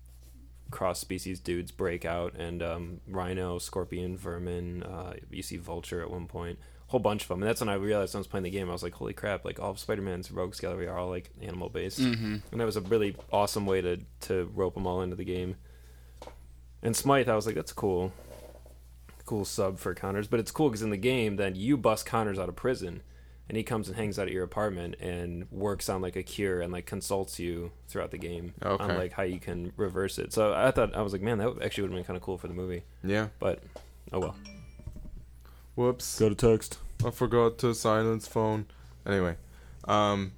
cross 0.71 0.99
species 0.99 1.39
dudes 1.39 1.71
break 1.71 2.05
out, 2.05 2.35
and 2.35 2.63
um, 2.63 3.01
rhino, 3.07 3.59
scorpion, 3.59 4.17
vermin. 4.17 4.83
Uh, 4.83 5.15
you 5.31 5.43
see 5.43 5.59
vulture 5.59 6.01
at 6.01 6.11
one 6.11 6.27
point. 6.27 6.59
Whole 6.93 7.01
bunch 7.01 7.23
of 7.23 7.29
them, 7.29 7.41
and 7.43 7.49
that's 7.49 7.61
when 7.61 7.71
I 7.71 7.75
realized 7.75 8.13
when 8.13 8.19
I 8.19 8.21
was 8.21 8.27
playing 8.27 8.45
the 8.45 8.51
game. 8.51 8.69
I 8.69 8.73
was 8.73 8.83
like, 8.83 8.93
"Holy 8.93 9.15
crap! 9.15 9.45
Like 9.47 9.59
all 9.59 9.71
of 9.71 9.79
Spider-Man's 9.79 10.31
rogues 10.31 10.61
gallery 10.61 10.87
are 10.87 10.99
all 10.99 11.09
like 11.09 11.31
animal 11.41 11.71
based." 11.71 12.01
Mm-hmm. 12.01 12.37
and 12.53 12.61
that 12.61 12.65
was 12.67 12.77
a 12.77 12.83
really 12.83 13.17
awesome 13.33 13.65
way 13.65 13.81
to 13.81 13.99
to 14.29 14.51
rope 14.55 14.75
them 14.75 14.87
all 14.87 15.01
into 15.01 15.17
the 15.17 15.25
game. 15.25 15.57
And 16.83 16.95
Smythe, 16.95 17.29
I 17.31 17.35
was 17.35 17.47
like, 17.47 17.55
that's 17.55 17.73
cool, 17.73 18.13
cool 19.25 19.45
sub 19.45 19.79
for 19.79 19.95
Connors. 19.95 20.29
But 20.29 20.41
it's 20.41 20.51
cool 20.51 20.69
because 20.69 20.83
in 20.83 20.91
the 20.91 20.97
game, 20.97 21.37
then 21.37 21.55
you 21.55 21.77
bust 21.77 22.05
Connors 22.07 22.39
out 22.39 22.49
of 22.51 22.57
prison, 22.57 23.03
and 23.49 23.57
he 23.57 23.63
comes 23.63 23.89
and 23.89 23.97
hangs 23.97 24.19
out 24.19 24.27
at 24.27 24.33
your 24.35 24.45
apartment 24.45 24.97
and 25.01 25.47
works 25.51 25.89
on 25.89 26.03
like 26.03 26.17
a 26.17 26.23
cure 26.23 26.61
and 26.61 26.73
like 26.73 26.85
consults 26.87 27.39
you 27.39 27.73
throughout 27.89 28.11
the 28.11 28.19
game 28.19 28.53
Okay. 28.63 28.85
on 28.85 28.97
like 28.99 29.13
how 29.13 29.23
you 29.23 29.41
can 29.41 29.73
reverse 29.79 30.19
it. 30.19 30.33
So 30.33 30.53
I 30.53 30.71
thought 30.73 30.95
I 30.95 31.01
was 31.03 31.13
like, 31.15 31.23
man, 31.23 31.39
that 31.39 31.55
actually 31.63 31.83
would 31.85 31.93
have 31.93 31.97
been 31.99 32.05
kind 32.05 32.17
of 32.19 32.23
cool 32.23 32.37
for 32.37 32.49
the 32.49 32.55
movie. 32.55 32.83
Yeah. 33.03 33.29
But 33.39 33.63
oh 34.13 34.21
well. 34.21 34.37
Whoops. 35.83 36.19
Go 36.19 36.29
to 36.29 36.35
text. 36.35 36.79
I 37.05 37.11
forgot 37.11 37.59
to 37.59 37.75
silence 37.75 38.27
phone. 38.29 38.67
Anyway, 39.07 39.37
um 39.85 40.33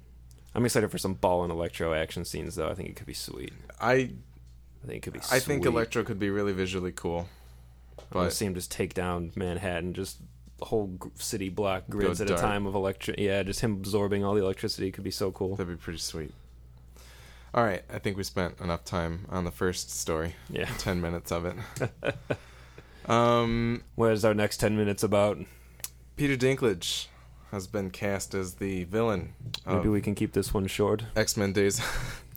I'm 0.55 0.63
excited 0.65 0.89
for 0.89 0.97
some 0.97 1.13
ball 1.15 1.43
and 1.43 1.51
electro 1.51 1.93
action 1.93 2.23
scenes 2.25 2.55
though. 2.55 2.69
I 2.69 2.73
think 2.73 2.89
it 2.89 2.95
could 2.95 3.05
be 3.07 3.13
sweet. 3.13 3.53
I 3.79 3.93
I 4.83 4.87
think 4.87 4.97
it 4.97 5.01
could 5.03 5.13
be. 5.13 5.19
I 5.31 5.39
think 5.39 5.63
sweet. 5.63 5.71
Electro 5.73 6.03
could 6.03 6.19
be 6.19 6.29
really 6.29 6.53
visually 6.53 6.91
cool. 6.91 7.27
I 7.97 8.01
want 8.01 8.09
But 8.11 8.23
to 8.25 8.31
see 8.31 8.45
him 8.45 8.53
just 8.55 8.71
take 8.71 8.93
down 8.93 9.31
Manhattan, 9.35 9.93
just 9.93 10.17
the 10.57 10.65
whole 10.65 10.97
g- 11.03 11.09
city 11.15 11.49
block 11.49 11.83
grids 11.89 12.21
at 12.21 12.27
dark. 12.27 12.39
a 12.39 12.41
time 12.43 12.65
of 12.65 12.75
electric. 12.75 13.19
Yeah, 13.19 13.43
just 13.43 13.59
him 13.61 13.73
absorbing 13.73 14.23
all 14.23 14.33
the 14.33 14.41
electricity 14.43 14.91
could 14.91 15.03
be 15.03 15.11
so 15.11 15.31
cool. 15.31 15.55
that'd 15.55 15.67
be 15.67 15.81
pretty 15.81 15.99
sweet. 15.99 16.31
All 17.53 17.63
right, 17.63 17.83
I 17.93 17.99
think 17.99 18.15
we 18.17 18.23
spent 18.23 18.59
enough 18.59 18.83
time 18.85 19.25
on 19.29 19.43
the 19.45 19.51
first 19.51 19.89
story. 19.89 20.35
Yeah. 20.49 20.65
10 20.77 20.99
minutes 21.01 21.31
of 21.31 21.45
it. 21.45 21.55
um 23.09 23.83
What 23.95 24.11
is 24.11 24.25
our 24.25 24.33
next 24.33 24.57
ten 24.57 24.75
minutes 24.77 25.03
about? 25.03 25.37
Peter 26.17 26.35
Dinklage 26.37 27.07
has 27.51 27.67
been 27.67 27.89
cast 27.91 28.33
as 28.33 28.55
the 28.55 28.83
villain 28.85 29.33
Maybe 29.67 29.89
we 29.89 30.01
can 30.01 30.15
keep 30.15 30.33
this 30.33 30.53
one 30.53 30.67
short. 30.67 31.03
X-Men 31.15 31.53
Days. 31.53 31.81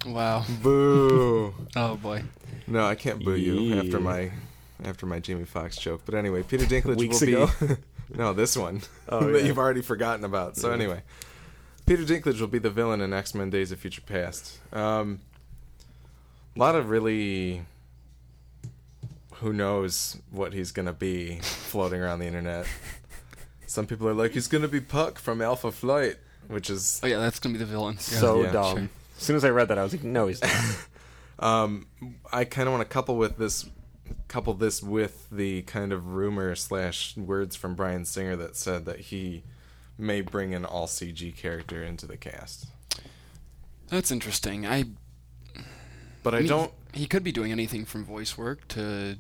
Wow. 0.07 0.45
Boo. 0.63 1.53
Oh 1.75 1.97
boy. 1.97 2.23
No, 2.69 2.87
I 2.87 2.95
can't 2.95 3.25
boo 3.25 3.35
you 3.35 3.75
after 3.81 3.99
my 3.99 4.31
after 4.85 5.07
my 5.07 5.19
Jamie 5.19 5.45
Foxx 5.45 5.77
joke. 5.77 6.03
But 6.05 6.15
anyway, 6.15 6.45
Peter 6.45 6.65
Dinklage 6.67 6.97
Weeks 6.97 7.21
will 7.21 7.29
ago? 7.47 7.51
be 7.61 7.75
No, 8.17 8.33
this 8.33 8.57
one 8.57 8.83
Oh, 9.09 9.33
that 9.33 9.41
yeah. 9.41 9.47
you've 9.49 9.59
already 9.59 9.83
forgotten 9.83 10.25
about. 10.25 10.57
So 10.57 10.69
Yeah. 10.69 10.75
anyway, 10.75 11.03
Peter 11.85 12.05
Dinklage 12.05 12.39
will 12.41 12.47
be 12.47 12.61
the 12.61 12.71
villain 12.71 13.01
in 13.01 13.13
X-Men 13.13 13.51
Days 13.51 13.73
of 13.73 13.81
Future 13.81 14.03
Past. 14.03 14.61
Um 14.73 15.19
a 16.55 16.59
lot 16.61 16.77
of 16.77 16.91
really 16.91 17.63
who 19.41 19.53
knows 19.53 20.19
what 20.31 20.53
he's 20.53 20.73
going 20.73 20.87
to 20.87 20.93
be 20.93 21.39
floating 21.41 22.01
around 22.01 22.19
the 22.19 22.27
internet. 22.27 22.67
Some 23.67 23.87
people 23.87 24.09
are 24.09 24.15
like 24.15 24.33
he's 24.33 24.49
going 24.49 24.63
to 24.63 24.69
be 24.69 24.81
Puck 24.81 25.19
from 25.19 25.43
Alpha 25.43 25.71
Flight, 25.71 26.17
which 26.49 26.71
is 26.71 27.01
Oh 27.03 27.07
yeah, 27.07 27.19
that's 27.19 27.39
gonna 27.39 27.53
be 27.53 27.59
the 27.59 27.67
villain. 27.67 27.99
so 27.99 28.43
yeah, 28.43 28.53
dumb. 28.53 28.77
sure. 28.77 28.89
As 29.17 29.23
soon 29.23 29.37
as 29.37 29.45
I 29.45 29.51
read 29.51 29.69
that, 29.69 29.79
I 29.79 29.83
was 29.83 29.93
like, 29.93 30.05
no, 30.05 30.27
he's 30.29 30.41
not. 30.41 30.53
Um, 31.41 31.87
I 32.33 32.45
kind 32.45 32.67
of 32.67 32.73
want 32.73 32.89
to 32.89 32.93
couple 32.93 33.17
with 33.17 33.37
this, 33.37 33.69
couple 34.27 34.55
this 34.55 34.83
with 34.83 35.29
the 35.31 35.63
kind 35.63 35.93
of 35.93 36.15
rumor 36.15 36.57
slash 36.57 37.17
words 37.17 37.55
from 37.55 37.77
Bryan 37.77 38.05
Singer 38.05 38.35
that 38.35 38.57
said 38.57 38.87
that 38.87 38.99
he 38.99 39.45
may 39.97 40.21
bring 40.21 40.53
an 40.53 40.65
all 40.65 40.89
CG 40.89 41.37
character 41.37 41.83
into 41.85 42.07
the 42.07 42.17
cast. 42.17 42.67
That's 43.87 44.11
interesting. 44.11 44.67
I, 44.67 44.87
But 46.25 46.35
I, 46.35 46.39
mean, 46.41 46.49
don't. 46.49 46.73
He 46.93 47.07
could 47.07 47.23
be 47.23 47.31
doing 47.31 47.53
anything 47.53 47.85
from 47.85 48.05
voice 48.05 48.37
work 48.37 48.67
to. 48.69 49.19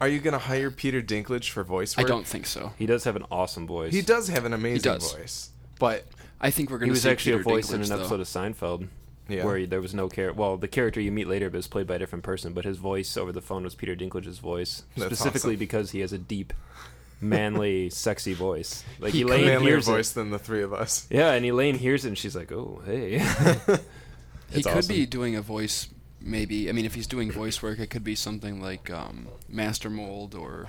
Are 0.00 0.08
you 0.08 0.20
gonna 0.20 0.38
hire 0.38 0.70
Peter 0.70 1.02
Dinklage 1.02 1.50
for 1.50 1.64
voice 1.64 1.96
work? 1.96 1.98
I 1.98 2.02
work? 2.02 2.08
don't 2.08 2.26
think 2.26 2.46
so. 2.46 2.72
he 2.78 2.86
does 2.86 3.04
have 3.04 3.16
an 3.16 3.24
awesome 3.30 3.66
voice. 3.66 3.92
He 3.92 4.02
does 4.02 4.28
have 4.28 4.44
an 4.44 4.52
amazing 4.52 4.92
does. 4.92 5.12
voice, 5.12 5.50
but 5.78 6.04
I 6.40 6.50
think 6.50 6.70
we're 6.70 6.78
He 6.78 6.86
gonna. 6.86 6.96
See. 6.96 7.08
He 7.08 7.12
was 7.12 7.12
actually 7.12 7.32
Peter 7.32 7.40
a 7.40 7.44
voice 7.44 7.70
in 7.72 7.80
Dinklage, 7.80 7.84
an 7.84 7.88
though. 7.90 7.96
episode 8.16 8.20
of 8.20 8.26
Seinfeld. 8.28 8.88
yeah, 9.28 9.44
Where 9.44 9.66
there 9.66 9.80
was 9.80 9.94
no 9.94 10.08
character. 10.08 10.38
Well, 10.40 10.56
the 10.56 10.68
character 10.68 11.00
you 11.00 11.10
meet 11.12 11.26
later 11.28 11.50
was 11.50 11.66
played 11.66 11.86
by 11.86 11.96
a 11.96 11.98
different 11.98 12.24
person, 12.24 12.52
but 12.52 12.64
his 12.64 12.76
voice 12.78 13.16
over 13.16 13.32
the 13.32 13.40
phone 13.42 13.64
was 13.64 13.74
Peter 13.74 13.96
Dinklage's 13.96 14.38
voice, 14.38 14.84
That's 14.96 15.06
specifically 15.18 15.50
awesome. 15.54 15.58
because 15.58 15.90
he 15.90 16.00
has 16.00 16.12
a 16.12 16.18
deep, 16.18 16.52
manly, 17.20 17.90
sexy 18.04 18.34
voice. 18.34 18.84
Like 19.00 19.12
He 19.14 19.22
Elaine 19.22 19.46
manlier 19.46 19.70
hears 19.70 19.86
voice 19.86 20.12
it. 20.12 20.14
than 20.14 20.30
the 20.30 20.38
three 20.38 20.62
of 20.62 20.72
us. 20.72 21.06
Yeah, 21.10 21.32
and 21.32 21.44
Elaine 21.44 21.76
hears 21.76 22.04
it, 22.04 22.08
and 22.08 22.18
she's 22.18 22.36
like, 22.36 22.52
"Oh, 22.52 22.80
hey." 22.86 23.18
He 24.50 24.60
It's 24.60 24.66
could 24.66 24.78
awesome. 24.78 24.94
be 24.94 25.04
doing 25.04 25.36
a 25.36 25.42
voice. 25.42 25.88
Maybe 26.20 26.68
I 26.68 26.72
mean, 26.72 26.84
if 26.84 26.94
he's 26.94 27.06
doing 27.06 27.30
voice 27.30 27.62
work, 27.62 27.78
it 27.78 27.90
could 27.90 28.04
be 28.04 28.14
something 28.14 28.60
like 28.60 28.90
um, 28.90 29.28
Master 29.48 29.88
Mold 29.90 30.34
or 30.34 30.68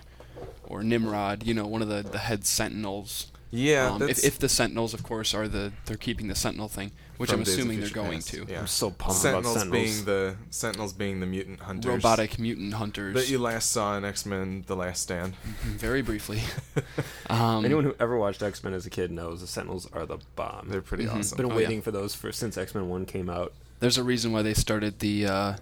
or 0.64 0.84
Nimrod. 0.84 1.44
You 1.44 1.54
know, 1.54 1.66
one 1.68 1.82
of 1.82 1.88
the 1.90 2.02
the 2.04 2.20
head 2.20 2.46
Sentinels. 2.46 3.32
Yeah, 3.52 3.90
um, 3.94 4.04
if, 4.04 4.24
if 4.24 4.38
the 4.38 4.48
Sentinels, 4.48 4.94
of 4.94 5.02
course, 5.02 5.34
are 5.34 5.48
the 5.48 5.72
they're 5.86 5.98
keeping 5.98 6.28
the 6.28 6.36
Sentinel 6.36 6.68
thing, 6.68 6.92
which 7.18 7.32
from 7.32 7.40
I'm 7.40 7.44
Days 7.46 7.56
of 7.56 7.60
assuming 7.62 7.80
they're 7.80 7.88
Future 7.88 8.02
going 8.04 8.18
Past. 8.20 8.28
to. 8.30 8.46
Yeah. 8.48 8.60
I'm 8.60 8.68
so 8.68 8.92
pumped 8.92 9.22
Sentinels, 9.22 9.46
about 9.56 9.60
Sentinels. 9.64 9.92
being 9.96 10.06
the 10.06 10.36
Sentinels 10.52 10.94
being 10.94 11.20
the 11.20 11.26
mutant 11.26 11.62
hunters 11.62 11.92
Robotic 11.92 12.38
mutant 12.38 12.76
hunters. 12.76 13.16
that 13.16 13.28
you 13.28 13.40
last 13.40 13.72
saw 13.72 13.98
in 13.98 14.06
X 14.06 14.24
Men: 14.28 14.66
The 14.68 14.76
Last 14.76 15.02
Stand. 15.02 15.34
very 15.64 16.04
briefly. 16.04 16.42
um, 17.32 17.66
Anyone 17.66 17.86
who 17.86 17.96
ever 18.00 18.20
watched 18.20 18.44
X 18.44 18.64
Men 18.64 18.74
as 18.76 18.86
a 18.86 18.92
kid 18.92 19.10
knows 19.10 19.42
the 19.42 19.48
Sentinels 19.48 19.88
are 19.94 20.06
the 20.06 20.20
bomb. 20.36 20.68
They're 20.70 20.84
pretty 20.84 21.06
Mhm. 21.06 21.16
awesome. 21.18 21.38
Been 21.38 21.52
Oh, 21.52 21.56
waiting 21.56 21.78
yeah. 21.78 21.82
for 21.82 21.90
those 21.92 22.14
for 22.14 22.32
since 22.32 22.56
X 22.56 22.76
Men 22.76 22.88
One 22.88 23.08
came 23.08 23.32
out. 23.32 23.54
There's 23.80 23.98
a 23.98 24.04
reason 24.04 24.32
why 24.32 24.42
they 24.42 24.54
started 24.54 25.00
the 25.00 25.26
uh, 25.26 25.54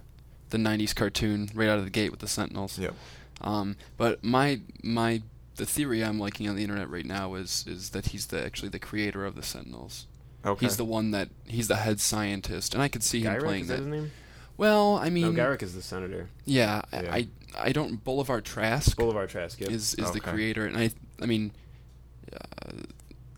the 0.49 0.58
'90s 0.58 0.95
cartoon 0.95 1.49
right 1.53 1.69
out 1.69 1.77
of 1.80 1.84
the 1.86 1.91
gate 1.91 2.12
with 2.12 2.19
the 2.19 2.27
Sentinels. 2.27 2.80
Yep. 2.80 2.93
Um, 3.41 3.75
but 3.97 4.23
my 4.23 4.62
my 4.84 5.21
the 5.58 5.65
theory 5.65 6.03
I'm 6.03 6.19
liking 6.19 6.47
on 6.47 6.56
the 6.56 6.63
internet 6.63 6.89
right 6.89 7.06
now 7.06 7.36
is 7.36 7.65
is 7.67 7.91
that 7.91 8.08
he's 8.08 8.27
the 8.27 8.43
actually 8.43 8.69
the 8.69 8.80
creator 8.80 9.25
of 9.25 9.36
the 9.36 9.43
Sentinels. 9.43 10.08
Okay. 10.45 10.65
He's 10.65 10.77
the 10.77 10.86
one 10.86 11.12
that 11.12 11.30
he's 11.45 11.67
the 11.67 11.75
head 11.75 11.99
scientist, 11.99 12.73
and 12.73 12.82
I 12.82 12.88
could 12.88 13.03
see 13.03 13.21
him 13.21 13.39
playing 13.39 13.63
is 13.63 13.67
that 13.69 13.77
that. 13.77 13.84
his 13.84 13.88
name? 14.03 14.12
Well, 14.56 14.97
I 14.97 15.10
mean, 15.10 15.23
No, 15.23 15.27
mean, 15.30 15.38
Gyrick 15.38 15.62
is 15.62 15.75
the 15.75 15.82
senator. 15.84 16.30
yeah, 16.45 16.82
Yeah. 16.91 17.13
I 17.13 17.27
I 17.58 17.71
don't 17.71 18.03
Boulevard 18.03 18.45
Trask 18.45 18.97
Boulevard 18.97 19.30
Trask. 19.30 19.60
Yep. 19.60 19.69
is 19.69 19.93
is 19.95 20.12
the 20.12 20.19
creator, 20.19 20.65
and 20.65 20.77
I 20.77 20.91
I 21.21 21.25
mean, 21.25 21.51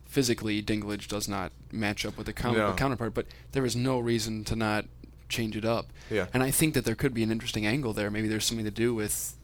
physically, 0.10 0.62
Dinklage 0.62 1.08
does 1.08 1.30
not 1.30 1.54
match 1.72 2.06
up 2.06 2.18
with 2.18 2.26
the 2.26 2.34
comic 2.34 2.58
No. 2.58 2.74
counterpart, 2.74 3.14
but 3.14 3.28
there 3.54 3.64
is 3.64 3.76
no 3.76 4.00
reason 4.00 4.44
to 4.46 4.56
not 4.58 4.86
change 5.30 5.56
it 5.56 5.64
up. 5.64 5.94
Yeah. 6.10 6.26
And 6.34 6.44
I 6.44 6.52
think 6.52 6.74
that 6.74 6.84
there 6.84 6.96
could 6.96 7.14
be 7.14 7.24
an 7.24 7.32
interesting 7.32 7.66
angle 7.66 7.94
there. 7.94 8.10
Maybe 8.12 8.28
there's 8.28 8.44
something 8.46 8.66
to 8.66 8.72
do 8.72 8.94
with 8.96 9.36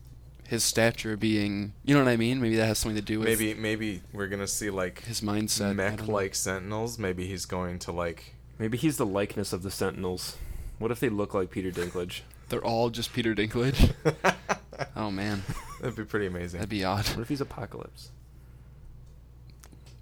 his 0.47 0.63
stature 0.63 1.15
being, 1.15 1.73
you 1.85 1.93
know 1.93 2.03
what 2.03 2.09
I 2.09 2.17
mean? 2.17 2.41
Maybe 2.41 2.55
that 2.57 2.65
has 2.65 2.79
something 2.79 2.95
to 2.97 3.01
do 3.01 3.19
with 3.19 3.27
Maybe 3.29 3.53
maybe 3.53 4.01
we're 4.13 4.27
gonna 4.27 4.47
see 4.47 4.69
like 4.69 5.03
his 5.03 5.21
mindset. 5.21 5.61
I 5.61 5.67
don't 5.67 5.77
know. 5.77 5.89
mech-like 5.91 6.35
Sentinels. 6.35 6.99
Maybe 6.99 7.25
he's 7.27 7.45
going 7.45 7.79
to 7.79 7.91
like. 7.91 8.33
Maybe 8.59 8.77
he's 8.77 8.97
the 8.97 9.05
likeness 9.05 9.53
of 9.53 9.63
the 9.63 9.71
Sentinels. 9.71 10.37
What 10.79 10.91
if 10.91 10.99
they 10.99 11.09
look 11.09 11.33
like 11.33 11.49
Peter 11.51 11.71
Dinklage? 11.71 12.21
They're 12.49 12.63
all 12.63 12.89
just 12.89 13.11
Peter 13.13 13.33
Dinklage. 13.33 13.91
oh 14.95 15.09
man, 15.11 15.41
That'd 15.81 15.95
be 15.95 16.03
pretty 16.05 16.27
amazing. 16.27 16.59
that'd 16.59 16.69
be 16.69 16.83
odd. 16.83 17.05
What 17.09 17.19
if 17.21 17.29
he's 17.29 17.41
Apocalypse? 17.41 18.11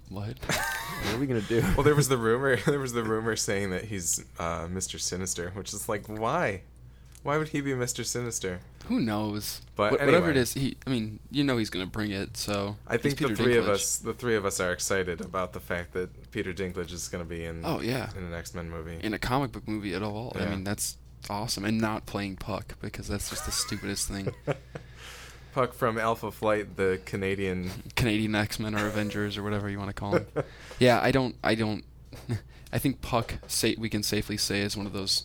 What? 0.08 0.36
What 1.04 1.14
are 1.16 1.18
we 1.18 1.26
gonna 1.26 1.40
do? 1.42 1.60
well, 1.76 1.82
there 1.82 1.94
was 1.94 2.08
the 2.08 2.16
rumor. 2.16 2.56
There 2.66 2.78
was 2.78 2.92
the 2.92 3.02
rumor 3.04 3.36
saying 3.36 3.70
that 3.70 3.84
he's 3.86 4.24
uh, 4.38 4.66
Mr. 4.66 4.98
Sinister, 4.98 5.50
which 5.50 5.72
is 5.74 5.88
like, 5.88 6.06
why? 6.06 6.62
Why 7.22 7.36
would 7.36 7.48
he 7.48 7.60
be 7.60 7.72
Mr. 7.72 8.04
Sinister? 8.04 8.60
Who 8.86 9.00
knows? 9.00 9.60
But 9.76 9.88
Wh- 9.90 9.92
whatever 9.92 10.26
it 10.28 10.36
anyway. 10.36 10.40
is, 10.40 10.52
he. 10.54 10.76
I 10.86 10.90
mean, 10.90 11.18
you 11.30 11.42
know 11.44 11.56
he's 11.56 11.68
gonna 11.70 11.86
bring 11.86 12.10
it. 12.10 12.36
So 12.36 12.76
I 12.86 12.96
think 12.96 13.18
he's 13.18 13.28
the 13.28 13.34
Peter 13.34 13.42
three 13.42 13.56
of 13.56 13.68
us, 13.68 13.96
the 13.98 14.14
three 14.14 14.36
of 14.36 14.44
us, 14.46 14.60
are 14.60 14.72
excited 14.72 15.20
about 15.20 15.52
the 15.52 15.60
fact 15.60 15.92
that 15.94 16.30
Peter 16.30 16.52
Dinklage 16.52 16.92
is 16.92 17.08
going 17.08 17.22
to 17.24 17.28
be 17.28 17.44
in. 17.44 17.62
Oh, 17.64 17.80
yeah. 17.80 18.10
in 18.16 18.24
an 18.24 18.34
X 18.34 18.54
Men 18.54 18.70
movie. 18.70 18.98
in 19.02 19.14
a 19.14 19.18
comic 19.18 19.52
book 19.52 19.66
movie 19.66 19.94
at 19.94 20.02
all. 20.02 20.32
I 20.36 20.46
mean, 20.46 20.64
that's 20.64 20.96
awesome, 21.28 21.64
and 21.64 21.78
not 21.80 22.06
playing 22.06 22.36
Puck 22.36 22.76
because 22.80 23.08
that's 23.08 23.30
just 23.30 23.46
the 23.46 23.52
stupidest 23.52 24.08
thing. 24.08 24.32
Puck 25.54 25.72
from 25.72 25.98
Alpha 25.98 26.30
Flight, 26.32 26.76
the 26.76 27.00
Canadian. 27.04 27.70
Canadian 27.94 28.34
X 28.34 28.58
Men 28.58 28.74
or 28.74 28.86
Avengers 28.88 29.38
or 29.38 29.42
whatever 29.44 29.70
you 29.70 29.78
want 29.78 29.88
to 29.90 29.94
call 29.94 30.12
them. 30.12 30.26
yeah, 30.80 31.00
I 31.00 31.12
don't. 31.12 31.36
I 31.44 31.54
don't. 31.54 31.84
I 32.72 32.78
think 32.78 33.00
Puck, 33.00 33.34
say, 33.46 33.76
we 33.78 33.88
can 33.88 34.02
safely 34.02 34.36
say, 34.36 34.60
is 34.60 34.76
one 34.76 34.84
of 34.86 34.92
those 34.92 35.24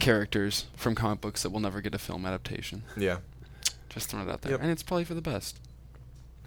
characters 0.00 0.66
from 0.76 0.94
comic 0.94 1.22
books 1.22 1.42
that 1.42 1.50
will 1.50 1.60
never 1.60 1.80
get 1.80 1.94
a 1.94 1.98
film 1.98 2.26
adaptation. 2.26 2.82
Yeah. 2.94 3.18
Just 3.88 4.10
throwing 4.10 4.28
it 4.28 4.32
out 4.32 4.42
there, 4.42 4.52
Yep. 4.52 4.60
and 4.60 4.70
it's 4.70 4.82
probably 4.82 5.04
for 5.04 5.14
the 5.14 5.22
best. 5.22 5.58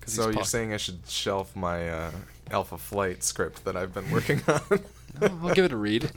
So 0.05 0.29
you're 0.29 0.43
saying 0.45 0.73
I 0.73 0.77
should 0.77 0.99
shelf 1.07 1.55
my 1.55 1.89
uh, 1.89 2.11
Alpha 2.51 2.77
Flight 2.77 3.23
script 3.23 3.65
that 3.65 3.75
I've 3.75 3.93
been 3.95 4.11
working 4.11 4.41
on? 4.47 4.79
I'll 5.21 5.55
give 5.55 5.65
it 5.65 5.71
a 5.71 5.77
read. 5.77 6.11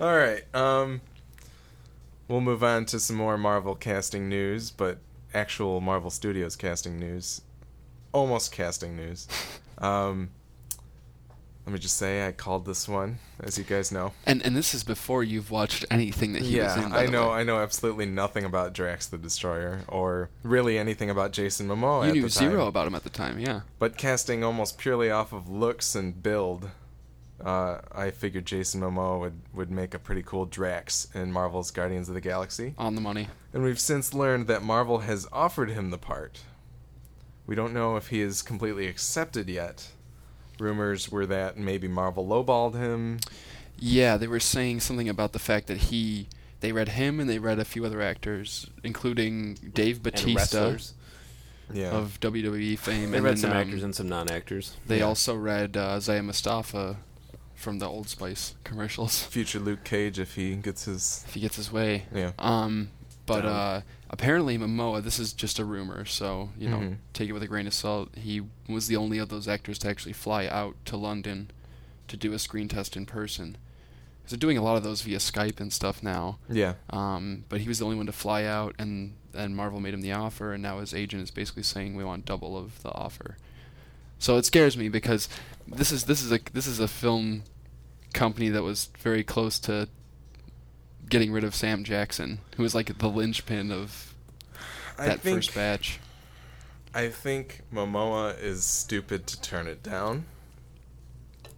All 0.00 0.16
right. 0.16 0.44
Um, 0.54 1.00
we'll 2.28 2.40
move 2.40 2.62
on 2.62 2.84
to 2.86 3.00
some 3.00 3.16
more 3.16 3.36
Marvel 3.36 3.74
casting 3.74 4.28
news, 4.28 4.70
but 4.70 4.98
actual 5.34 5.80
Marvel 5.80 6.10
Studios 6.10 6.56
casting 6.56 6.98
news, 6.98 7.42
almost 8.12 8.52
casting 8.52 8.96
news. 8.96 9.28
Um, 9.80 10.28
let 11.66 11.74
me 11.74 11.78
just 11.78 11.96
say, 11.96 12.26
I 12.26 12.32
called 12.32 12.66
this 12.66 12.88
one, 12.88 13.18
as 13.40 13.56
you 13.56 13.64
guys 13.64 13.92
know. 13.92 14.12
And 14.26 14.44
and 14.44 14.56
this 14.56 14.74
is 14.74 14.82
before 14.82 15.22
you've 15.22 15.50
watched 15.50 15.84
anything 15.90 16.32
that 16.32 16.42
he 16.42 16.58
was 16.58 16.76
yeah, 16.76 16.84
in. 16.84 16.90
by 16.90 17.04
I 17.04 17.06
know. 17.06 17.28
way. 17.28 17.34
I 17.36 17.42
know 17.44 17.60
absolutely 17.60 18.06
nothing 18.06 18.44
about 18.44 18.72
Drax 18.72 19.06
the 19.06 19.18
Destroyer, 19.18 19.80
or 19.86 20.30
really 20.42 20.78
anything 20.78 21.10
about 21.10 21.32
Jason 21.32 21.68
Momoa. 21.68 22.04
You 22.04 22.08
at 22.08 22.14
knew 22.14 22.22
the 22.22 22.30
time. 22.30 22.50
zero 22.50 22.66
about 22.66 22.86
him 22.86 22.94
at 22.94 23.04
the 23.04 23.10
time. 23.10 23.38
Yeah. 23.38 23.60
But 23.78 23.96
casting 23.96 24.42
almost 24.42 24.78
purely 24.78 25.10
off 25.10 25.32
of 25.32 25.48
looks 25.48 25.94
and 25.94 26.20
build, 26.22 26.70
uh, 27.44 27.80
I 27.92 28.10
figured 28.10 28.46
Jason 28.46 28.80
Momoa 28.80 29.20
would, 29.20 29.40
would 29.54 29.70
make 29.70 29.94
a 29.94 29.98
pretty 29.98 30.22
cool 30.22 30.46
Drax 30.46 31.08
in 31.14 31.32
Marvel's 31.32 31.70
Guardians 31.70 32.08
of 32.08 32.14
the 32.14 32.20
Galaxy. 32.20 32.74
On 32.78 32.94
the 32.94 33.00
money. 33.00 33.28
And 33.52 33.62
we've 33.62 33.80
since 33.80 34.12
learned 34.14 34.46
that 34.48 34.62
Marvel 34.62 34.98
has 35.00 35.26
offered 35.32 35.70
him 35.70 35.90
the 35.90 35.98
part. 35.98 36.40
We 37.46 37.54
don't 37.54 37.72
know 37.74 37.96
if 37.96 38.08
he 38.08 38.20
is 38.20 38.42
completely 38.42 38.86
accepted 38.86 39.48
yet. 39.48 39.88
Rumors 40.58 41.10
were 41.10 41.26
that 41.26 41.56
maybe 41.56 41.88
Marvel 41.88 42.26
lowballed 42.26 42.74
him. 42.74 43.18
Yeah, 43.78 44.16
they 44.18 44.28
were 44.28 44.40
saying 44.40 44.80
something 44.80 45.08
about 45.08 45.32
the 45.32 45.38
fact 45.38 45.66
that 45.68 45.78
he 45.78 46.28
they 46.60 46.72
read 46.72 46.90
him 46.90 47.18
and 47.18 47.28
they 47.30 47.38
read 47.38 47.58
a 47.58 47.64
few 47.64 47.84
other 47.86 48.02
actors, 48.02 48.68
including 48.84 49.54
Dave 49.72 49.96
And 49.96 50.02
Batista 50.02 50.36
wrestlers. 50.38 50.94
Yeah. 51.72 51.90
of 51.92 52.20
WWE 52.20 52.78
fame. 52.78 53.12
They 53.12 53.16
and 53.16 53.24
read 53.24 53.30
then, 53.32 53.36
some 53.38 53.50
um, 53.52 53.56
actors 53.56 53.82
and 53.82 53.94
some 53.94 54.08
non-actors. 54.08 54.76
They 54.86 54.98
Yeah. 54.98 55.04
also 55.04 55.34
read 55.36 55.76
uh, 55.76 55.92
Isaiah 55.96 56.22
Mustafa 56.22 56.98
from 57.60 57.78
the 57.78 57.86
Old 57.86 58.08
Spice 58.08 58.54
commercials. 58.64 59.22
Future 59.30 59.58
Luke 59.60 59.84
Cage 59.84 60.18
if 60.18 60.34
he 60.34 60.54
gets 60.56 60.86
his. 60.86 61.24
If 61.28 61.34
he 61.34 61.40
gets 61.40 61.56
his 61.56 61.70
way. 61.70 62.04
Yeah. 62.14 62.32
Um, 62.38 62.88
but 63.26 63.44
uh, 63.44 63.80
apparently 64.08 64.56
Momoa, 64.58 65.02
this 65.04 65.18
is 65.18 65.32
just 65.34 65.58
a 65.58 65.64
rumor, 65.64 66.04
so 66.06 66.50
you 66.58 66.68
know, 66.70 66.78
Mhm. 66.78 66.96
take 67.12 67.28
it 67.28 67.32
with 67.32 67.42
a 67.42 67.46
grain 67.46 67.66
of 67.66 67.74
salt. 67.74 68.08
He 68.16 68.42
was 68.68 68.86
the 68.88 68.96
only 68.96 69.18
of 69.18 69.28
those 69.28 69.46
actors 69.46 69.78
to 69.80 69.88
actually 69.88 70.14
fly 70.14 70.46
out 70.46 70.74
to 70.86 70.96
London 70.96 71.50
to 72.08 72.16
do 72.16 72.32
a 72.32 72.38
screen 72.38 72.66
test 72.66 72.96
in 72.96 73.04
person. 73.06 73.56
'Cause 74.22 74.30
they're 74.30 74.38
doing 74.38 74.58
a 74.58 74.62
lot 74.62 74.76
of 74.76 74.82
those 74.82 75.02
via 75.02 75.18
Skype 75.18 75.60
and 75.60 75.72
stuff 75.72 76.02
now. 76.02 76.38
Yeah. 76.48 76.74
Um, 76.90 77.44
but 77.48 77.60
he 77.60 77.68
was 77.68 77.78
the 77.78 77.84
only 77.84 77.96
one 77.98 78.06
to 78.06 78.12
fly 78.12 78.44
out, 78.44 78.74
and 78.78 79.14
and 79.32 79.54
Marvel 79.54 79.78
made 79.80 79.94
him 79.94 80.00
the 80.00 80.12
offer, 80.12 80.52
and 80.54 80.60
now 80.62 80.80
his 80.80 80.92
agent 80.94 81.22
is 81.22 81.30
basically 81.30 81.62
saying 81.62 81.94
we 81.94 82.02
want 82.04 82.24
double 82.24 82.56
of 82.56 82.82
the 82.82 82.90
offer. 82.92 83.36
So 84.18 84.36
it 84.38 84.44
scares 84.44 84.76
me 84.76 84.88
because 84.88 85.28
this 85.68 85.92
is 85.92 86.04
this 86.04 86.20
is 86.20 86.32
a 86.32 86.40
this 86.52 86.66
is 86.66 86.80
a 86.80 86.88
film 86.88 87.44
company 88.12 88.48
that 88.50 88.62
was 88.62 88.90
very 88.98 89.24
close 89.24 89.58
to 89.60 89.88
getting 91.08 91.32
rid 91.32 91.44
of 91.44 91.54
Sam 91.54 91.84
Jackson, 91.84 92.40
who 92.56 92.62
was 92.62 92.74
like 92.74 92.98
the 92.98 93.08
linchpin 93.08 93.70
of 93.72 94.14
I 94.98 95.08
that 95.08 95.20
think, 95.20 95.36
first 95.36 95.54
batch. 95.54 96.00
I 96.94 97.08
think 97.08 97.62
Momoa 97.72 98.40
is 98.40 98.64
stupid 98.64 99.26
to 99.28 99.40
turn 99.40 99.66
it 99.66 99.82
down. 99.82 100.26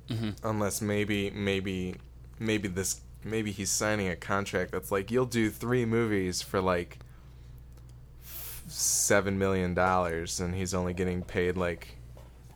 hmm 0.09 0.31
unless 0.43 0.81
maybe 0.83 1.31
maybe 1.31 1.97
maybe 2.39 2.69
this 2.69 3.01
maybe 3.25 3.53
he's 3.53 3.71
signing 3.71 4.09
a 4.09 4.17
contract 4.17 4.73
that's 4.73 4.91
like 4.93 5.11
you'll 5.11 5.27
do 5.27 5.49
three 5.51 5.85
movies 5.87 6.43
for 6.43 6.61
like 6.61 6.99
f- 8.23 8.63
seven 8.69 9.39
million 9.39 9.75
dollars 9.75 10.41
and 10.41 10.55
he's 10.55 10.75
only 10.75 10.93
getting 10.93 11.23
paid 11.23 11.57
like 11.57 11.97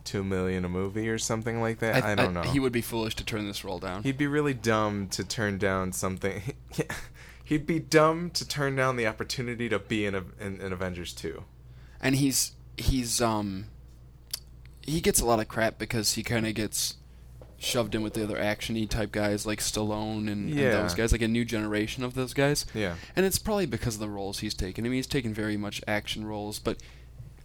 two 0.07 0.23
million 0.23 0.63
a 0.65 0.69
movie 0.69 1.07
or 1.09 1.17
something 1.17 1.59
like 1.61 1.79
that 1.79 2.03
i, 2.03 2.15
don't 2.15 2.33
know 2.33 2.41
He 2.41 2.59
would 2.59 2.71
be 2.71 2.81
foolish 2.81 3.15
to 3.17 3.25
turn 3.25 3.45
this 3.45 3.63
role 3.63 3.77
down. 3.79 4.03
he'd 4.03 4.17
be 4.17 4.25
really 4.27 4.53
dumb 4.53 5.07
to 5.09 5.23
turn 5.23 5.57
down 5.57 5.91
something 5.91 6.41
he'd 7.43 7.67
be 7.67 7.79
dumb 7.79 8.29
to 8.31 8.47
turn 8.47 8.75
down 8.75 8.95
the 8.95 9.05
opportunity 9.05 9.67
to 9.69 9.79
be 9.79 10.05
in, 10.05 10.15
a, 10.15 10.23
in, 10.39 10.61
in 10.61 10.71
avengers 10.73 11.13
2 11.13 11.43
and 12.01 12.15
he's 12.15 12.53
he's 12.77 13.19
um 13.21 13.65
he 14.81 15.01
gets 15.01 15.19
a 15.19 15.25
lot 15.25 15.39
of 15.39 15.47
crap 15.47 15.77
because 15.77 16.13
he 16.13 16.23
kind 16.23 16.47
of 16.47 16.53
gets 16.55 16.95
shoved 17.59 17.95
in 17.95 18.01
with 18.03 18.13
the 18.13 18.23
other 18.23 18.37
actiony 18.37 18.87
type 18.87 19.11
guys 19.11 19.45
like 19.45 19.59
Stallone 19.59 20.31
and, 20.31 20.49
Yeah. 20.49 20.65
and 20.65 20.73
those 20.85 20.93
guys, 20.93 21.11
like 21.11 21.23
a 21.23 21.27
new 21.27 21.43
generation 21.43 22.03
of 22.03 22.13
those 22.13 22.33
guys. 22.33 22.65
yeah 22.73 22.95
And 23.15 23.25
it's 23.25 23.39
probably 23.39 23.65
because 23.65 23.95
of 23.95 23.99
the 23.99 24.09
roles 24.09 24.39
he's 24.39 24.53
taken. 24.53 24.85
I 24.85 24.89
mean, 24.89 24.97
he's 24.97 25.07
taken 25.07 25.33
very 25.33 25.57
much 25.57 25.81
action 25.87 26.23
roles, 26.23 26.59
but 26.59 26.77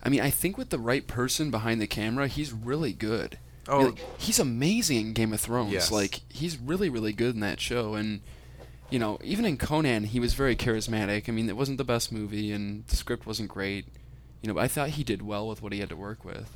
I 0.03 0.09
mean, 0.09 0.21
I 0.21 0.31
think 0.31 0.59
with 0.59 0.71
the 0.71 0.79
right 0.79 1.07
person 1.07 1.51
behind 1.51 1.81
the 1.81 1.87
camera, 1.87 2.27
he's 2.29 2.53
really 2.53 2.93
good. 2.93 3.39
I 3.69 3.77
mean, 3.79 3.81
Oh. 3.83 3.89
like, 3.91 4.21
he's 4.21 4.39
amazing 4.41 5.07
in 5.09 5.13
Game 5.13 5.33
of 5.33 5.41
Thrones. 5.41 5.73
Yes. 5.73 5.93
Like, 5.93 6.23
he's 6.29 6.57
really, 6.59 6.89
really 6.89 7.13
good 7.13 7.35
in 7.35 7.41
that 7.41 7.61
show. 7.61 7.95
And 7.95 8.21
you 8.91 8.99
know, 8.99 9.19
even 9.25 9.47
in 9.47 9.57
Conan, 9.57 10.05
he 10.05 10.21
was 10.21 10.35
very 10.35 10.55
charismatic. 10.55 11.27
I 11.29 11.33
mean, 11.33 11.49
it 11.49 11.57
wasn't 11.57 11.79
the 11.79 11.85
best 11.85 12.13
movie, 12.13 12.53
and 12.53 12.87
the 12.89 12.97
script 12.97 13.27
wasn't 13.27 13.49
great. 13.49 13.87
You 14.43 14.49
know, 14.49 14.55
but 14.55 14.65
I 14.65 14.69
thought 14.69 14.91
he 14.91 15.03
did 15.05 15.23
well 15.23 15.49
with 15.49 15.63
what 15.63 15.73
he 15.73 15.79
had 15.81 15.89
to 15.89 15.97
work 15.97 16.25
with. 16.27 16.51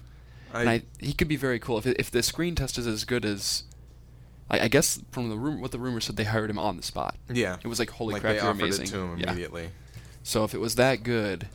and 0.53 0.69
I, 0.69 0.83
he 1.01 1.13
could 1.15 1.29
be 1.29 1.37
very 1.37 1.59
cool 1.59 1.79
if 1.79 1.87
if 1.87 2.11
the 2.11 2.23
screen 2.23 2.55
test 2.55 2.77
is 2.79 2.87
as 2.87 3.05
good 3.05 3.25
as. 3.25 3.63
I, 4.51 4.61
I 4.61 4.69
guess 4.69 5.01
from 5.11 5.29
the 5.31 5.37
room, 5.37 5.61
what 5.61 5.71
the 5.73 5.79
rumor 5.79 6.01
said, 6.01 6.17
they 6.17 6.25
hired 6.25 6.51
him 6.51 6.59
on 6.59 6.77
the 6.77 6.83
spot. 6.83 7.17
yeah 7.29 7.57
It 7.65 7.69
was 7.69 7.79
like, 7.81 7.91
holy 7.91 8.13
like 8.13 8.23
crap, 8.23 8.35
they 8.37 8.41
you're 8.41 8.51
offered 8.51 8.63
amazing. 8.63 8.85
it 8.87 8.91
to 8.91 8.99
him 8.99 9.19
Yeah. 9.19 9.31
immediately 9.31 9.69
So 10.23 10.45
if 10.45 10.55
it 10.55 10.59
was 10.61 10.75
that 10.77 11.03
good, 11.03 11.49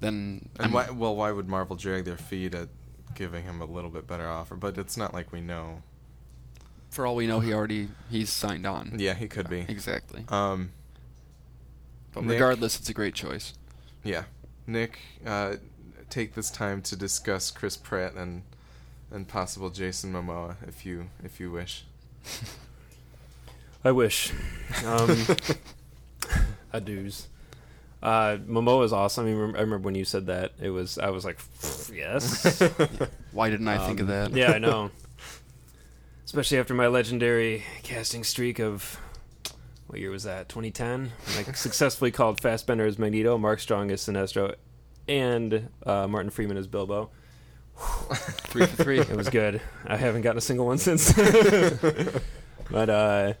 then 0.00 0.48
And 0.58 0.66
I'm- 0.66 0.72
why? 0.72 0.90
Well, 0.90 1.14
why 1.16 1.30
would 1.32 1.48
Marvel 1.48 1.76
drag 1.76 2.04
their 2.04 2.16
feet 2.16 2.54
at 2.54 2.68
giving 3.14 3.44
him 3.44 3.60
a 3.60 3.64
little 3.66 3.90
bit 3.90 4.06
better 4.06 4.26
offer? 4.28 4.54
But 4.56 4.76
it's 4.78 4.96
not 4.96 5.12
like 5.14 5.32
we 5.32 5.40
know. 5.40 5.82
for 6.90 7.06
all 7.06 7.14
we 7.14 7.26
know, 7.26 7.38
he 7.40 7.52
already 7.54 7.88
he's 8.10 8.30
signed 8.30 8.66
on. 8.66 8.96
Yeah, 8.98 9.14
he 9.14 9.28
could 9.28 9.48
be. 9.48 9.60
exactly. 9.68 10.24
Um, 10.28 10.72
But 12.12 12.24
Nick? 12.24 12.32
regardless, 12.34 12.78
it's 12.80 12.88
a 12.88 12.92
great 12.94 13.14
choice. 13.14 13.54
yeah, 14.02 14.24
Nick, 14.66 14.98
uh, 15.24 15.56
take 16.08 16.34
this 16.34 16.50
time 16.50 16.82
to 16.82 16.96
discuss 16.96 17.50
Chris 17.52 17.76
Pratt 17.76 18.14
and 18.14 18.42
and 19.12 19.28
possible 19.28 19.70
Jason 19.70 20.12
Momoa, 20.12 20.56
if 20.66 20.84
you 20.84 21.10
if 21.22 21.38
you 21.38 21.50
wish. 21.52 21.84
I 23.84 23.92
wish. 23.92 24.32
Um, 24.84 25.26
Adios. 26.72 27.28
Uh, 28.02 28.38
Momoa 28.48 28.84
is 28.84 28.92
awesome. 28.92 29.26
I, 29.26 29.30
mean, 29.30 29.56
I 29.56 29.60
remember 29.60 29.78
when 29.86 29.94
you 29.94 30.04
said 30.04 30.26
that. 30.26 30.52
It 30.60 30.70
was 30.70 30.98
I 30.98 31.10
was 31.10 31.24
like, 31.24 31.38
yes. 31.92 32.60
Why 33.32 33.50
didn't 33.50 33.68
I 33.68 33.86
think 33.86 34.00
of 34.00 34.08
Um, 34.08 34.14
that? 34.14 34.32
Yeah, 34.32 34.52
I 34.52 34.58
know. 34.58 34.90
Especially 36.24 36.58
after 36.58 36.74
my 36.74 36.86
legendary 36.86 37.64
casting 37.82 38.24
streak 38.24 38.58
of 38.58 38.98
what 39.88 39.98
year 39.98 40.10
was 40.10 40.22
that? 40.22 40.48
2010. 40.48 41.10
I 41.38 41.42
successfully 41.54 42.10
called 42.12 42.40
Fassbender 42.40 42.86
as 42.86 42.98
Magneto, 42.98 43.36
Mark 43.36 43.58
Strong 43.60 43.90
as 43.90 44.00
Sinestro, 44.02 44.54
and 45.08 45.68
uh, 45.84 46.06
Martin 46.06 46.30
Freeman 46.30 46.56
as 46.56 46.66
Bilbo. 46.68 47.10
Three 47.76 48.66
for 48.66 48.82
three. 48.84 49.00
It 49.00 49.16
was 49.16 49.28
good. 49.28 49.60
I 49.86 49.96
haven't 49.96 50.22
gotten 50.22 50.38
a 50.38 50.42
single 50.42 50.66
one 50.66 50.78
since. 50.78 51.12
but 52.70 52.90
uh, 52.90 53.32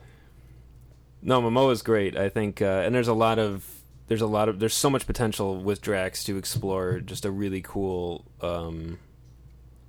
no, 1.22 1.40
Momoa's 1.42 1.82
great. 1.82 2.16
I 2.16 2.28
think, 2.30 2.60
uh, 2.62 2.82
and 2.84 2.94
there's 2.94 3.08
a 3.08 3.12
lot 3.14 3.38
of 3.38 3.64
there's 4.10 4.20
a 4.20 4.26
lot 4.26 4.48
of 4.48 4.58
there's 4.58 4.74
so 4.74 4.90
much 4.90 5.06
potential 5.06 5.56
with 5.62 5.80
Drax 5.80 6.24
to 6.24 6.36
explore 6.36 6.98
just 6.98 7.24
a 7.24 7.30
really 7.30 7.62
cool 7.62 8.24
um, 8.40 8.98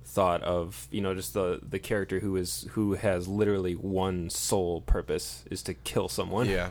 thought 0.04 0.40
of 0.44 0.86
you 0.92 1.00
know 1.00 1.12
just 1.12 1.34
the 1.34 1.58
the 1.60 1.80
character 1.80 2.20
who 2.20 2.36
is 2.36 2.68
who 2.70 2.94
has 2.94 3.26
literally 3.26 3.74
one 3.74 4.30
sole 4.30 4.80
purpose 4.82 5.42
is 5.50 5.60
to 5.64 5.74
kill 5.74 6.08
someone. 6.08 6.48
Yeah. 6.48 6.70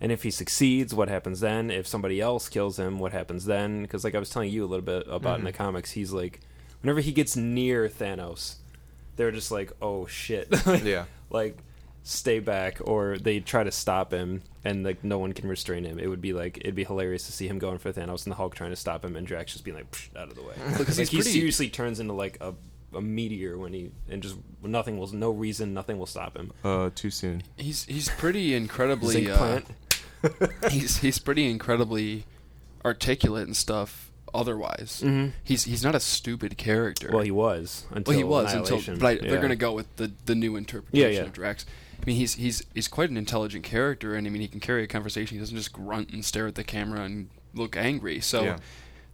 And 0.00 0.10
if 0.10 0.24
he 0.24 0.32
succeeds, 0.32 0.92
what 0.92 1.08
happens 1.08 1.38
then? 1.38 1.70
If 1.70 1.86
somebody 1.86 2.20
else 2.20 2.48
kills 2.48 2.80
him, 2.80 2.98
what 2.98 3.12
happens 3.12 3.44
then? 3.44 3.82
Because 3.82 4.02
like 4.02 4.16
I 4.16 4.18
was 4.18 4.30
telling 4.30 4.50
you 4.50 4.64
a 4.64 4.66
little 4.66 4.84
bit 4.84 5.04
about 5.08 5.38
in 5.38 5.44
the 5.44 5.52
comics, 5.52 5.92
he's 5.92 6.10
like, 6.10 6.40
whenever 6.80 6.98
he 7.00 7.12
gets 7.12 7.36
near 7.36 7.88
Thanos, 7.88 8.56
they're 9.14 9.30
just 9.30 9.52
like, 9.52 9.70
oh 9.80 10.06
shit, 10.06 10.48
Yeah. 10.82 11.04
like 11.30 11.56
stay 12.02 12.38
back, 12.40 12.78
or 12.80 13.16
they 13.18 13.40
try 13.40 13.62
to 13.64 13.70
stop 13.70 14.12
him, 14.12 14.42
and 14.64 14.84
like 14.84 15.02
no 15.04 15.18
one 15.18 15.32
can 15.32 15.48
restrain 15.48 15.84
him. 15.84 15.98
It 15.98 16.08
would 16.08 16.20
be 16.20 16.32
like 16.32 16.58
it'd 16.58 16.74
be 16.74 16.84
hilarious 16.84 17.26
to 17.26 17.32
see 17.32 17.46
him 17.48 17.58
going 17.58 17.78
for 17.78 17.92
Thanos 17.92 18.24
and 18.24 18.32
the 18.32 18.36
Hulk 18.36 18.54
trying 18.54 18.70
to 18.70 18.76
stop 18.76 19.04
him, 19.04 19.16
and 19.16 19.26
Drax 19.26 19.52
just 19.52 19.64
being 19.64 19.76
like 19.76 19.86
out 20.16 20.28
of 20.28 20.34
the 20.34 20.42
way. 20.42 20.54
Because 20.78 20.98
like 20.98 21.08
he's 21.08 21.10
he 21.10 21.16
pretty. 21.18 21.30
seriously 21.30 21.68
turns 21.68 22.00
into 22.00 22.12
like 22.12 22.38
a 22.40 22.54
a 22.94 23.00
meteor 23.00 23.56
when 23.56 23.72
he 23.72 23.90
and 24.10 24.22
just 24.22 24.36
nothing 24.62 24.98
will 24.98 25.06
no 25.14 25.30
reason 25.30 25.72
nothing 25.72 25.98
will 25.98 26.06
stop 26.06 26.36
him. 26.36 26.52
Uh, 26.64 26.90
too 26.94 27.10
soon. 27.10 27.42
He's 27.56 27.84
he's 27.84 28.08
pretty 28.08 28.54
incredibly. 28.54 29.30
Uh, 29.30 29.36
plant. 29.36 29.66
he's 30.70 30.98
he's 30.98 31.18
pretty 31.18 31.50
incredibly 31.50 32.24
articulate 32.84 33.46
and 33.46 33.56
stuff. 33.56 34.10
Otherwise, 34.34 35.02
Mhm. 35.04 35.32
he's 35.44 35.64
he's 35.64 35.84
not 35.84 35.94
a 35.94 36.00
stupid 36.00 36.56
character. 36.56 37.10
Well, 37.12 37.20
he 37.22 37.30
was 37.30 37.84
until 37.90 38.12
well, 38.12 38.18
he 38.18 38.24
was 38.24 38.54
until. 38.54 38.96
But 38.96 39.06
I, 39.06 39.14
they're 39.16 39.36
going 39.36 39.50
to 39.50 39.56
go 39.56 39.72
with 39.74 39.94
the 39.96 40.10
the 40.24 40.34
new 40.34 40.56
interpretation 40.56 41.12
yeah. 41.12 41.28
of 41.28 41.34
Drax. 41.34 41.66
I 42.02 42.06
mean, 42.06 42.16
he's 42.16 42.34
he's 42.34 42.64
he's 42.74 42.88
quite 42.88 43.10
an 43.10 43.16
intelligent 43.16 43.64
character, 43.64 44.14
and 44.14 44.26
I 44.26 44.30
mean, 44.30 44.42
he 44.42 44.48
can 44.48 44.60
carry 44.60 44.82
a 44.82 44.86
conversation. 44.86 45.36
He 45.36 45.40
doesn't 45.40 45.56
just 45.56 45.72
grunt 45.72 46.10
and 46.10 46.24
stare 46.24 46.46
at 46.48 46.56
the 46.56 46.64
camera 46.64 47.02
and 47.02 47.28
look 47.54 47.76
angry. 47.76 48.20
So 48.20 48.42
Yeah. 48.42 48.56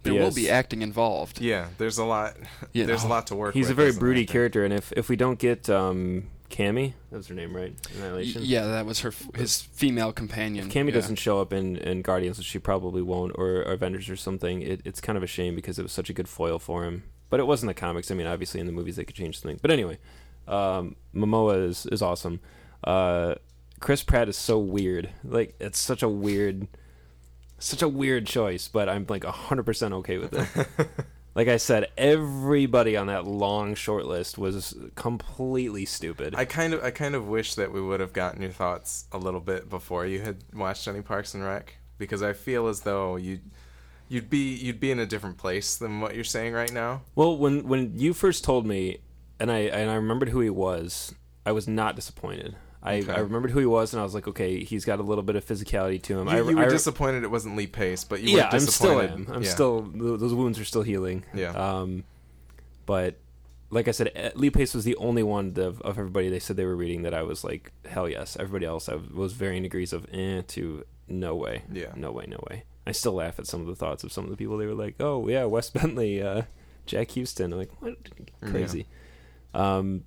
there 0.05 0.13
He 0.15 0.19
will 0.19 0.29
is. 0.29 0.35
be 0.35 0.49
acting 0.51 0.81
involved. 0.83 1.41
Yeah, 1.41 1.69
there's 1.77 1.99
a 1.99 2.05
lot. 2.05 2.37
You 2.73 2.87
there's 2.87 3.05
a 3.05 3.09
lot 3.09 3.27
to 3.29 3.35
work. 3.37 3.55
He's 3.55 3.65
with 3.67 3.73
a 3.73 3.75
very 3.75 3.89
as 3.91 3.99
broody 3.99 4.25
character, 4.27 4.65
and 4.65 4.73
if 4.73 4.93
if 4.97 5.09
we 5.09 5.17
don't 5.17 5.39
get 5.39 5.69
um, 5.69 6.29
Cammy, 6.51 6.95
that 7.11 7.19
was 7.19 7.27
her 7.29 7.35
name, 7.35 7.55
right? 7.55 7.75
Annihilation. 7.97 8.41
yeah, 8.45 8.65
that 8.67 8.87
was 8.87 9.01
her 9.01 9.13
his 9.35 9.61
female 9.61 10.13
companion. 10.13 10.69
If 10.69 10.73
Cammy 10.73 10.89
yeah. 10.89 10.95
doesn't 10.95 11.17
show 11.17 11.41
up 11.43 11.53
in, 11.53 11.77
in 11.77 12.01
Guardians, 12.01 12.39
which 12.39 12.47
she 12.47 12.59
probably 12.59 13.03
won't, 13.03 13.33
or, 13.37 13.57
or 13.57 13.73
Avengers 13.73 14.09
or 14.09 14.17
something, 14.17 14.63
it, 14.63 14.81
it's 14.87 15.01
kind 15.01 15.19
of 15.19 15.23
a 15.23 15.27
shame 15.27 15.55
because 15.55 15.79
it 15.79 15.83
was 15.83 15.93
such 15.93 16.09
a 16.09 16.15
good 16.15 16.29
foil 16.29 16.59
for 16.59 16.85
him. 16.87 17.03
But 17.29 17.39
it 17.41 17.47
was 17.47 17.63
in 17.63 17.67
the 17.67 17.75
comics. 17.75 18.11
I 18.11 18.15
mean, 18.15 18.27
obviously 18.27 18.61
in 18.61 18.67
the 18.67 18.73
movies 18.73 18.97
they 18.97 19.05
could 19.05 19.15
change 19.17 19.41
things. 19.41 19.61
But 19.61 19.71
anyway, 19.71 19.99
um, 20.47 20.97
Momoa 21.15 21.69
is 21.69 21.85
is 21.87 22.01
awesome. 22.01 22.41
Uh, 22.85 23.35
Chris 23.81 24.03
Pratt 24.03 24.29
is 24.29 24.37
so 24.37 24.59
weird. 24.59 25.11
Like 25.25 25.55
it's 25.61 25.79
such 25.79 26.03
a 26.03 26.09
weird, 26.09 26.69
such 27.59 27.83
a 27.83 27.89
weird 27.89 28.27
choice. 28.27 28.69
But 28.69 28.89
I'm 28.89 29.07
like 29.09 29.25
hundred 29.25 29.65
percent 29.65 29.95
okay 29.95 30.19
with 30.19 30.35
it. 30.35 30.89
like 31.39 31.47
I 31.47 31.57
said, 31.57 31.87
everybody 31.97 32.97
on 32.97 33.07
that 33.07 33.25
long 33.25 33.77
short 33.77 34.07
list 34.07 34.39
was 34.39 34.77
completely 34.97 35.85
stupid. 35.85 36.35
I 36.37 36.45
kind 36.45 36.75
of, 36.75 36.83
I 36.83 36.91
kind 36.91 37.15
of 37.15 37.29
wish 37.29 37.55
that 37.55 37.73
we 37.73 37.81
would 37.81 38.01
have 38.01 38.13
gotten 38.13 38.43
your 38.43 38.51
thoughts 38.51 39.05
a 39.13 39.19
little 39.19 39.39
bit 39.39 39.71
before 39.71 40.05
you 40.05 40.21
had 40.21 40.39
watched 40.53 40.89
any 40.89 41.01
Parks 41.01 41.35
and 41.35 41.45
Rec, 41.45 41.77
because 41.97 42.25
I 42.25 42.33
feel 42.33 42.67
as 42.67 42.81
though 42.81 43.15
you, 43.15 43.39
you'd 44.09 44.29
be, 44.29 44.53
you'd 44.53 44.81
be 44.81 44.91
in 44.91 44.99
a 44.99 45.07
different 45.07 45.39
place 45.39 45.77
than 45.77 46.01
what 46.01 46.17
you're 46.17 46.25
saying 46.25 46.55
right 46.55 46.73
now. 46.73 47.03
Well, 47.15 47.37
when 47.37 47.69
when 47.69 47.97
you 47.97 48.15
first 48.15 48.43
told 48.43 48.67
me, 48.67 48.99
and 49.39 49.53
I 49.53 49.59
and 49.59 49.89
I 49.91 49.95
remembered 49.95 50.31
who 50.31 50.41
he 50.41 50.51
was, 50.51 51.15
I 51.47 51.53
was 51.53 51.69
not 51.69 51.95
disappointed. 51.95 52.57
I, 52.89 52.99
Okay. 53.01 53.13
I 53.13 53.19
remembered 53.21 53.51
who 53.51 53.59
he 53.61 53.67
was, 53.67 53.93
and 53.93 54.01
I 54.01 54.05
was 54.05 54.15
like, 54.15 54.27
okay, 54.29 54.65
he's 54.65 54.85
got 54.85 54.99
a 54.99 55.03
little 55.03 55.23
bit 55.23 55.37
of 55.37 55.45
physicality 55.45 56.03
to 56.03 56.21
him. 56.21 56.29
You, 56.29 56.33
I, 56.35 56.37
you 56.51 56.57
were 56.57 56.65
I- 56.65 56.69
disappointed 56.69 57.23
it 57.25 57.31
wasn't 57.31 57.57
Lee 57.57 57.67
Pace, 57.67 58.05
but 58.05 58.21
you 58.21 58.37
yeah, 58.37 58.49
I'm 58.51 58.61
still 58.61 59.01
am. 59.01 59.27
I'm 59.31 59.43
yeah. 59.43 59.49
still 59.49 59.83
those 59.83 60.35
wounds 60.35 60.59
are 60.59 60.65
still 60.65 60.83
healing. 60.83 61.25
Yeah. 61.35 61.51
Um, 61.51 62.05
but 62.87 63.17
like 63.71 63.87
I 63.87 63.91
said, 63.91 64.13
eh, 64.15 64.31
Lee 64.35 64.51
Pace 64.51 64.75
was 64.75 64.85
the 64.85 64.97
only 64.97 65.23
one 65.23 65.53
of, 65.57 65.81
of 65.83 65.99
everybody 65.99 66.31
they 66.31 66.39
said 66.39 66.57
they 66.57 66.65
were 66.65 66.77
reading 66.77 67.03
that 67.03 67.13
I 67.13 67.23
was 67.23 67.45
like, 67.45 67.73
hell 67.87 68.09
yes. 68.09 68.37
Everybody 68.41 68.65
else, 68.67 68.89
I 68.89 68.95
was 69.13 69.33
varying 69.35 69.63
degrees 69.63 69.93
of 69.93 70.07
eh 70.13 70.43
to 70.49 70.85
no 71.07 71.35
way. 71.35 71.65
Yeah. 71.71 71.93
No 71.95 72.11
way, 72.13 72.25
no 72.27 72.43
way. 72.51 72.65
I 72.87 72.93
still 72.93 73.13
laugh 73.13 73.39
at 73.39 73.47
some 73.47 73.61
of 73.61 73.67
the 73.67 73.75
thoughts 73.77 74.05
of 74.05 74.13
some 74.13 74.25
of 74.25 74.31
the 74.31 74.37
people. 74.37 74.57
They 74.57 74.67
were 74.67 74.75
like, 74.75 74.95
oh 75.01 75.29
yeah, 75.29 75.45
Wes 75.45 75.69
Bentley, 75.71 76.23
uh, 76.23 76.43
Jack 76.87 77.11
Huston. 77.13 77.53
I'm 77.53 77.59
like, 77.59 77.83
what? 77.83 77.97
Crazy. 78.41 78.87
Um, 79.53 80.05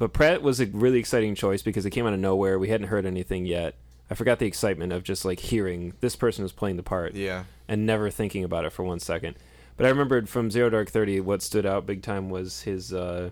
but 0.00 0.12
Pratt 0.14 0.40
was 0.42 0.60
a 0.60 0.66
really 0.66 0.98
exciting 0.98 1.34
choice 1.34 1.60
because 1.62 1.84
it 1.86 1.90
came 1.90 2.06
out 2.06 2.14
of 2.14 2.18
nowhere. 2.18 2.58
We 2.58 2.68
hadn't 2.70 2.88
heard 2.88 3.04
anything 3.06 3.44
yet. 3.44 3.74
I 4.10 4.14
forgot 4.14 4.38
the 4.40 4.46
excitement 4.46 4.92
of 4.92 5.04
just 5.04 5.24
like 5.24 5.38
hearing 5.38 5.92
this 6.00 6.16
person 6.16 6.42
was 6.42 6.52
playing 6.52 6.76
the 6.78 6.82
part 6.82 7.14
Yeah. 7.14 7.44
and 7.68 7.84
never 7.86 8.10
thinking 8.10 8.42
about 8.42 8.64
it 8.64 8.72
for 8.72 8.82
one 8.82 8.98
second. 8.98 9.36
But 9.76 9.84
I 9.86 9.90
remembered 9.90 10.28
from 10.28 10.50
Zero 10.50 10.70
Dark 10.70 10.90
Thirty, 10.90 11.20
what 11.20 11.42
stood 11.42 11.64
out 11.66 11.86
big 11.86 12.02
time 12.02 12.28
was 12.30 12.62
his 12.62 12.92
uh, 12.92 13.30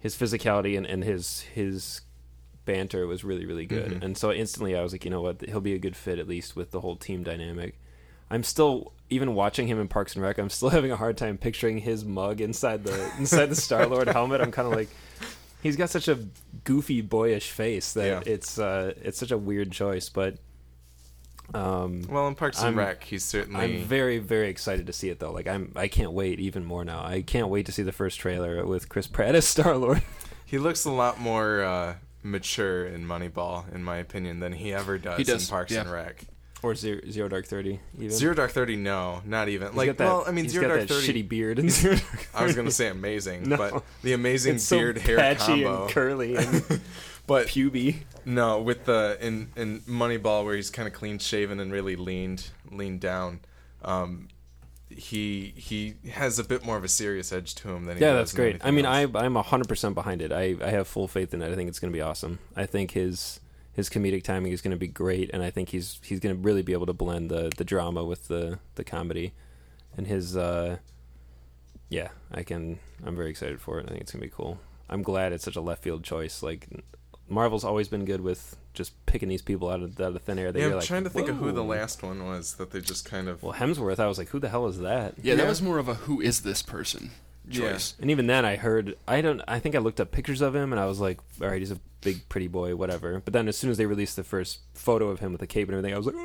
his 0.00 0.14
physicality 0.14 0.76
and, 0.76 0.86
and 0.86 1.02
his 1.02 1.40
his 1.40 2.02
banter 2.66 3.06
was 3.06 3.24
really 3.24 3.46
really 3.46 3.66
good. 3.66 3.92
Mhm. 3.92 4.02
And 4.02 4.18
so 4.18 4.30
instantly 4.32 4.76
I 4.76 4.82
was 4.82 4.92
like, 4.92 5.04
you 5.04 5.10
know 5.10 5.22
what, 5.22 5.40
he'll 5.48 5.60
be 5.60 5.74
a 5.74 5.78
good 5.78 5.96
fit 5.96 6.18
at 6.18 6.28
least 6.28 6.54
with 6.56 6.70
the 6.72 6.80
whole 6.80 6.96
team 6.96 7.22
dynamic. 7.22 7.78
I'm 8.30 8.42
still 8.42 8.92
even 9.08 9.34
watching 9.34 9.68
him 9.68 9.80
in 9.80 9.86
Parks 9.88 10.14
and 10.16 10.22
Rec. 10.24 10.36
I'm 10.38 10.50
still 10.50 10.68
having 10.76 10.90
a 10.92 10.96
hard 10.96 11.16
time 11.16 11.38
picturing 11.38 11.78
his 11.78 12.04
mug 12.04 12.40
inside 12.40 12.84
the 12.84 13.10
inside 13.18 13.46
the 13.46 13.54
Star 13.56 13.86
Lord 13.86 14.08
helmet. 14.08 14.40
I'm 14.40 14.52
kind 14.52 14.66
of 14.66 14.74
like, 14.74 14.88
he's 15.66 15.76
got 15.76 15.90
such 15.90 16.08
a 16.08 16.18
goofy 16.64 17.00
boyish 17.02 17.50
face 17.50 17.92
that 17.94 18.06
Yeah. 18.26 18.32
it's 18.32 18.58
uh, 18.58 18.94
it's 19.02 19.18
such 19.18 19.30
a 19.30 19.38
weird 19.38 19.70
choice. 19.72 20.08
But 20.08 20.38
um, 21.54 22.02
Well, 22.08 22.26
in 22.28 22.34
Parks 22.34 22.58
and 22.58 22.66
I'm- 22.68 22.78
Rec, 22.78 23.04
he's 23.04 23.24
certainly. 23.24 23.60
I'm 23.60 23.84
very, 23.84 24.18
very 24.18 24.48
excited 24.48 24.86
to 24.86 24.92
see 24.92 25.10
it 25.10 25.18
though. 25.20 25.30
Like 25.32 25.46
I'm, 25.46 25.72
I 25.76 25.88
can't 25.88 26.12
wait 26.12 26.40
even 26.40 26.64
more 26.64 26.84
now. 26.84 27.04
I 27.04 27.22
can't 27.22 27.48
wait 27.48 27.66
to 27.66 27.72
see 27.72 27.82
the 27.82 27.92
first 27.92 28.18
trailer 28.18 28.64
with 28.66 28.88
Chris 28.88 29.06
Pratt 29.06 29.34
as 29.34 29.46
Star 29.56 29.76
Lord. 29.76 30.02
he 30.44 30.58
looks 30.58 30.84
a 30.84 30.90
lot 30.90 31.20
more 31.20 31.62
uh, 31.62 31.94
mature 32.22 32.86
in 32.86 33.06
Moneyball, 33.06 33.72
in 33.74 33.84
my 33.84 33.98
opinion, 33.98 34.40
than 34.40 34.52
he 34.54 34.72
ever 34.72 34.98
does, 34.98 35.18
He 35.18 35.24
does, 35.24 35.44
in 35.48 35.50
Parks 35.50 35.72
yeah. 35.72 35.82
and 35.82 35.90
Rec. 35.92 36.24
Or 36.66 36.74
Zero, 36.74 37.00
Zero 37.10 37.28
Dark 37.28 37.46
Thirty. 37.46 37.80
Even 37.96 38.10
Zero 38.10 38.34
Dark 38.34 38.50
Thirty, 38.50 38.76
no, 38.76 39.22
not 39.24 39.48
even. 39.48 39.68
He's 39.68 39.76
like, 39.76 39.96
that, 39.96 40.04
well, 40.04 40.24
I 40.26 40.30
mean, 40.32 40.48
Zero 40.48 40.68
Dark 40.68 40.88
Thirty. 40.88 41.06
shitty 41.22 41.28
beard 41.28 41.58
and 41.58 41.70
Zero 41.80 41.96
Dark 41.96 42.28
I 42.34 42.44
was 42.44 42.54
gonna 42.54 42.70
say 42.70 42.88
amazing, 42.88 43.42
No. 43.48 43.56
but 43.56 43.84
the 44.02 44.12
amazing 44.12 44.56
It's 44.56 44.64
so 44.64 44.76
beard 44.78 44.98
hair 44.98 45.16
patchy 45.16 45.62
combo. 45.64 45.82
and 45.84 45.90
curly 45.90 46.36
and 46.36 46.80
but 47.26 47.46
puby. 47.46 47.98
no, 48.24 48.60
with 48.60 48.84
the 48.84 49.16
in 49.20 49.50
in 49.56 49.80
Moneyball 49.82 50.44
where 50.44 50.56
he's 50.56 50.70
kind 50.70 50.86
of 50.88 50.94
clean 50.94 51.18
shaven 51.18 51.60
and 51.60 51.72
really 51.72 51.96
leaned 51.96 52.48
leaned 52.70 53.00
down. 53.00 53.40
Um, 53.82 54.28
he 54.88 55.52
he 55.56 55.94
has 56.10 56.38
a 56.38 56.44
bit 56.44 56.64
more 56.64 56.76
of 56.76 56.84
a 56.84 56.88
serious 56.88 57.32
edge 57.32 57.54
to 57.56 57.68
him 57.70 57.84
than 57.86 57.96
he. 57.98 58.02
Yeah, 58.04 58.12
that's 58.14 58.32
great. 58.32 58.64
I 58.64 58.70
mean, 58.70 58.84
else. 58.86 59.10
I 59.14 59.24
I'm 59.24 59.34
hundred 59.34 59.68
percent 59.68 59.94
behind 59.94 60.22
it. 60.22 60.32
I 60.32 60.56
I 60.62 60.70
have 60.70 60.86
full 60.86 61.08
faith 61.08 61.34
in 61.34 61.42
it. 61.42 61.50
I 61.50 61.54
think 61.54 61.68
it's 61.68 61.78
going 61.80 61.92
to 61.92 61.96
be 61.96 62.00
awesome. 62.00 62.38
I 62.54 62.66
think 62.66 62.92
his 62.92 63.40
his 63.76 63.90
comedic 63.90 64.24
timing 64.24 64.52
is 64.52 64.62
going 64.62 64.70
to 64.70 64.78
be 64.78 64.88
great, 64.88 65.30
and 65.34 65.42
I 65.42 65.50
think 65.50 65.68
he's 65.68 66.00
he's 66.02 66.18
going 66.18 66.34
to 66.34 66.40
really 66.40 66.62
be 66.62 66.72
able 66.72 66.86
to 66.86 66.94
blend 66.94 67.30
the 67.30 67.52
the 67.56 67.64
drama 67.64 68.02
with 68.04 68.28
the 68.28 68.58
the 68.74 68.82
comedy, 68.82 69.34
and 69.96 70.06
his 70.06 70.34
uh, 70.34 70.78
yeah, 71.90 72.08
I 72.32 72.42
can. 72.42 72.78
I'm 73.04 73.14
very 73.14 73.28
excited 73.28 73.60
for 73.60 73.78
it. 73.78 73.84
I 73.86 73.90
think 73.90 74.00
it's 74.00 74.12
going 74.12 74.22
to 74.22 74.26
be 74.26 74.32
cool. 74.34 74.58
I'm 74.88 75.02
glad 75.02 75.34
it's 75.34 75.44
such 75.44 75.56
a 75.56 75.60
left 75.60 75.82
field 75.82 76.04
choice. 76.04 76.42
Like 76.42 76.68
Marvel's 77.28 77.64
always 77.64 77.88
been 77.88 78.06
good 78.06 78.22
with 78.22 78.56
just 78.72 78.94
picking 79.04 79.28
these 79.28 79.42
people 79.42 79.68
out 79.68 79.82
of 79.82 80.00
out 80.00 80.16
of 80.16 80.22
thin 80.22 80.38
air. 80.38 80.52
That 80.52 80.58
yeah, 80.58 80.66
I'm 80.68 80.72
like, 80.76 80.84
trying 80.84 81.04
to 81.04 81.10
think 81.10 81.28
of 81.28 81.36
who 81.36 81.52
the 81.52 81.62
last 81.62 82.02
one 82.02 82.24
was 82.24 82.54
that 82.54 82.70
they 82.70 82.80
just 82.80 83.04
kind 83.04 83.28
of. 83.28 83.42
Well, 83.42 83.52
Hemsworth, 83.52 83.98
I 83.98 84.06
was 84.06 84.16
like, 84.16 84.30
who 84.30 84.38
the 84.38 84.48
hell 84.48 84.66
is 84.68 84.78
that? 84.78 85.16
Yeah, 85.22 85.34
that 85.34 85.46
was 85.46 85.60
more 85.60 85.76
of 85.76 85.86
a 85.86 85.94
who 85.94 86.22
is 86.22 86.40
this 86.40 86.62
person 86.62 87.10
Yeah. 87.48 87.78
And 88.00 88.10
even 88.10 88.26
then, 88.26 88.44
I 88.44 88.56
heard 88.56 88.96
I 89.06 89.20
don't. 89.20 89.40
I 89.46 89.58
think 89.58 89.74
I 89.74 89.78
looked 89.78 90.00
up 90.00 90.10
pictures 90.10 90.40
of 90.40 90.54
him, 90.54 90.72
and 90.72 90.80
I 90.80 90.86
was 90.86 90.98
like, 91.00 91.20
"All 91.40 91.48
right, 91.48 91.60
he's 91.60 91.70
a 91.70 91.78
big, 92.00 92.28
pretty 92.28 92.48
boy, 92.48 92.74
whatever." 92.76 93.20
But 93.24 93.32
then, 93.32 93.46
as 93.48 93.56
soon 93.56 93.70
as 93.70 93.76
they 93.76 93.86
released 93.86 94.16
the 94.16 94.24
first 94.24 94.60
photo 94.74 95.08
of 95.08 95.20
him 95.20 95.32
with 95.32 95.40
the 95.40 95.46
cape 95.46 95.68
and 95.68 95.76
everything, 95.76 95.94
I 95.94 95.98
was 95.98 96.06
like, 96.06 96.16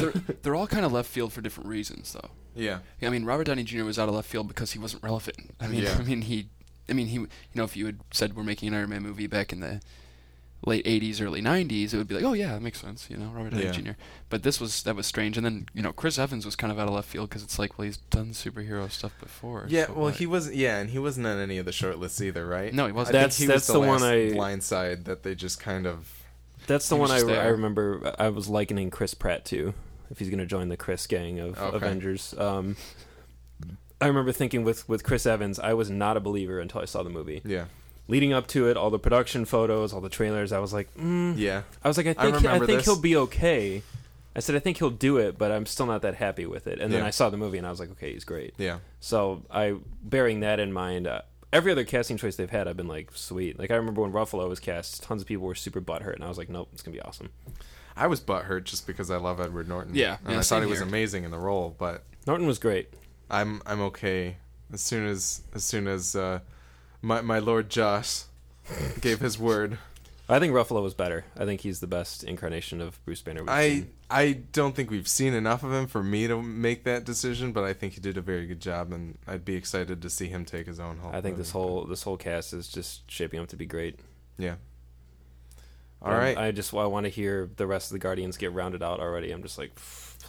they're, 0.00 0.12
they're 0.42 0.54
all 0.54 0.66
kind 0.66 0.86
of 0.86 0.92
left 0.92 1.10
field 1.10 1.32
for 1.32 1.40
different 1.42 1.68
reasons, 1.68 2.12
though. 2.14 2.30
yeah, 2.54 2.78
I 3.02 3.08
mean, 3.10 3.24
Robert 3.24 3.44
Downey 3.44 3.64
Jr. 3.64 3.84
was 3.84 3.98
out 3.98 4.08
of 4.08 4.14
left 4.14 4.28
field 4.28 4.48
because 4.48 4.72
he 4.72 4.78
wasn't 4.78 5.02
relevant. 5.02 5.36
I 5.60 5.66
mean, 5.66 5.82
Yeah. 5.82 5.96
I 5.98 6.02
mean 6.02 6.22
he, 6.22 6.48
I 6.88 6.92
mean 6.94 7.08
he, 7.08 7.16
you 7.16 7.28
know, 7.54 7.64
if 7.64 7.76
you 7.76 7.86
had 7.86 8.00
said 8.12 8.34
we're 8.36 8.42
making 8.44 8.68
an 8.68 8.74
Iron 8.74 8.90
Man 8.90 9.02
movie 9.02 9.26
back 9.26 9.52
in 9.52 9.60
the 9.60 9.80
late 10.66 10.84
'80s, 10.86 11.20
early 11.20 11.42
'90s, 11.42 11.92
it 11.92 11.96
would 11.98 12.08
be 12.08 12.14
like, 12.14 12.24
oh 12.24 12.32
yeah, 12.32 12.52
that 12.52 12.62
makes 12.62 12.80
sense, 12.80 13.08
you 13.10 13.16
know, 13.16 13.26
Robert 13.34 13.50
Downey 13.50 13.64
Yeah. 13.64 13.70
Jr. 13.72 13.90
But 14.30 14.42
this 14.42 14.60
was 14.60 14.82
that 14.84 14.96
was 14.96 15.06
strange, 15.06 15.36
and 15.36 15.44
then 15.44 15.66
you 15.74 15.82
know, 15.82 15.92
Chris 15.92 16.18
Evans 16.18 16.44
was 16.44 16.56
kind 16.56 16.72
of 16.72 16.78
out 16.78 16.88
of 16.88 16.94
left 16.94 17.08
field 17.08 17.28
because 17.28 17.42
it's 17.42 17.58
like, 17.58 17.78
well, 17.78 17.84
he's 17.86 17.96
done 17.98 18.30
superhero 18.30 18.90
stuff 18.90 19.12
before. 19.20 19.66
yeah. 19.68 19.86
so 19.86 19.92
Well, 19.92 20.02
what? 20.04 20.16
he 20.16 20.26
wasn't. 20.26 20.56
Yeah, 20.56 20.78
and 20.78 20.90
he 20.90 20.98
wasn't 20.98 21.26
on 21.26 21.38
any 21.38 21.58
of 21.58 21.66
the 21.66 21.72
short 21.72 21.98
lists 21.98 22.20
either, 22.20 22.46
right? 22.46 22.72
No, 22.72 22.86
he 22.86 22.92
wasn't. 22.92 23.16
I 23.16 23.20
think 23.20 23.22
That's- 23.22 23.38
he 23.38 23.46
that's 23.46 23.68
was 23.68 23.72
the 23.74 23.80
one 23.80 24.00
last 24.00 24.04
I- 24.04 24.16
Blindside 24.32 25.04
that 25.04 25.22
they 25.22 25.34
just 25.34 25.60
kind 25.60 25.86
of. 25.86 26.22
"That's 26.66 26.88
the 26.88 26.96
one 26.96 27.10
I, 27.10 27.18
just 27.20 27.30
I 27.30 27.46
remember." 27.48 28.14
I 28.18 28.28
was 28.30 28.48
likening 28.48 28.90
Chris 28.90 29.12
Pratt 29.14 29.44
to, 29.46 29.74
if 30.10 30.18
he's 30.18 30.28
going 30.30 30.38
to 30.38 30.46
join 30.46 30.68
the 30.70 30.76
Chris 30.78 31.06
gang 31.06 31.38
of 31.40 31.58
Okay. 31.58 31.76
Avengers. 31.76 32.34
Um, 32.38 32.76
I 34.00 34.06
remember 34.06 34.32
thinking 34.32 34.64
with 34.64 34.88
with 34.88 35.04
Chris 35.04 35.24
Evans, 35.26 35.58
I 35.58 35.72
was 35.74 35.88
not 35.90 36.16
a 36.16 36.20
believer 36.20 36.58
until 36.60 36.80
I 36.80 36.84
saw 36.84 37.02
the 37.02 37.10
movie. 37.10 37.42
Yeah. 37.44 37.66
Leading 38.06 38.32
up 38.34 38.46
to 38.48 38.68
it, 38.68 38.76
all 38.76 38.90
the 38.90 38.98
production 38.98 39.44
photos, 39.46 39.92
all 39.94 40.00
the 40.02 40.10
trailers, 40.10 40.52
I 40.52 40.58
was 40.58 40.72
like, 40.74 40.94
mm. 40.94 41.34
Yeah. 41.38 41.62
I 41.82 41.88
was 41.88 41.96
like, 41.96 42.06
I 42.06 42.10
I 42.10 42.14
think 42.32 42.44
I, 42.44 42.58
think 42.58 42.66
this. 42.78 42.84
he'll 42.84 43.00
be 43.00 43.16
okay. 43.16 43.82
I 44.36 44.40
said 44.40 44.56
I 44.56 44.58
think 44.58 44.76
he'll 44.78 44.90
do 44.90 45.16
it, 45.16 45.38
but 45.38 45.50
I'm 45.52 45.64
still 45.64 45.86
not 45.86 46.02
that 46.02 46.16
happy 46.16 46.44
with 46.44 46.66
it. 46.66 46.80
And 46.80 46.92
then 46.92 47.00
Yeah. 47.00 47.06
I 47.06 47.10
saw 47.10 47.30
the 47.30 47.36
movie 47.36 47.56
and 47.56 47.66
I 47.66 47.70
was 47.70 47.80
like, 47.80 47.90
okay, 47.92 48.12
he's 48.12 48.24
great. 48.24 48.52
Yeah. 48.58 48.78
So 49.00 49.42
I, 49.50 49.76
bearing 50.02 50.40
that 50.40 50.60
in 50.60 50.72
mind, 50.72 51.06
uh, 51.06 51.22
every 51.52 51.72
other 51.72 51.84
casting 51.84 52.16
choice 52.18 52.36
they've 52.36 52.50
had, 52.50 52.66
I've 52.68 52.76
been 52.76 52.88
like, 52.88 53.10
sweet. 53.14 53.58
Like 53.58 53.70
I 53.70 53.76
remember 53.76 54.02
when 54.02 54.12
Ruffalo 54.12 54.48
was 54.48 54.60
cast, 54.60 55.02
tons 55.04 55.22
of 55.22 55.28
people 55.28 55.46
were 55.46 55.54
super 55.54 55.80
butthurt, 55.80 56.14
and 56.16 56.24
I 56.24 56.28
was 56.28 56.36
like, 56.36 56.48
nope, 56.50 56.68
it's 56.72 56.82
gonna 56.82 56.94
be 56.96 57.00
awesome. 57.00 57.30
I 57.96 58.08
was 58.08 58.20
butthurt 58.20 58.64
just 58.64 58.86
because 58.88 59.08
I 59.10 59.16
love 59.18 59.40
Edward 59.40 59.68
Norton. 59.68 59.94
Yeah, 59.94 60.16
and 60.24 60.32
yeah, 60.32 60.38
I 60.40 60.42
thought 60.42 60.62
he 60.62 60.68
was 60.68 60.80
here. 60.80 60.88
amazing 60.88 61.22
in 61.24 61.30
the 61.30 61.38
role, 61.38 61.74
but 61.78 62.02
Norton 62.26 62.46
was 62.46 62.58
great. 62.58 62.88
I'm 63.30 63.62
I'm 63.66 63.80
okay 63.82 64.36
as 64.72 64.80
soon 64.80 65.06
as 65.06 65.42
as 65.54 65.62
soon 65.62 65.86
as 65.86 66.16
uh, 66.16 66.40
my 67.04 67.20
my 67.20 67.38
Lord 67.38 67.68
Joss 67.70 68.26
gave 69.00 69.20
his 69.20 69.38
word. 69.38 69.78
I 70.26 70.38
think 70.38 70.54
Ruffalo 70.54 70.82
was 70.82 70.94
better. 70.94 71.26
I 71.38 71.44
think 71.44 71.60
he's 71.60 71.80
the 71.80 71.86
best 71.86 72.24
incarnation 72.24 72.80
of 72.80 73.04
Bruce 73.04 73.20
Banner. 73.20 73.42
We've 73.42 73.50
I 73.50 73.68
seen. 73.68 73.90
I 74.10 74.32
don't 74.52 74.74
think 74.74 74.90
we've 74.90 75.06
seen 75.08 75.34
enough 75.34 75.62
of 75.62 75.72
him 75.72 75.86
for 75.86 76.02
me 76.02 76.26
to 76.28 76.40
make 76.40 76.84
that 76.84 77.04
decision, 77.04 77.52
but 77.52 77.62
I 77.64 77.74
think 77.74 77.92
he 77.92 78.00
did 78.00 78.16
a 78.16 78.22
very 78.22 78.46
good 78.46 78.60
job, 78.60 78.90
and 78.92 79.18
I'd 79.26 79.44
be 79.44 79.54
excited 79.54 80.00
to 80.00 80.08
see 80.08 80.28
him 80.28 80.46
take 80.46 80.66
his 80.66 80.80
own. 80.80 80.98
I 81.12 81.20
think 81.20 81.36
this 81.36 81.50
whole 81.50 81.84
this 81.84 82.04
whole 82.04 82.16
cast 82.16 82.54
is 82.54 82.68
just 82.68 83.10
shaping 83.10 83.38
up 83.40 83.48
to 83.48 83.56
be 83.56 83.66
great. 83.66 84.00
yeah. 84.38 84.54
All 86.00 86.10
And 86.10 86.18
right, 86.18 86.36
I 86.38 86.52
just 86.52 86.72
I 86.74 86.86
want 86.86 87.04
to 87.04 87.10
hear 87.10 87.50
the 87.56 87.66
rest 87.66 87.90
of 87.90 87.94
the 87.94 87.98
Guardians 87.98 88.36
get 88.38 88.52
rounded 88.52 88.82
out 88.82 89.00
already. 89.00 89.30
I'm 89.30 89.42
just 89.42 89.58
like, 89.58 89.78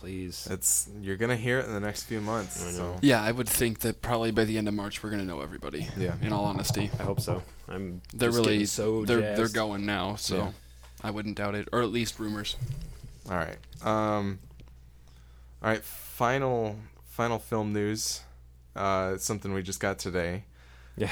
please. 0.06 0.48
it's 0.52 0.88
you're 1.02 1.18
gonna 1.18 1.36
hear 1.36 1.60
it 1.60 1.66
in 1.66 1.74
the 1.74 1.80
next 1.80 2.04
few 2.04 2.22
months. 2.22 2.62
I 2.64 2.72
know. 2.72 2.94
So 2.94 3.00
Yeah, 3.02 3.22
I 3.24 3.32
would 3.32 3.50
think 3.50 3.80
that 3.80 4.02
probably 4.02 4.32
by 4.32 4.46
the 4.46 4.58
end 4.58 4.68
of 4.68 4.74
March 4.74 5.02
we're 5.02 5.10
gonna 5.10 5.26
know 5.26 5.42
everybody. 5.42 5.88
Yeah. 5.98 6.14
In 6.22 6.32
all 6.32 6.46
honesty, 6.46 6.92
I 7.00 7.04
hope 7.04 7.20
so. 7.20 7.42
I'm. 7.68 8.02
they're 8.14 8.30
just 8.30 8.40
really 8.40 8.66
so 8.66 9.04
they're 9.06 9.22
jazzed. 9.22 9.40
they're 9.40 9.62
going 9.64 9.86
now, 9.86 10.16
so 10.16 10.36
Yeah. 10.38 10.52
I 11.04 11.12
wouldn't 11.12 11.38
doubt 11.38 11.56
it, 11.56 11.68
or 11.72 11.82
at 11.82 11.90
least 11.90 12.20
rumors. 12.20 12.56
all 13.30 13.36
right, 13.38 13.58
um, 13.84 14.40
all 15.64 15.70
right. 15.70 15.84
Final 15.84 16.78
final 17.06 17.40
film 17.40 17.74
news. 17.74 18.22
Uh, 18.76 19.14
it's 19.16 19.26
something 19.26 19.54
we 19.54 19.64
just 19.64 19.80
got 19.80 19.98
today. 20.00 20.44
Yeah. 20.98 21.12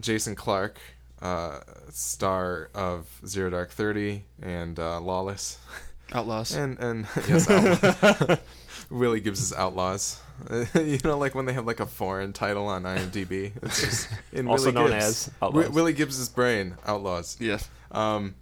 Jason 0.00 0.34
Clarke, 0.36 0.78
uh, 1.20 1.60
star 1.90 2.70
of 2.74 3.06
Zero 3.26 3.50
Dark 3.50 3.70
Thirty 3.70 4.24
and 4.40 4.78
uh, 4.78 5.00
Lawless, 5.00 5.58
Outlaws. 6.12 6.54
and 6.54 6.78
and 6.78 7.06
yes, 7.28 7.48
Outlaw. 7.50 8.36
Willie 8.90 9.20
gives 9.26 9.40
us 9.52 9.58
Outlaws. 9.58 10.20
you 10.74 10.98
know, 11.04 11.18
like 11.18 11.34
when 11.34 11.46
they 11.46 11.52
have 11.52 11.66
like 11.66 11.80
a 11.80 11.86
foreign 11.86 12.32
title 12.32 12.66
on 12.68 12.84
IMDb. 12.84 13.52
It's 13.62 13.80
just 13.80 14.08
in 14.32 14.46
Also 14.48 14.66
Willie 14.72 14.74
known 14.74 14.90
Gibbs. 14.90 15.04
as 15.04 15.30
Outlaws. 15.42 15.62
Wi- 15.64 15.74
Willie 15.74 15.92
Gibbs' 15.92 16.28
brain, 16.28 16.76
Outlaws. 16.86 17.36
yes. 17.40 17.68
Um. 17.90 18.34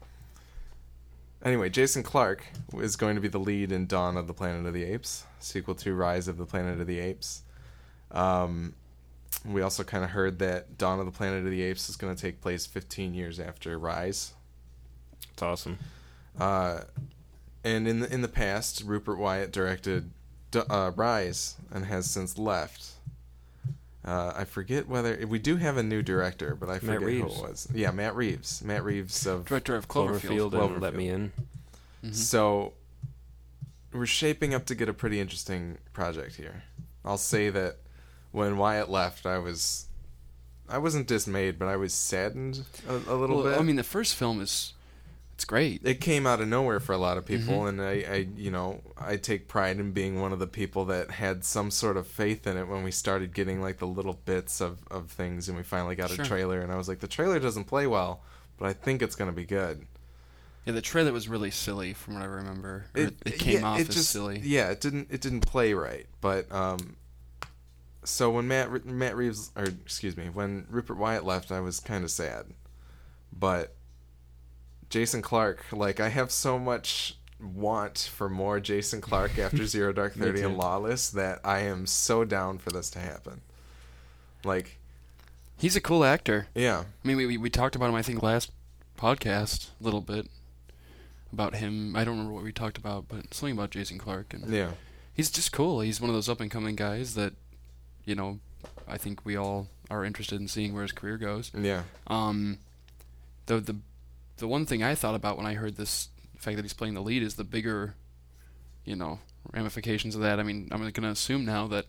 Anyway, 1.44 1.68
Jason 1.70 2.02
Clarke 2.02 2.44
is 2.78 2.96
going 2.96 3.14
to 3.14 3.20
be 3.20 3.28
the 3.28 3.38
lead 3.38 3.70
in 3.70 3.86
Dawn 3.86 4.16
of 4.16 4.26
the 4.26 4.34
Planet 4.34 4.66
of 4.66 4.72
the 4.74 4.82
Apes, 4.84 5.24
sequel 5.38 5.74
to 5.76 5.94
Rise 5.94 6.26
of 6.28 6.38
the 6.38 6.46
Planet 6.46 6.80
of 6.80 6.86
the 6.88 6.98
Apes. 6.98 7.42
Um, 8.10 8.74
we 9.44 9.62
also 9.62 9.84
kind 9.84 10.02
of 10.02 10.10
heard 10.10 10.40
that 10.40 10.76
Dawn 10.76 10.98
of 10.98 11.06
the 11.06 11.12
Planet 11.12 11.44
of 11.44 11.50
the 11.50 11.62
Apes 11.62 11.88
is 11.88 11.94
going 11.96 12.14
to 12.16 12.20
take 12.20 12.40
place 12.40 12.66
15 12.66 13.14
years 13.14 13.38
after 13.38 13.78
Rise. 13.78 14.32
It's 15.32 15.42
awesome. 15.42 15.78
Uh, 16.38 16.80
and 17.66 17.86
in 17.88 18.00
the 18.00 18.12
in 18.12 18.22
the 18.22 18.28
past, 18.28 18.82
Rupert 18.86 19.18
Wyatt 19.18 19.52
directed 19.52 20.10
uh, 20.70 20.92
Rise 20.94 21.56
and 21.70 21.84
has 21.86 22.08
since 22.10 22.38
left. 22.38 22.92
Uh, 24.04 24.32
I 24.36 24.44
forget 24.44 24.88
whether 24.88 25.26
we 25.26 25.40
do 25.40 25.56
have 25.56 25.76
a 25.76 25.82
new 25.82 26.00
director, 26.00 26.54
but 26.54 26.68
I 26.68 26.78
forget 26.78 27.02
who 27.02 27.08
it 27.26 27.42
was. 27.42 27.66
Yeah, 27.74 27.90
Matt 27.90 28.14
Reeves. 28.14 28.62
Matt 28.62 28.84
Reeves 28.84 29.26
of 29.26 29.44
Director 29.46 29.74
of 29.74 29.88
Cloverfield, 29.88 30.52
Cloverfield. 30.52 30.72
and 30.74 30.80
Let 30.82 30.94
Me 30.94 31.08
In. 31.08 31.32
Mhm. 32.04 32.14
So 32.14 32.72
we're 33.92 34.06
shaping 34.06 34.54
up 34.54 34.64
to 34.66 34.74
get 34.76 34.88
a 34.88 34.92
pretty 34.94 35.18
interesting 35.18 35.78
project 35.92 36.36
here. 36.36 36.62
I'll 37.04 37.18
say 37.18 37.50
that 37.50 37.78
when 38.30 38.56
Wyatt 38.58 38.88
left, 38.88 39.26
I 39.26 39.38
was 39.38 39.86
I 40.68 40.78
wasn't 40.78 41.06
dismayed, 41.08 41.58
but 41.58 41.66
I 41.68 41.76
was 41.76 41.92
saddened 41.92 42.64
a, 42.88 42.94
a 42.94 43.14
little 43.16 43.36
Well, 43.42 43.44
bit. 43.52 43.58
I 43.58 43.62
mean, 43.62 43.76
the 43.76 43.82
first 43.84 44.14
film 44.14 44.40
is 44.40 44.72
it's 45.36 45.44
great. 45.44 45.82
it 45.84 46.00
came 46.00 46.26
out 46.26 46.40
of 46.40 46.48
nowhere 46.48 46.80
for 46.80 46.92
a 46.94 46.98
lot 46.98 47.16
of 47.18 47.24
people, 47.26 47.60
Mhm. 47.60 47.68
and 47.68 47.82
I, 47.82 47.92
I, 48.10 48.28
you 48.36 48.50
know, 48.50 48.80
I 48.96 49.16
take 49.16 49.48
pride 49.48 49.78
in 49.78 49.92
being 49.92 50.18
one 50.20 50.32
of 50.32 50.38
the 50.38 50.46
people 50.46 50.86
that 50.86 51.10
had 51.12 51.44
some 51.44 51.70
sort 51.70 51.96
of 51.98 52.06
faith 52.06 52.46
in 52.46 52.56
it 52.56 52.66
when 52.68 52.82
we 52.82 52.90
started 52.90 53.34
getting 53.34 53.60
like 53.60 53.76
the 53.78 53.86
little 53.86 54.14
bits 54.24 54.60
of, 54.62 54.78
of 54.90 55.10
things, 55.10 55.46
and 55.48 55.56
we 55.56 55.62
finally 55.62 55.94
got 55.94 56.08
Sure. 56.10 56.24
a 56.24 56.26
trailer, 56.26 56.60
and 56.60 56.72
I 56.72 56.76
was 56.76 56.88
like, 56.88 57.00
the 57.00 57.06
trailer 57.06 57.38
doesn't 57.38 57.64
play 57.64 57.86
well, 57.86 58.22
but 58.58 58.66
I 58.66 58.72
think 58.72 59.02
it's 59.02 59.14
gonna 59.14 59.30
be 59.32 59.44
good. 59.44 59.86
Yeah, 60.64 60.72
the 60.72 60.80
trailer 60.82 61.12
was 61.12 61.28
really 61.28 61.52
silly 61.52 61.92
from 61.92 62.14
what 62.14 62.24
I 62.24 62.26
remember. 62.26 62.86
Or 62.96 63.02
It, 63.02 63.38
came 63.38 63.60
yeah, 63.60 63.66
off 63.66 63.78
it 63.80 63.88
as 63.90 63.94
just- 63.94 64.10
silly. 64.10 64.40
Yeah, 64.42 64.70
it 64.70 64.80
didn't 64.80 65.08
it 65.12 65.20
didn't 65.20 65.42
play 65.42 65.74
right. 65.74 66.06
But 66.20 66.50
um, 66.50 66.96
so 68.02 68.30
when 68.30 68.48
Matt 68.48 68.84
Matt 68.84 69.14
Reeves 69.16 69.52
or 69.54 69.62
excuse 69.64 70.16
me, 70.16 70.28
when 70.28 70.66
Rupert 70.68 70.96
Wyatt 70.96 71.24
left, 71.24 71.52
I 71.52 71.60
was 71.60 71.78
kind 71.78 72.02
of 72.02 72.10
sad. 72.10 72.46
But 73.32 73.75
Jason 74.90 75.22
Clarke, 75.22 75.64
like 75.72 76.00
I 76.00 76.08
have 76.08 76.30
so 76.30 76.58
much 76.58 77.16
want 77.40 78.10
for 78.14 78.28
more 78.28 78.60
Jason 78.60 79.00
Clarke 79.00 79.38
after 79.46 79.66
Zero 79.66 79.92
Dark 79.92 80.14
Thirty 80.14 80.42
and. 80.42 80.56
Lawless 80.56 81.10
that 81.10 81.40
I 81.44 81.60
am 81.60 81.86
so 81.86 82.24
down 82.24 82.58
for 82.58 82.70
this 82.70 82.88
to 82.90 82.98
happen. 82.98 83.40
Like, 84.44 84.78
He's 85.58 85.74
a 85.76 85.80
cool 85.80 86.04
actor. 86.04 86.48
yeah, 86.54 86.84
I 87.04 87.08
mean, 87.08 87.16
we, 87.16 87.26
we 87.26 87.36
we 87.38 87.50
talked 87.50 87.74
about 87.76 87.88
him. 87.88 87.94
I 87.94 88.02
think 88.02 88.22
last 88.22 88.52
podcast 88.98 89.68
a 89.80 89.84
little 89.84 90.00
bit 90.00 90.28
about 91.32 91.56
him. 91.56 91.96
I 91.96 92.04
don't 92.04 92.14
remember 92.14 92.32
what 92.34 92.44
we 92.44 92.52
talked 92.52 92.78
about, 92.78 93.08
but 93.08 93.32
something 93.34 93.56
about 93.56 93.70
Jason 93.70 93.98
Clarke, 93.98 94.34
and 94.34 94.48
yeah, 94.52 94.70
he's 95.14 95.30
just 95.30 95.52
cool. 95.52 95.80
He's 95.80 96.00
one 96.00 96.10
of 96.10 96.14
those 96.14 96.28
up 96.28 96.40
and 96.40 96.50
coming 96.50 96.76
guys 96.76 97.14
that, 97.14 97.32
you 98.04 98.14
know, 98.14 98.38
I 98.86 98.98
think 98.98 99.24
we 99.24 99.34
all 99.36 99.68
are 99.90 100.04
interested 100.04 100.40
in 100.40 100.46
seeing 100.48 100.72
where 100.74 100.82
his 100.82 100.92
career 100.92 101.16
goes. 101.16 101.50
yeah, 101.56 101.82
Um, 102.06 102.58
the 103.46 103.60
the 103.60 103.76
the 104.36 104.48
one 104.48 104.66
thing 104.66 104.82
I 104.82 104.94
thought 104.94 105.14
about 105.14 105.36
when 105.36 105.46
I 105.46 105.54
heard 105.54 105.76
this 105.76 106.08
fact 106.36 106.56
that 106.56 106.64
he's 106.64 106.74
playing 106.74 106.94
the 106.94 107.00
lead 107.02 107.22
is 107.22 107.34
the 107.34 107.44
bigger, 107.44 107.94
you 108.84 108.96
know, 108.96 109.20
ramifications 109.52 110.14
of 110.14 110.20
that. 110.22 110.38
I 110.38 110.42
mean, 110.42 110.68
I'm 110.70 110.80
going 110.80 110.92
to 110.92 111.08
assume 111.08 111.44
now 111.44 111.66
that 111.68 111.86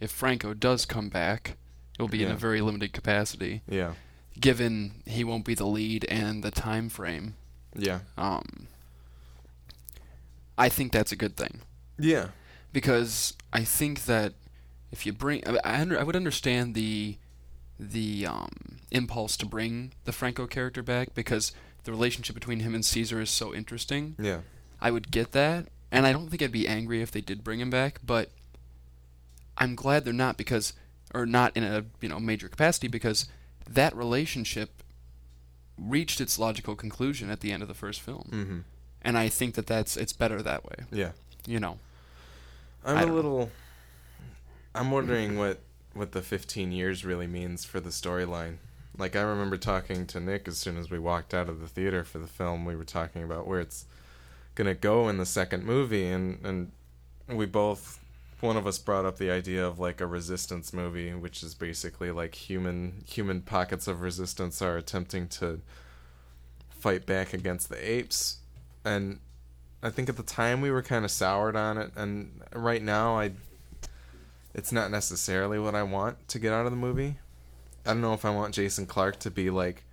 if 0.00 0.10
Franco 0.10 0.54
does 0.54 0.86
come 0.86 1.08
back, 1.08 1.56
it 1.98 2.02
will 2.02 2.08
be 2.08 2.22
in 2.22 2.30
a 2.30 2.36
very 2.36 2.60
limited 2.60 2.92
capacity, 2.92 3.62
yeah, 3.68 3.94
given 4.38 5.02
he 5.04 5.24
won't 5.24 5.44
be 5.44 5.54
the 5.54 5.66
lead 5.66 6.04
and 6.08 6.44
the 6.44 6.52
time 6.52 6.88
frame. 6.88 7.34
yeah, 7.76 8.00
Um, 8.16 8.68
I 10.56 10.68
think 10.68 10.92
that's 10.92 11.12
a 11.12 11.16
good 11.16 11.36
thing. 11.36 11.62
Yeah, 11.98 12.28
because 12.72 13.34
I 13.52 13.64
think 13.64 14.04
that 14.04 14.34
if 14.92 15.04
you 15.06 15.12
bring, 15.12 15.42
I, 15.46 15.58
I, 15.64 15.80
under, 15.80 15.98
I 15.98 16.04
would 16.04 16.16
understand 16.16 16.74
the 16.74 17.16
the 17.80 18.26
um, 18.26 18.78
impulse 18.90 19.36
to 19.36 19.46
bring 19.46 19.92
the 20.04 20.12
Franco 20.12 20.46
character 20.46 20.82
back 20.82 21.14
because 21.14 21.52
the 21.88 21.92
relationship 21.92 22.34
between 22.34 22.60
him 22.60 22.74
and 22.74 22.84
Caesar 22.84 23.18
is 23.18 23.30
so 23.30 23.54
interesting. 23.54 24.14
yeah, 24.20 24.40
I 24.78 24.90
would 24.90 25.10
get 25.10 25.32
that, 25.32 25.68
and 25.90 26.06
I 26.06 26.12
don't 26.12 26.28
think 26.28 26.42
I'd 26.42 26.52
be 26.52 26.68
angry 26.68 27.00
if 27.00 27.10
they 27.10 27.22
did 27.22 27.42
bring 27.42 27.60
him 27.60 27.70
back, 27.70 28.00
but 28.04 28.28
I'm 29.56 29.74
glad 29.74 30.04
they're 30.04 30.12
not 30.12 30.36
because, 30.36 30.74
or 31.14 31.24
not 31.24 31.56
in 31.56 31.64
a 31.64 31.86
you 32.02 32.10
know 32.10 32.20
major 32.20 32.50
capacity 32.50 32.88
because 32.88 33.26
that 33.66 33.96
relationship 33.96 34.82
reached 35.78 36.20
its 36.20 36.38
logical 36.38 36.76
conclusion 36.76 37.30
at 37.30 37.40
the 37.40 37.52
end 37.52 37.62
of 37.62 37.68
the 37.68 37.74
first 37.74 38.02
film, 38.02 38.28
mm-hmm. 38.30 38.58
and 39.00 39.16
I 39.16 39.30
think 39.30 39.54
that 39.54 39.66
that's 39.66 39.96
it's 39.96 40.12
better 40.12 40.42
that 40.42 40.66
way. 40.66 40.84
yeah. 40.92 41.12
You 41.46 41.58
know, 41.58 41.78
I'm 42.84 42.98
a 42.98 43.00
don't 43.00 43.08
know. 43.08 43.14
little. 43.14 43.50
I'm 44.74 44.90
wondering 44.90 45.38
what 45.38 45.60
what 45.94 46.12
the 46.12 46.20
15 46.20 46.70
years 46.70 47.06
really 47.06 47.26
means 47.26 47.64
for 47.64 47.80
the 47.80 47.88
storyline. 47.88 48.58
Like 48.98 49.14
I 49.14 49.20
remember 49.20 49.56
talking 49.56 50.06
to 50.08 50.20
Nick 50.20 50.48
as 50.48 50.58
soon 50.58 50.76
as 50.76 50.90
we 50.90 50.98
walked 50.98 51.32
out 51.32 51.48
of 51.48 51.60
the 51.60 51.68
theater 51.68 52.02
for 52.02 52.18
the 52.18 52.26
film. 52.26 52.64
We 52.64 52.74
were 52.74 52.84
talking 52.84 53.22
about 53.22 53.46
where 53.46 53.60
it's 53.60 53.86
gonna 54.56 54.74
go 54.74 55.08
in 55.08 55.18
the 55.18 55.26
second 55.26 55.64
movie, 55.64 56.08
and 56.08 56.44
and 56.44 56.72
we 57.28 57.46
both. 57.46 58.00
One 58.40 58.56
of 58.56 58.68
us 58.68 58.78
brought 58.78 59.04
up 59.04 59.18
the 59.18 59.32
idea 59.32 59.66
of 59.66 59.80
like 59.80 60.00
a 60.00 60.06
resistance 60.06 60.72
movie, 60.72 61.12
which 61.12 61.42
is 61.42 61.54
basically 61.54 62.12
like 62.12 62.36
human 62.36 63.02
human 63.06 63.40
pockets 63.40 63.88
of 63.88 64.00
resistance 64.00 64.62
are 64.62 64.76
attempting 64.76 65.26
to 65.28 65.60
fight 66.70 67.04
back 67.04 67.32
against 67.32 67.68
the 67.68 67.90
apes, 67.90 68.38
and 68.84 69.18
I 69.82 69.90
think 69.90 70.08
at 70.08 70.16
the 70.16 70.22
time 70.22 70.60
we 70.60 70.70
were 70.70 70.82
kind 70.82 71.04
of 71.04 71.10
soured 71.10 71.56
on 71.56 71.78
it, 71.78 71.92
and 71.96 72.40
right 72.52 72.82
now 72.82 73.18
I, 73.18 73.32
it's 74.54 74.72
not 74.72 74.90
necessarily 74.90 75.58
what 75.58 75.74
I 75.74 75.82
want 75.84 76.28
to 76.28 76.38
get 76.38 76.52
out 76.52 76.64
of 76.66 76.72
the 76.72 76.76
movie. 76.76 77.18
I 77.88 77.92
don't 77.92 78.02
know 78.02 78.12
if 78.12 78.24
I 78.26 78.30
want 78.30 78.54
Jason 78.54 78.84
Clarke 78.84 79.18
to 79.20 79.30
be 79.30 79.48
like 79.48 79.84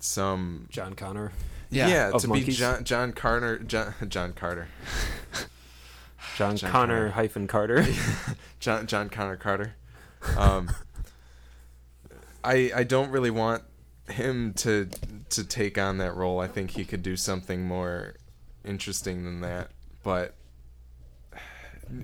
some 0.00 0.66
John 0.70 0.94
Connor. 0.94 1.32
Yeah, 1.70 2.10
of 2.12 2.22
to 2.22 2.28
be. 2.28 2.40
John 2.44 2.82
John 2.82 3.12
Carter 3.12 3.58
John 3.58 3.94
John 4.08 4.32
Carter 4.32 4.68
John, 6.36 6.56
John 6.56 6.70
Connor 6.70 6.94
Connor. 6.94 7.08
hyphen 7.10 7.46
Carter. 7.46 7.86
John 8.60 8.86
John 8.86 9.10
Connor 9.10 9.36
Carter. 9.36 9.74
Um, 10.36 10.70
I 12.42 12.70
I 12.74 12.84
don't 12.84 13.10
really 13.10 13.30
want 13.30 13.64
him 14.08 14.54
to 14.54 14.88
to 15.28 15.44
take 15.44 15.76
on 15.76 15.98
that 15.98 16.14
role. 16.14 16.40
I 16.40 16.48
think 16.48 16.70
he 16.70 16.86
could 16.86 17.02
do 17.02 17.16
something 17.16 17.66
more 17.66 18.14
interesting 18.64 19.24
than 19.24 19.42
that. 19.42 19.70
But 20.02 20.34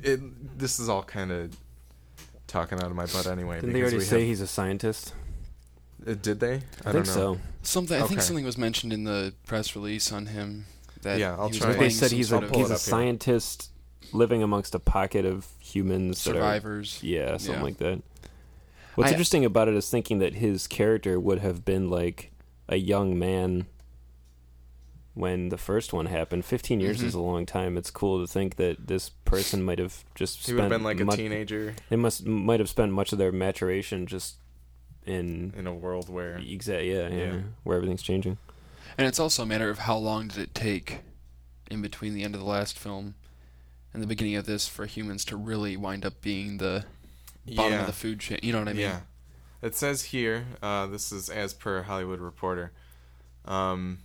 it 0.03 0.59
this 0.59 0.79
is 0.79 0.91
all 0.91 1.05
kind 1.05 1.33
of 1.33 1.57
talking 2.55 2.79
out 2.79 2.87
of 2.87 2.95
my 2.95 3.07
butt 3.07 3.27
anyway. 3.27 3.57
Didn't 3.61 3.73
they 3.73 3.83
already 3.83 3.99
say 4.01 4.21
have- 4.21 4.29
he's 4.29 4.41
a 4.41 4.47
scientist? 4.47 5.13
uh, 6.07 6.15
did 6.15 6.39
they? 6.41 6.61
I, 6.85 6.93
don't 6.93 7.05
think 7.05 7.07
know. 7.17 7.35
so. 7.35 7.39
Something 7.63 8.01
I 8.03 8.07
think 8.07 8.21
something 8.23 8.45
was 8.45 8.57
mentioned 8.57 8.93
in 8.93 9.03
the 9.05 9.35
press 9.47 9.75
release 9.75 10.13
on 10.13 10.27
him. 10.27 10.67
That 11.03 11.19
Yeah, 11.19 11.33
I'll 11.37 11.51
try 11.51 11.69
Like 11.69 11.77
and- 11.79 11.85
they 11.87 11.91
said 11.91 12.13
he's 12.13 12.31
a 12.33 12.41
he's 12.41 12.43
a 12.43 12.47
up 12.47 12.69
here. 12.71 12.77
scientist 12.77 13.71
living 14.13 14.43
amongst 14.43 14.75
a 14.75 14.79
pocket 14.79 15.25
of 15.25 15.47
humans 15.59 16.23
that 16.25 16.31
are 16.33 16.35
survivors. 16.35 17.01
yeah 17.03 17.37
something 17.39 17.55
Yeah. 17.57 17.63
like 17.63 17.79
that. 17.79 18.03
What's 18.95 19.09
I- 19.09 19.13
interesting 19.15 19.45
about 19.45 19.67
it 19.69 19.75
is 19.75 19.91
thinking 19.91 20.19
that 20.21 20.35
his 20.35 20.67
character 20.69 21.19
would 21.19 21.41
have 21.41 21.65
been 21.65 21.91
like 21.91 22.31
a 22.69 22.77
young 22.77 23.19
man 23.19 23.67
when 25.15 25.49
the 25.49 25.57
first 25.59 25.93
one 25.93 26.07
happened. 26.07 26.45
Fifteen 26.45 26.81
years 26.81 27.01
Mhm. 27.01 27.05
is 27.07 27.15
a 27.15 27.21
long 27.21 27.47
time. 27.47 27.77
It's 27.77 27.91
cool 27.91 28.21
to 28.21 28.31
think 28.31 28.57
that 28.57 28.87
this 28.89 29.11
person 29.25 29.63
might 29.63 29.79
have 29.79 30.05
just 30.15 30.47
He 30.47 30.53
would 30.53 30.61
have 30.63 30.71
spent 30.71 30.81
been 30.83 30.85
like 30.85 31.01
a 31.01 31.17
teenager 31.17 31.75
They 31.89 31.97
must 31.97 32.27
might 32.27 32.61
have 32.61 32.69
spent 32.69 32.93
much 32.93 33.13
of 33.13 33.19
their 33.19 33.33
maturation 33.33 34.07
just 34.07 34.37
in 35.07 35.53
in 35.57 35.67
a 35.67 35.75
world 35.75 36.09
where 36.09 36.39
exact 36.39 36.85
yeah, 36.85 37.09
yeah 37.09 37.17
Yeah. 37.35 37.41
where 37.63 37.77
everything's 37.77 38.03
changing. 38.03 38.39
And 38.99 39.07
it's 39.07 39.19
also 39.21 39.43
a 39.43 39.47
matter 39.47 39.71
of 39.71 39.81
how 39.81 39.97
long 39.97 40.29
did 40.29 40.39
it 40.39 40.55
take 40.55 41.01
in 41.71 41.81
between 41.83 42.15
the 42.15 42.23
end 42.23 42.35
of 42.35 42.41
the 42.41 42.47
last 42.47 42.79
film 42.79 43.15
and 43.93 44.03
the 44.03 44.07
beginning 44.07 44.37
of 44.37 44.47
this 44.47 44.67
for 44.69 44.87
humans 44.87 45.25
to 45.27 45.37
really 45.37 45.77
wind 45.77 46.05
up 46.05 46.21
being 46.21 46.59
the 46.59 46.85
bottom 47.47 47.73
yeah. 47.73 47.81
of 47.81 47.87
the 47.87 47.93
food 47.93 48.21
chain. 48.21 48.39
You 48.43 48.53
know 48.53 48.61
what 48.61 48.69
I 48.69 48.73
mean? 48.73 48.83
Yeah. 48.83 49.01
It 49.63 49.75
says 49.75 50.05
here, 50.05 50.47
uh, 50.63 50.87
this 50.87 51.11
is 51.13 51.29
as 51.31 51.55
per 51.55 51.83
Hollywood 51.83 52.21
Reporter. 52.21 52.73
Um, 53.45 54.01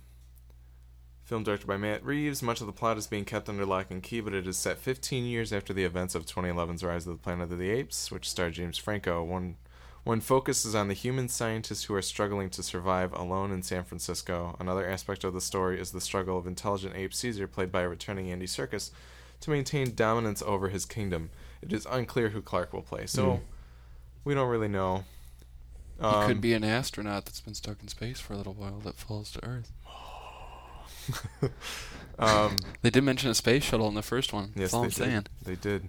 film 1.30 1.44
directed 1.44 1.68
by 1.68 1.76
Matt 1.76 2.04
Reeves. 2.04 2.42
Much 2.42 2.60
of 2.60 2.66
the 2.66 2.72
plot 2.72 2.98
is 2.98 3.06
being 3.06 3.24
kept 3.24 3.48
under 3.48 3.64
lock 3.64 3.86
and 3.92 4.02
key, 4.02 4.20
but 4.20 4.34
it 4.34 4.48
is 4.48 4.56
set 4.56 4.78
15 4.78 5.24
years 5.24 5.52
after 5.52 5.72
the 5.72 5.84
events 5.84 6.16
of 6.16 6.26
2011's 6.26 6.82
Rise 6.82 7.06
of 7.06 7.12
the 7.16 7.22
Planet 7.22 7.52
of 7.52 7.58
the 7.60 7.70
Apes, 7.70 8.10
which 8.10 8.28
starred 8.28 8.54
James 8.54 8.76
Franco. 8.76 9.22
One, 9.22 9.54
one 10.02 10.20
focuses 10.20 10.74
on 10.74 10.88
the 10.88 10.94
human 10.94 11.28
scientists 11.28 11.84
who 11.84 11.94
are 11.94 12.02
struggling 12.02 12.50
to 12.50 12.64
survive 12.64 13.12
alone 13.12 13.52
in 13.52 13.62
San 13.62 13.84
Francisco. 13.84 14.56
Another 14.58 14.84
aspect 14.84 15.22
of 15.22 15.32
the 15.32 15.40
story 15.40 15.80
is 15.80 15.92
the 15.92 16.00
struggle 16.00 16.36
of 16.36 16.48
intelligent 16.48 16.96
ape 16.96 17.14
Caesar, 17.14 17.46
played 17.46 17.70
by 17.70 17.82
returning 17.82 18.28
Andy 18.28 18.46
Serkis, 18.46 18.90
to 19.40 19.50
maintain 19.50 19.94
dominance 19.94 20.42
over 20.42 20.68
his 20.68 20.84
kingdom. 20.84 21.30
It 21.62 21.72
is 21.72 21.86
unclear 21.88 22.30
who 22.30 22.42
Clarke 22.42 22.72
will 22.72 22.82
play, 22.82 23.06
so 23.06 23.24
Mm. 23.34 23.40
we 24.24 24.34
don't 24.34 24.48
really 24.48 24.66
know. 24.68 25.04
He 26.00 26.06
Um, 26.06 26.26
could 26.26 26.40
be 26.40 26.54
an 26.54 26.64
astronaut 26.64 27.26
that's 27.26 27.40
been 27.42 27.54
stuck 27.54 27.80
in 27.82 27.86
space 27.88 28.18
for 28.18 28.32
a 28.32 28.36
little 28.36 28.54
while 28.54 28.80
that 28.80 28.96
falls 28.98 29.30
to 29.32 29.44
Earth. 29.44 29.70
um, 32.18 32.56
They 32.82 32.90
did 32.90 33.04
mention 33.04 33.30
a 33.30 33.34
space 33.34 33.62
shuttle 33.64 33.88
in 33.88 33.94
the 33.94 34.02
first 34.02 34.32
one. 34.32 34.52
yes, 34.54 34.72
That's 34.72 34.74
all 34.74 34.80
they 34.82 34.86
I'm 34.86 34.90
saying. 34.92 35.10
did. 35.12 35.28
They 35.44 35.56
did. 35.56 35.88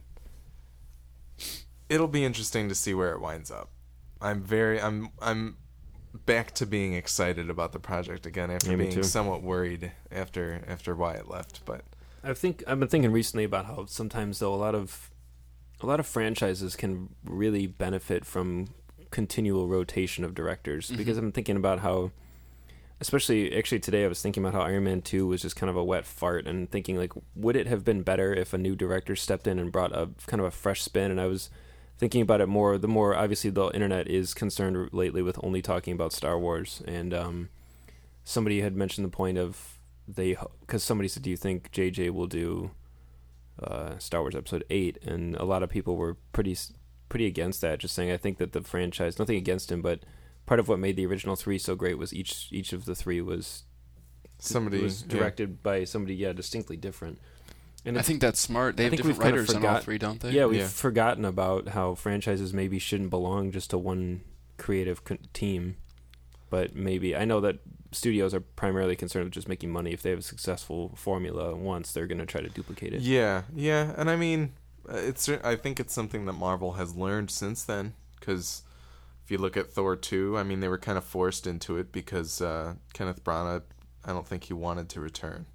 It'll 1.89 2.07
be 2.07 2.23
interesting 2.23 2.69
to 2.69 2.75
see 2.75 2.93
where 2.93 3.11
it 3.13 3.19
winds 3.21 3.51
up. 3.51 3.69
I'm 4.21 4.41
very, 4.43 4.79
I'm, 4.79 5.09
I'm 5.21 5.57
back 6.25 6.53
to 6.55 6.65
being 6.65 6.93
excited 6.93 7.49
about 7.49 7.73
the 7.73 7.79
project 7.79 8.25
again 8.25 8.49
after 8.51 8.71
Yeah, 8.71 8.77
being 8.77 8.91
too. 8.91 9.03
somewhat 9.03 9.41
worried 9.41 9.91
after 10.11 10.61
after 10.67 10.95
Wyatt 10.95 11.29
left. 11.29 11.65
But 11.65 11.83
I 12.23 12.33
think 12.33 12.63
I've 12.67 12.79
been 12.79 12.87
thinking 12.89 13.11
recently 13.11 13.43
about 13.43 13.65
how 13.65 13.85
sometimes 13.87 14.39
though 14.39 14.53
a 14.53 14.55
lot 14.57 14.75
of 14.75 15.09
a 15.81 15.85
lot 15.85 15.99
of 15.99 16.05
franchises 16.05 16.75
can 16.75 17.09
really 17.25 17.65
benefit 17.65 18.25
from 18.25 18.67
continual 19.09 19.67
rotation 19.67 20.23
of 20.23 20.33
directors 20.35 20.91
because 20.91 21.17
Mhm. 21.17 21.19
I'm 21.21 21.31
thinking 21.31 21.55
about 21.57 21.79
how 21.79 22.11
especially 23.01 23.55
actually 23.55 23.79
today 23.79 24.05
I 24.05 24.07
was 24.07 24.21
thinking 24.21 24.43
about 24.43 24.53
how 24.53 24.61
Iron 24.61 24.85
Man 24.85 25.01
2 25.01 25.27
was 25.27 25.41
just 25.41 25.55
kind 25.55 25.69
of 25.69 25.75
a 25.75 25.83
wet 25.83 26.05
fart 26.05 26.47
and 26.47 26.69
thinking 26.69 26.97
like 26.97 27.11
would 27.35 27.55
it 27.55 27.67
have 27.67 27.83
been 27.83 28.03
better 28.03 28.33
if 28.33 28.53
a 28.53 28.57
new 28.57 28.75
director 28.75 29.15
stepped 29.15 29.47
in 29.47 29.59
and 29.59 29.71
brought 29.71 29.91
a 29.91 30.09
kind 30.27 30.39
of 30.39 30.45
a 30.45 30.51
fresh 30.51 30.81
spin 30.81 31.11
and 31.11 31.19
I 31.19 31.25
was 31.25 31.49
thinking 31.97 32.21
about 32.21 32.41
it 32.41 32.47
more 32.47 32.77
the 32.77 32.87
more 32.87 33.15
obviously 33.15 33.49
the 33.49 33.69
internet 33.71 34.07
is 34.07 34.33
concerned 34.33 34.89
lately 34.93 35.21
with 35.21 35.39
only 35.43 35.61
talking 35.61 35.93
about 35.93 36.13
Star 36.13 36.39
Wars 36.39 36.81
and 36.87 37.13
um 37.13 37.49
somebody 38.23 38.61
had 38.61 38.75
mentioned 38.75 39.05
the 39.05 39.09
point 39.09 39.37
of 39.37 39.79
they 40.07 40.37
because 40.61 40.83
somebody 40.83 41.07
said, 41.07 41.23
"Do 41.23 41.29
you 41.29 41.37
think 41.37 41.71
JJ 41.71 42.11
will 42.11 42.27
do 42.27 42.71
uh, 43.61 43.97
Star 43.97 44.21
Wars 44.21 44.35
Episode 44.35 44.63
8? 44.69 44.99
And 45.03 45.35
a 45.35 45.45
lot 45.45 45.63
of 45.63 45.69
people 45.69 45.95
were 45.95 46.17
pretty 46.33 46.57
pretty 47.09 47.25
against 47.25 47.61
that, 47.61 47.79
just 47.79 47.95
saying, 47.95 48.11
"I 48.11 48.17
think 48.17 48.37
that 48.37 48.53
the 48.53 48.61
franchise, 48.61 49.19
nothing 49.19 49.37
against 49.37 49.71
him, 49.71 49.81
but 49.81 50.03
part 50.51 50.59
of 50.59 50.67
what 50.67 50.79
made 50.79 50.97
the 50.97 51.05
original 51.05 51.37
three 51.37 51.57
so 51.57 51.75
great 51.75 51.97
was 51.97 52.13
each 52.13 52.49
each 52.51 52.73
of 52.73 52.83
the 52.83 52.93
three 52.93 53.21
was 53.21 53.63
somebody 54.37 54.83
was 54.83 55.03
yeah. 55.03 55.07
directed 55.07 55.63
by 55.63 55.85
somebody, 55.85 56.13
yeah, 56.13 56.33
distinctly 56.33 56.75
different." 56.75 57.19
And 57.85 57.97
I 57.97 58.01
think 58.01 58.19
that's 58.19 58.37
smart. 58.37 58.75
They 58.75 58.83
I 58.83 58.85
have 58.87 58.91
think 58.91 58.97
different 58.97 59.19
we've 59.19 59.23
kinda 59.27 59.41
writers 59.43 59.55
on 59.55 59.65
all 59.65 59.79
three, 59.79 59.97
don't 59.97 60.19
they? 60.19 60.31
yeah, 60.31 60.47
we've 60.47 60.59
Yeah. 60.59 60.67
forgotten 60.67 61.23
about 61.23 61.69
how 61.69 61.95
franchises 61.95 62.53
maybe 62.53 62.79
shouldn't 62.79 63.11
belong 63.11 63.53
just 63.53 63.69
to 63.69 63.77
one 63.77 64.25
creative 64.57 65.05
con- 65.05 65.19
team, 65.31 65.77
but 66.49 66.75
maybe 66.75 67.15
I 67.15 67.23
know 67.23 67.39
that 67.39 67.59
studios 67.93 68.33
are 68.33 68.41
primarily 68.41 68.97
concerned 68.97 69.23
with 69.23 69.33
just 69.33 69.47
making 69.47 69.71
money. 69.71 69.93
If 69.93 70.01
they 70.01 70.09
have 70.09 70.19
a 70.19 70.21
successful 70.21 70.91
formula 70.97 71.55
once, 71.55 71.93
they're 71.93 72.07
going 72.07 72.19
to 72.19 72.25
try 72.25 72.41
to 72.41 72.49
duplicate 72.49 72.93
it. 72.93 72.99
Yeah, 73.03 73.43
yeah, 73.55 73.93
and 73.95 74.09
I 74.09 74.17
mean, 74.17 74.51
uh, 74.91 74.97
it's. 74.97 75.29
I 75.29 75.55
think 75.55 75.79
it's 75.79 75.93
something 75.93 76.25
that 76.25 76.33
Marvel 76.33 76.73
has 76.73 76.93
learned 76.93 77.31
since 77.31 77.63
then. 77.63 77.93
Because 78.19 78.63
if 78.67 78.70
you 79.31 79.37
look 79.37 79.57
at 79.57 79.71
Thor 79.71 79.95
two, 79.95 80.37
I 80.37 80.43
mean, 80.43 80.59
they 80.59 80.67
were 80.67 80.77
kind 80.77 80.97
of 80.97 81.03
forced 81.03 81.47
into 81.47 81.77
it 81.77 81.91
because 81.91 82.41
uh, 82.41 82.75
Kenneth 82.93 83.23
Branagh, 83.23 83.63
I 84.03 84.11
don't 84.13 84.27
think 84.27 84.45
he 84.45 84.53
wanted 84.53 84.89
to 84.89 84.99
return, 84.99 85.45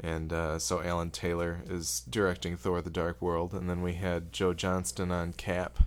and 0.00 0.32
uh, 0.32 0.58
so 0.58 0.82
Alan 0.82 1.10
Taylor 1.10 1.62
is 1.68 2.00
directing 2.08 2.56
Thor: 2.56 2.82
The 2.82 2.90
Dark 2.90 3.22
World, 3.22 3.52
and 3.54 3.68
then 3.68 3.82
we 3.82 3.94
had 3.94 4.32
Joe 4.32 4.54
Johnston 4.54 5.10
on 5.10 5.32
Cap, 5.32 5.78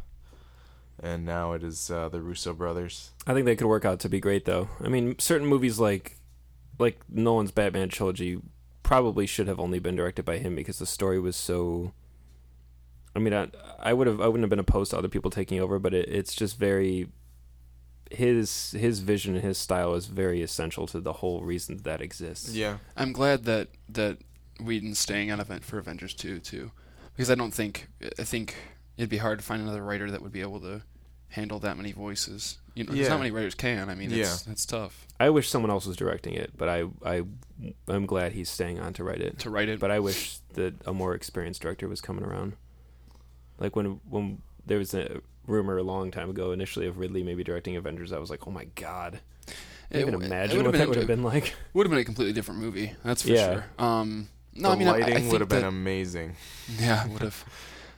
and 1.02 1.26
now 1.26 1.54
it 1.54 1.64
is 1.64 1.92
uh, 1.92 2.10
the 2.10 2.22
Russo 2.22 2.54
brothers. 2.54 3.12
I 3.26 3.34
think 3.34 3.46
they 3.46 3.56
could 3.56 3.68
work 3.68 3.86
out 3.86 4.00
to 4.02 4.10
be 4.10 4.20
great, 4.20 4.46
though. 4.46 4.70
I 4.84 4.88
mean, 4.88 5.18
certain 5.20 5.48
movies 5.48 5.80
like 5.80 6.18
like 6.80 7.00
Nolan's 7.10 7.52
Batman 7.52 7.90
trilogy 7.90 8.40
probably 8.84 9.26
should 9.26 9.48
have 9.48 9.60
only 9.60 9.80
been 9.80 9.96
directed 9.96 10.24
by 10.24 10.38
him 10.38 10.56
because 10.56 10.80
the 10.80 10.86
story 10.86 11.20
was 11.20 11.36
so. 11.36 11.92
I 13.16 13.20
mean, 13.20 13.34
I, 13.34 13.48
I 13.80 13.94
would 13.94 14.08
have 14.08 14.22
I 14.22 14.28
wouldn't 14.28 14.44
have 14.44 14.50
been 14.50 14.60
opposed 14.60 14.92
to 14.92 14.98
other 14.98 15.08
people 15.08 15.32
taking 15.32 15.60
over, 15.60 15.80
but 15.80 15.94
it, 15.94 16.08
it's 16.10 16.36
just 16.36 16.58
very. 16.58 17.10
His 18.12 18.72
his 18.72 19.00
vision 19.00 19.36
and 19.36 19.44
his 19.44 19.58
style 19.58 19.94
is 19.96 20.06
very 20.08 20.42
essential 20.42 20.88
to 20.88 21.00
the 21.00 21.14
whole 21.14 21.42
reason 21.42 21.78
that 21.84 22.02
exists. 22.02 22.54
Yeah, 22.54 22.78
I'm 22.96 23.12
glad 23.12 23.44
that 23.46 23.70
that 23.90 24.18
Whedon's 24.62 25.00
staying 25.00 25.32
on 25.32 25.40
event 25.40 25.64
for 25.64 25.78
Avengers 25.78 26.14
2 26.14 26.40
too, 26.40 26.72
because 27.16 27.30
I 27.30 27.36
don't 27.36 27.54
think 27.54 27.88
I 28.20 28.24
think 28.24 28.56
it'd 28.98 29.10
be 29.10 29.18
hard 29.18 29.40
to 29.40 29.46
find 29.46 29.62
another 29.62 29.84
writer 29.84 30.10
that 30.12 30.22
would 30.22 30.32
be 30.32 30.42
able 30.42 30.60
to 30.62 30.82
handle 31.30 31.60
that 31.60 31.76
many 31.78 31.92
voices. 31.92 32.58
You 32.74 32.84
know, 32.86 32.94
there's 32.94 33.10
not 33.10 33.18
many 33.20 33.32
writers 33.32 33.56
can. 33.56 33.90
I 33.90 33.96
mean, 33.96 34.12
it's 34.12 34.46
Yeah. 34.46 34.52
it's 34.52 34.66
tough 34.66 35.06
I 35.20 35.30
wish 35.32 35.50
someone 35.50 35.72
else 35.72 35.86
was 35.88 35.98
directing 35.98 36.34
it, 36.36 36.52
but 36.56 36.70
I 36.70 36.86
I 37.04 37.24
I'm 37.88 38.06
glad 38.06 38.32
he's 38.34 38.50
staying 38.50 38.80
on 38.80 38.94
to 38.94 39.04
write 39.04 39.20
it. 39.22 39.40
to 39.40 39.50
write 39.50 39.68
it. 39.68 39.80
But 39.80 39.92
I 39.92 40.00
wish 40.00 40.38
that 40.54 40.76
a 40.86 40.94
more 40.94 41.14
experienced 41.16 41.62
director 41.62 41.88
was 41.88 42.02
coming 42.02 42.24
around. 42.24 42.54
Like 43.60 43.76
when 43.76 44.00
when 44.10 44.42
there 44.68 44.78
was 44.78 44.94
a 44.94 45.22
rumor 45.48 45.78
a 45.78 45.84
long 45.84 46.12
time 46.12 46.30
ago 46.30 46.52
initially 46.52 46.88
of 46.88 46.98
Ridley 47.00 47.24
maybe 47.24 47.44
directing 47.44 47.76
Avengers, 47.76 48.12
I 48.14 48.20
was 48.20 48.30
like, 48.30 48.48
oh 48.48 48.52
my 48.52 48.66
god, 48.76 49.20
I 49.92 49.98
It 49.98 50.04
can 50.04 50.12
w- 50.12 50.24
it 50.24 50.26
imagine 50.28 50.58
would've 50.58 50.74
what 50.74 50.78
that 50.80 50.88
would 50.90 50.98
have 50.98 51.08
been 51.08 51.24
like. 51.24 51.56
would 51.74 51.86
have 51.86 51.92
been 51.92 52.00
a 52.00 52.06
completely 52.06 52.34
different 52.34 52.60
movie. 52.62 52.94
That's 53.04 53.22
for 53.24 53.30
Yeah. 53.30 53.54
sure. 53.54 53.66
Um, 53.80 54.30
no, 54.54 54.70
the 54.70 54.76
I 54.76 54.78
mean, 54.78 54.88
I- 54.88 54.92
I, 54.92 55.00
lighting 55.00 55.30
would 55.30 55.42
have 55.42 55.50
been 55.50 55.62
that- 55.62 55.68
amazing. 55.68 56.36
Yeah, 56.80 57.08
would 57.08 57.22
have. 57.22 57.44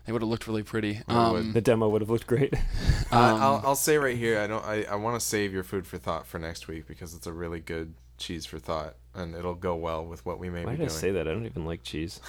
It 0.07 0.11
would 0.13 0.21
have 0.23 0.29
looked 0.29 0.47
really 0.47 0.63
pretty. 0.63 1.01
Um. 1.07 1.53
The 1.53 1.61
demo 1.61 1.87
would 1.89 2.01
have 2.01 2.09
looked 2.09 2.25
great. 2.27 2.53
Uh, 2.53 2.57
um, 3.11 3.41
I'll 3.41 3.61
I'll 3.65 3.75
say 3.75 3.97
right 3.97 4.17
here, 4.17 4.39
I 4.39 4.47
don't. 4.47 4.63
I, 4.65 4.83
I 4.89 4.95
want 4.95 5.19
to 5.19 5.25
save 5.25 5.53
your 5.53 5.63
food 5.63 5.85
for 5.85 5.97
thought 5.99 6.25
for 6.25 6.39
next 6.39 6.67
week 6.67 6.87
because 6.87 7.13
it's 7.13 7.27
a 7.27 7.33
really 7.33 7.59
good 7.59 7.93
cheese 8.17 8.45
for 8.45 8.57
thought, 8.59 8.95
and 9.13 9.35
it'll 9.35 9.53
go 9.55 9.75
well 9.75 10.03
with 10.05 10.25
what 10.25 10.39
we 10.39 10.49
may 10.49 10.65
Why 10.65 10.71
be 10.71 10.77
did 10.77 10.85
I 10.87 10.89
say 10.89 11.11
that? 11.11 11.27
I 11.27 11.31
don't 11.31 11.45
even 11.45 11.65
like 11.65 11.83
cheese. 11.83 12.19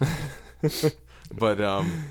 But 1.34 1.60
um, 1.60 2.04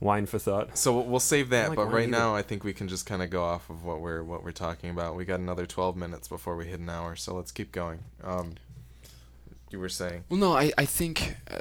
Wine 0.00 0.24
for 0.26 0.38
thought. 0.38 0.78
so 0.78 0.94
we'll- 0.96 1.04
we'll 1.06 1.20
save 1.20 1.50
that. 1.50 1.68
like 1.68 1.76
but 1.76 1.86
right 1.92 2.02
either. 2.08 2.10
now, 2.10 2.34
I 2.34 2.40
think 2.42 2.64
we 2.64 2.72
can 2.72 2.88
just 2.88 3.04
kind 3.06 3.22
of 3.22 3.28
go 3.30 3.44
off 3.44 3.68
of 3.68 3.84
what 3.84 4.00
we're 4.00 4.22
what 4.24 4.42
we're 4.42 4.50
talking 4.52 4.88
about. 4.90 5.14
We 5.14 5.24
got 5.26 5.40
another 5.40 5.66
twelve 5.66 5.96
minutes 5.96 6.26
before 6.26 6.56
we 6.56 6.66
hit 6.66 6.80
an 6.80 6.88
hour, 6.88 7.16
so 7.16 7.34
let's 7.34 7.52
keep 7.52 7.70
going. 7.70 7.98
Um, 8.24 8.54
you 9.70 9.78
were 9.78 9.88
saying, 9.90 10.24
Well, 10.30 10.40
no, 10.40 10.52
I 10.56 10.72
I 10.78 10.86
think 10.86 11.36
uh, 11.50 11.58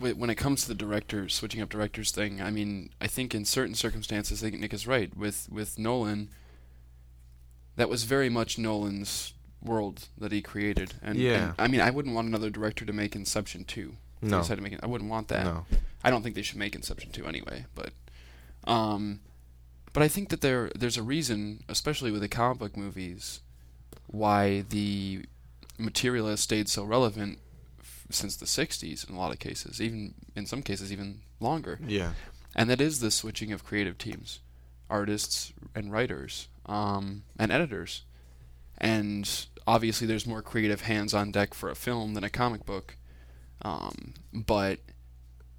when 0.00 0.30
it 0.30 0.34
comes 0.36 0.62
to 0.62 0.68
the 0.68 0.74
director 0.74 1.28
switching 1.28 1.60
up 1.60 1.68
directors 1.68 2.10
thing, 2.10 2.40
I 2.40 2.50
mean, 2.50 2.88
I 3.00 3.06
think 3.06 3.34
in 3.34 3.44
certain 3.44 3.74
circumstances, 3.74 4.42
I 4.42 4.48
think 4.50 4.60
Nick 4.60 4.72
is 4.74 4.86
right 4.86 5.14
with 5.16 5.48
with 5.50 5.78
Nolan. 5.78 6.30
That 7.76 7.88
was 7.88 8.04
very 8.04 8.28
much 8.28 8.58
Nolan's 8.58 9.34
world 9.62 10.08
that 10.18 10.32
he 10.32 10.42
created, 10.42 10.94
and, 11.02 11.16
Yeah. 11.18 11.44
and, 11.50 11.54
I 11.58 11.68
mean, 11.68 11.80
I 11.80 11.90
wouldn't 11.90 12.14
want 12.14 12.28
another 12.28 12.50
director 12.50 12.84
to 12.84 12.92
make 12.92 13.14
Inception 13.14 13.64
two. 13.64 13.96
If 14.22 14.28
they 14.28 14.36
No. 14.36 14.38
decided 14.38 14.56
to 14.56 14.62
make 14.62 14.72
it, 14.72 14.80
I 14.82 14.86
wouldn't 14.86 15.10
want 15.10 15.28
that. 15.28 15.44
no, 15.44 15.66
I 16.04 16.10
don't 16.10 16.22
think 16.22 16.34
they 16.36 16.42
should 16.42 16.58
make 16.58 16.74
Inception 16.74 17.10
two 17.10 17.26
anyway, 17.26 17.66
but 17.74 17.92
um, 18.64 19.20
But 19.92 20.02
I 20.02 20.08
think 20.08 20.28
that 20.30 20.40
there 20.40 20.70
there's 20.74 20.96
a 20.96 21.02
reason, 21.02 21.64
especially 21.68 22.10
with 22.10 22.22
the 22.22 22.28
comic 22.28 22.58
book 22.58 22.76
movies, 22.76 23.40
why 24.06 24.62
the 24.68 25.24
material 25.78 26.28
has 26.28 26.40
stayed 26.40 26.68
so 26.68 26.84
relevant 26.84 27.38
f- 27.80 28.06
since 28.10 28.36
the 28.36 28.46
60s 28.46 29.08
in 29.08 29.14
a 29.14 29.18
lot 29.18 29.32
of 29.32 29.38
cases, 29.38 29.80
even 29.80 30.14
in 30.36 30.46
some 30.46 30.62
cases 30.62 30.92
even 30.92 31.22
longer. 31.40 31.78
Yeah. 31.86 32.12
And 32.54 32.70
that 32.70 32.80
is 32.80 33.00
the 33.00 33.10
switching 33.10 33.50
of 33.52 33.64
creative 33.64 33.98
teams, 33.98 34.40
artists 34.88 35.52
and 35.74 35.90
writers, 35.90 36.48
um, 36.66 37.24
and 37.38 37.50
editors. 37.50 38.02
And 38.78 39.28
obviously, 39.66 40.06
there's 40.06 40.26
more 40.26 40.42
creative 40.42 40.82
hands 40.82 41.14
on 41.14 41.30
deck 41.32 41.54
for 41.54 41.70
a 41.70 41.74
film 41.74 42.14
than 42.14 42.24
a 42.24 42.30
comic 42.30 42.64
book. 42.66 42.96
Um, 43.64 44.14
but 44.32 44.80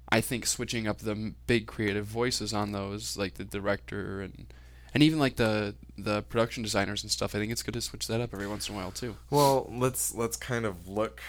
I 0.08 0.20
think 0.20 0.46
switching 0.46 0.86
up 0.86 0.98
the 0.98 1.34
big 1.46 1.66
creative 1.66 2.06
voices 2.06 2.52
on 2.52 2.72
those, 2.72 3.16
like 3.16 3.34
the 3.34 3.44
director 3.44 4.20
and 4.20 4.46
and 4.94 5.02
even 5.02 5.18
like 5.18 5.36
the 5.36 5.74
the 5.98 6.22
production 6.22 6.62
designers 6.62 7.02
and 7.02 7.10
stuff, 7.10 7.34
I 7.34 7.38
think 7.38 7.50
it's 7.50 7.62
good 7.62 7.74
to 7.74 7.80
switch 7.80 8.06
that 8.06 8.20
up 8.20 8.32
every 8.32 8.46
once 8.46 8.68
in 8.68 8.74
a 8.74 8.78
while 8.78 8.92
too. 8.92 9.16
Well, 9.30 9.68
let's 9.72 10.14
let's 10.14 10.36
kind 10.36 10.64
of 10.64 10.86
look. 10.86 11.20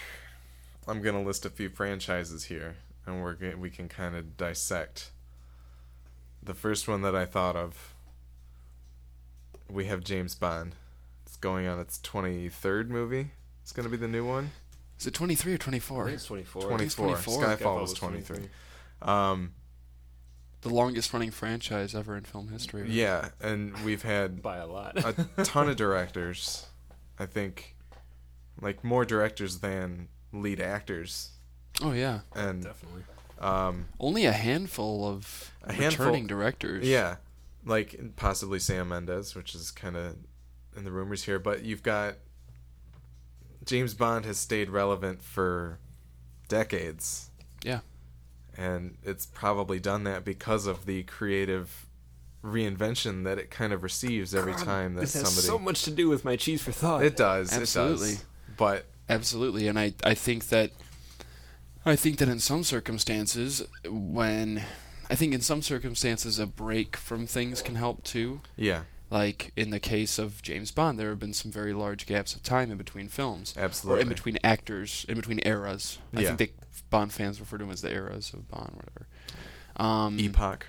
I'm 0.86 1.02
gonna 1.02 1.22
list 1.22 1.44
a 1.44 1.50
few 1.50 1.68
franchises 1.68 2.44
here, 2.44 2.76
and 3.06 3.22
we're 3.22 3.56
we 3.56 3.70
can 3.70 3.88
kind 3.88 4.14
of 4.14 4.36
dissect. 4.36 5.10
The 6.42 6.54
first 6.54 6.86
one 6.86 7.02
that 7.02 7.16
I 7.16 7.26
thought 7.26 7.56
of. 7.56 7.92
We 9.68 9.86
have 9.86 10.04
James 10.04 10.36
Bond. 10.36 10.76
It's 11.24 11.36
going 11.36 11.66
on 11.66 11.80
its 11.80 11.98
23rd 11.98 12.88
movie. 12.88 13.32
It's 13.62 13.72
gonna 13.72 13.88
be 13.88 13.96
the 13.96 14.06
new 14.06 14.24
one. 14.24 14.52
Is 14.98 15.06
it 15.06 15.14
23 15.14 15.52
or 15.52 15.54
I 15.54 15.58
24? 15.58 16.04
think 16.06 16.14
it's 16.16 16.24
24. 16.26 16.62
24. 16.62 17.08
24. 17.08 17.42
Skyfall, 17.42 17.58
Skyfall 17.58 17.80
was 17.80 17.90
was 17.90 17.98
23. 17.98 18.36
23. 18.36 18.48
Um, 19.02 19.52
The 20.62 20.70
longest 20.70 21.12
running 21.12 21.30
franchise 21.30 21.94
ever 21.94 22.16
in 22.16 22.24
film 22.24 22.48
history. 22.48 22.82
right? 22.82 22.90
yeah, 22.90 23.28
and 23.40 23.76
we've 23.84 24.02
had 24.02 24.42
By 24.50 24.56
a 24.58 24.66
lot. 24.66 24.96
a 25.36 25.44
ton 25.44 25.68
of 25.68 25.76
directors. 25.76 26.66
I 27.18 27.26
think, 27.26 27.76
like 28.60 28.82
more 28.84 29.04
directors 29.04 29.60
than 29.60 30.08
lead 30.32 30.60
actors, 30.60 31.30
Oh 31.82 31.92
yeah. 31.92 32.20
and 32.34 32.62
Definitely. 32.64 33.02
um, 33.38 33.86
Only 34.00 34.24
a 34.26 34.32
handful 34.32 35.06
of 35.06 35.52
A 35.62 35.72
handful- 35.72 36.06
returning 36.06 36.26
directors. 36.26 36.86
yeah, 36.86 37.16
like 37.64 38.16
possibly 38.16 38.58
Sam 38.58 38.88
Mendes, 38.88 39.34
which 39.34 39.54
is 39.54 39.70
kind 39.70 39.96
of 39.96 40.16
in 40.76 40.84
the 40.84 40.90
rumors 40.90 41.22
here. 41.24 41.38
But 41.38 41.62
you've 41.64 41.82
got 41.82 42.16
James 43.66 43.94
Bond 43.94 44.24
has 44.24 44.38
stayed 44.38 44.70
relevant 44.70 45.22
for 45.22 45.78
decades. 46.48 47.30
Yeah. 47.64 47.80
and 48.56 48.96
it's 49.02 49.26
probably 49.26 49.80
done 49.80 50.04
that 50.04 50.24
because 50.24 50.66
of 50.66 50.86
the 50.86 51.02
creative 51.02 51.86
reinvention 52.44 53.24
that 53.24 53.38
it 53.38 53.50
kind 53.50 53.72
of 53.72 53.82
receives 53.82 54.34
every 54.34 54.52
God, 54.52 54.64
time 54.64 54.94
that 54.94 55.08
somebody 55.08 55.34
this 55.34 55.34
has 55.36 55.44
so 55.44 55.58
much 55.58 55.82
to 55.82 55.90
do 55.90 56.08
with 56.08 56.24
my 56.24 56.36
cheese 56.36 56.62
for 56.62 56.70
thought. 56.72 57.02
It 57.02 57.16
does. 57.16 57.52
Absolutely. 57.52 58.10
It 58.10 58.12
does. 58.12 58.24
But 58.56 58.86
Absolutely, 59.08 59.68
and 59.68 59.78
I, 59.78 59.94
I 60.04 60.14
think 60.14 60.48
that 60.48 60.70
I 61.84 61.96
think 61.96 62.18
that 62.18 62.28
in 62.28 62.38
some 62.40 62.64
circumstances 62.64 63.62
when 63.88 64.62
I 65.10 65.14
think 65.14 65.34
in 65.34 65.40
some 65.40 65.62
circumstances 65.62 66.38
a 66.38 66.46
break 66.46 66.96
from 66.96 67.26
things 67.26 67.62
can 67.62 67.74
help 67.76 68.02
too. 68.04 68.40
yeah, 68.56 68.82
Like 69.08 69.52
in 69.56 69.70
the 69.70 69.78
case 69.78 70.18
of 70.18 70.42
James 70.42 70.70
Bond, 70.72 70.98
there 70.98 71.10
have 71.10 71.20
been 71.20 71.32
some 71.32 71.52
very 71.52 71.72
large 71.72 72.06
gaps 72.06 72.34
of 72.34 72.42
time 72.42 72.70
in 72.72 72.76
between 72.76 73.06
films, 73.08 73.54
absolutely. 73.56 74.00
or 74.00 74.02
in 74.02 74.08
between 74.08 74.38
actors, 74.42 75.06
in 75.08 75.14
between 75.14 75.40
eras. 75.46 75.98
I 76.14 76.20
Yeah. 76.22 76.34
think 76.34 76.38
they, 76.38 76.52
Bond 76.90 77.12
fans 77.12 77.38
refer 77.38 77.58
to 77.58 77.64
them 77.64 77.72
as 77.72 77.82
the 77.82 77.92
eras 77.92 78.32
of 78.34 78.48
Bond, 78.50 78.72
whatever. 78.74 79.06
Um, 79.76 80.18
epoch. 80.18 80.66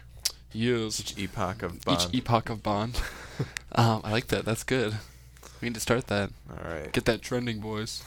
yes, 0.51 0.99
Each 0.99 1.17
epoch 1.17 1.63
of 1.63 1.83
Bond. 1.83 2.01
each 2.13 2.13
epoch 2.21 2.49
of 2.49 2.61
Bond. 2.61 3.01
um, 3.73 4.01
I 4.03 4.11
like 4.11 4.27
that. 4.27 4.45
That's 4.45 4.63
good. 4.63 4.97
We 5.61 5.69
need 5.69 5.73
to 5.75 5.79
start 5.81 6.05
that. 6.07 6.29
All 6.51 6.69
right. 6.71 6.91
Get 6.91 7.05
that 7.05 7.23
trending, 7.23 7.59
boys. 7.59 8.03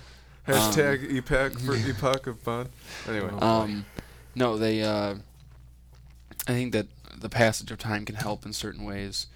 Hashtag 0.48 1.10
epoch 1.10 1.58
for 1.58 1.74
epoch 1.76 2.26
of 2.26 2.42
Bond. 2.44 2.70
Anyway. 3.08 3.30
Um, 3.40 3.84
no, 4.34 4.56
they. 4.56 4.82
Uh, 4.82 5.16
I 6.46 6.52
think 6.52 6.72
that 6.72 6.86
the 7.18 7.28
passage 7.28 7.70
of 7.70 7.78
time 7.78 8.04
can 8.04 8.16
help 8.16 8.44
in 8.46 8.52
certain 8.52 8.84
ways, 8.84 9.26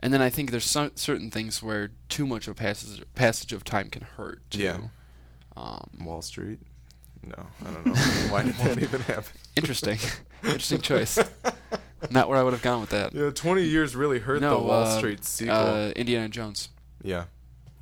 and 0.00 0.12
then 0.12 0.20
I 0.22 0.30
think 0.30 0.50
there's 0.50 0.64
some, 0.64 0.92
certain 0.94 1.30
things 1.30 1.62
where 1.62 1.90
too 2.08 2.26
much 2.26 2.48
of 2.48 2.56
passage 2.56 3.02
passage 3.14 3.52
of 3.52 3.64
time 3.64 3.88
can 3.90 4.02
hurt 4.02 4.40
too. 4.50 4.62
Yeah. 4.62 4.78
Um, 5.56 5.90
Wall 6.02 6.22
Street. 6.22 6.58
No, 7.22 7.46
I 7.66 7.70
don't 7.70 7.86
know. 7.86 7.92
Why 8.30 8.42
did 8.42 8.54
that 8.56 8.78
even 8.82 9.00
happen? 9.02 9.32
interesting, 9.56 9.98
interesting 10.42 10.80
choice. 10.80 11.18
Not 12.10 12.28
where 12.30 12.38
I 12.38 12.42
would 12.42 12.54
have 12.54 12.62
gone 12.62 12.80
with 12.80 12.90
that. 12.90 13.12
Yeah, 13.14 13.30
20 13.30 13.62
years 13.62 13.94
really 13.94 14.20
hurt 14.20 14.40
no, 14.40 14.58
the 14.58 14.66
Wall 14.66 14.82
uh, 14.84 14.96
Street 14.98 15.22
sequel. 15.24 15.54
Uh, 15.54 15.88
Indiana 15.90 16.28
Jones. 16.30 16.70
yeah. 17.02 17.24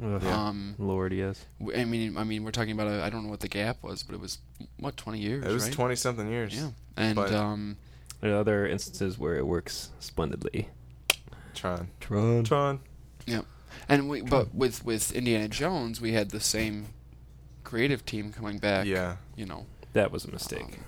Ugh. 0.03 0.25
Um, 0.25 0.77
Lord, 0.79 1.13
yes. 1.13 1.45
I 1.75 1.85
mean, 1.85 2.17
I 2.17 2.23
mean, 2.23 2.45
we're 2.45 2.53
talking 2.53 2.71
about. 2.73 2.87
A, 2.87 3.03
I 3.03 3.11
don't 3.11 3.25
know 3.25 3.31
what 3.31 3.41
the 3.41 3.49
gap 3.49 3.83
was, 3.83 4.05
but 4.05 4.15
it 4.15 4.21
was 4.21 4.39
what 4.79 4.97
20 4.97 5.19
years. 5.19 5.45
It 5.45 5.53
was 5.53 5.65
right? 5.65 5.73
20 5.73 5.97
something 5.97 6.29
years. 6.31 6.55
Yeah, 6.55 6.71
and 6.97 7.17
but- 7.17 7.33
um, 7.35 7.77
There 8.21 8.33
are 8.33 8.39
other 8.39 8.67
instances 8.67 9.19
where 9.19 9.35
it 9.37 9.47
works 9.47 9.91
splendidly. 9.99 10.69
Tron. 11.59 11.89
Tron. 12.01 12.45
Tron. 12.45 12.81
And 13.89 14.09
we, 14.09 14.21
but 14.21 14.55
with 14.55 14.85
with 14.85 15.13
Indiana 15.13 15.49
Jones, 15.49 16.01
we 16.01 16.13
had 16.13 16.31
the 16.31 16.41
same 16.41 16.87
creative 17.65 18.05
team 18.05 18.33
coming 18.33 18.59
back. 18.59 18.87
Yeah. 18.87 19.17
You 19.37 19.47
know. 19.47 19.67
That 19.93 20.13
was 20.13 20.25
a 20.25 20.31
mistake. 20.31 20.63
um, 20.63 20.85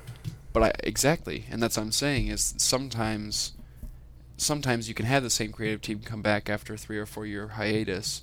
but 0.53 0.62
I 0.62 0.73
exactly, 0.85 1.45
and 1.51 1.62
that's 1.62 1.77
what 1.77 1.85
I'm 1.85 1.93
saying 1.93 2.29
is 2.29 2.55
sometimes, 2.59 3.53
sometimes 4.37 4.89
you 4.89 4.95
can 4.95 5.07
have 5.07 5.23
the 5.23 5.31
same 5.31 5.53
creative 5.53 5.81
team 5.81 6.01
come 6.01 6.23
back 6.23 6.51
after 6.51 6.75
a 6.75 6.79
three 6.79 6.99
or 6.99 7.07
four 7.07 7.25
year 7.27 7.49
hiatus, 7.49 8.23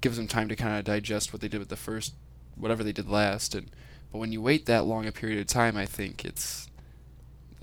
gives 0.00 0.16
them 0.16 0.28
time 0.28 0.48
to 0.48 0.56
kind 0.56 0.78
of 0.78 0.84
digest 0.84 1.32
what 1.32 1.40
they 1.40 1.48
did 1.48 1.58
with 1.58 1.70
the 1.70 1.76
first, 1.76 2.14
whatever 2.56 2.84
they 2.84 2.92
did 2.92 3.08
last, 3.08 3.54
and 3.54 3.70
but 4.12 4.18
when 4.18 4.30
you 4.30 4.40
wait 4.40 4.66
that 4.66 4.84
long 4.84 5.06
a 5.06 5.12
period 5.12 5.40
of 5.40 5.46
time, 5.46 5.76
I 5.76 5.86
think 5.86 6.24
it's. 6.24 6.68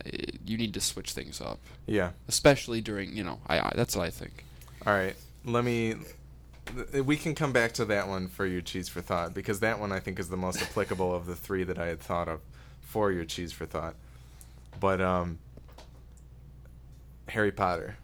Eh, 0.05 0.25
You 0.45 0.57
need 0.57 0.73
to 0.75 0.81
switch 0.81 1.11
things 1.13 1.41
up, 1.41 1.59
Yeah. 1.87 2.11
especially 2.27 2.81
during 2.81 3.15
you 3.15 3.23
know. 3.23 3.39
I, 3.47 3.59
I 3.59 3.71
that's 3.75 3.95
what 3.95 4.05
I 4.05 4.09
think. 4.09 4.43
All 4.85 4.93
right. 4.93 5.15
Let 5.45 5.63
me. 5.63 5.95
th- 6.91 7.03
We 7.03 7.17
can 7.17 7.35
come 7.35 7.51
back 7.51 7.73
to 7.73 7.85
that 7.85 8.07
one 8.07 8.27
for 8.27 8.45
your 8.45 8.61
cheese 8.61 8.89
for 8.89 9.01
thought 9.01 9.33
because 9.33 9.59
that 9.61 9.79
one 9.79 9.91
I 9.91 9.99
think 9.99 10.19
is 10.19 10.29
the 10.29 10.37
most 10.37 10.61
applicable 10.67 11.13
of 11.13 11.25
the 11.25 11.35
three 11.35 11.63
that 11.63 11.77
I 11.79 11.87
had 11.87 11.99
thought 11.99 12.27
of 12.27 12.41
for 12.81 13.11
your 13.11 13.25
cheese 13.25 13.51
for 13.51 13.65
thought. 13.65 13.95
But 14.79 15.01
um, 15.01 15.39
Harry 17.29 17.51
Potter. 17.51 17.97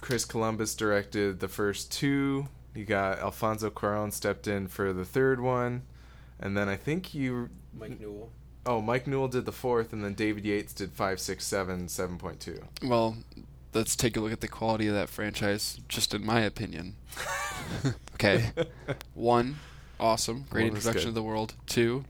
Chris 0.00 0.24
Columbus 0.24 0.74
directed 0.74 1.40
the 1.40 1.48
first 1.48 1.90
two. 1.92 2.48
You 2.74 2.84
got 2.84 3.18
Alfonso 3.18 3.70
Cuarón 3.70 4.12
stepped 4.12 4.46
in 4.46 4.68
for 4.68 4.92
the 4.92 5.04
third 5.04 5.40
one, 5.40 5.82
and 6.38 6.56
then 6.56 6.68
I 6.68 6.76
think 6.76 7.14
you. 7.14 7.50
Mike 7.76 7.98
Newell. 8.00 8.30
Oh, 8.66 8.80
Mike 8.80 9.06
Newell 9.06 9.28
did 9.28 9.46
the 9.46 9.52
fourth, 9.52 9.92
and 9.92 10.04
then 10.04 10.14
David 10.14 10.44
Yates 10.44 10.72
did 10.72 10.92
five, 10.92 11.20
six, 11.20 11.46
seven, 11.46 11.88
seven 11.88 12.18
point 12.18 12.40
two. 12.40 12.60
Well, 12.82 13.16
let's 13.72 13.96
take 13.96 14.16
a 14.16 14.20
look 14.20 14.32
at 14.32 14.40
the 14.40 14.48
quality 14.48 14.88
of 14.88 14.94
that 14.94 15.08
franchise, 15.08 15.80
just 15.88 16.14
in 16.14 16.24
my 16.24 16.40
opinion. 16.40 16.96
okay. 18.14 18.50
One, 19.14 19.56
awesome. 19.98 20.44
Great 20.50 20.64
One 20.64 20.76
introduction 20.76 21.08
to 21.08 21.14
the 21.14 21.22
world. 21.22 21.54
Two, 21.66 22.04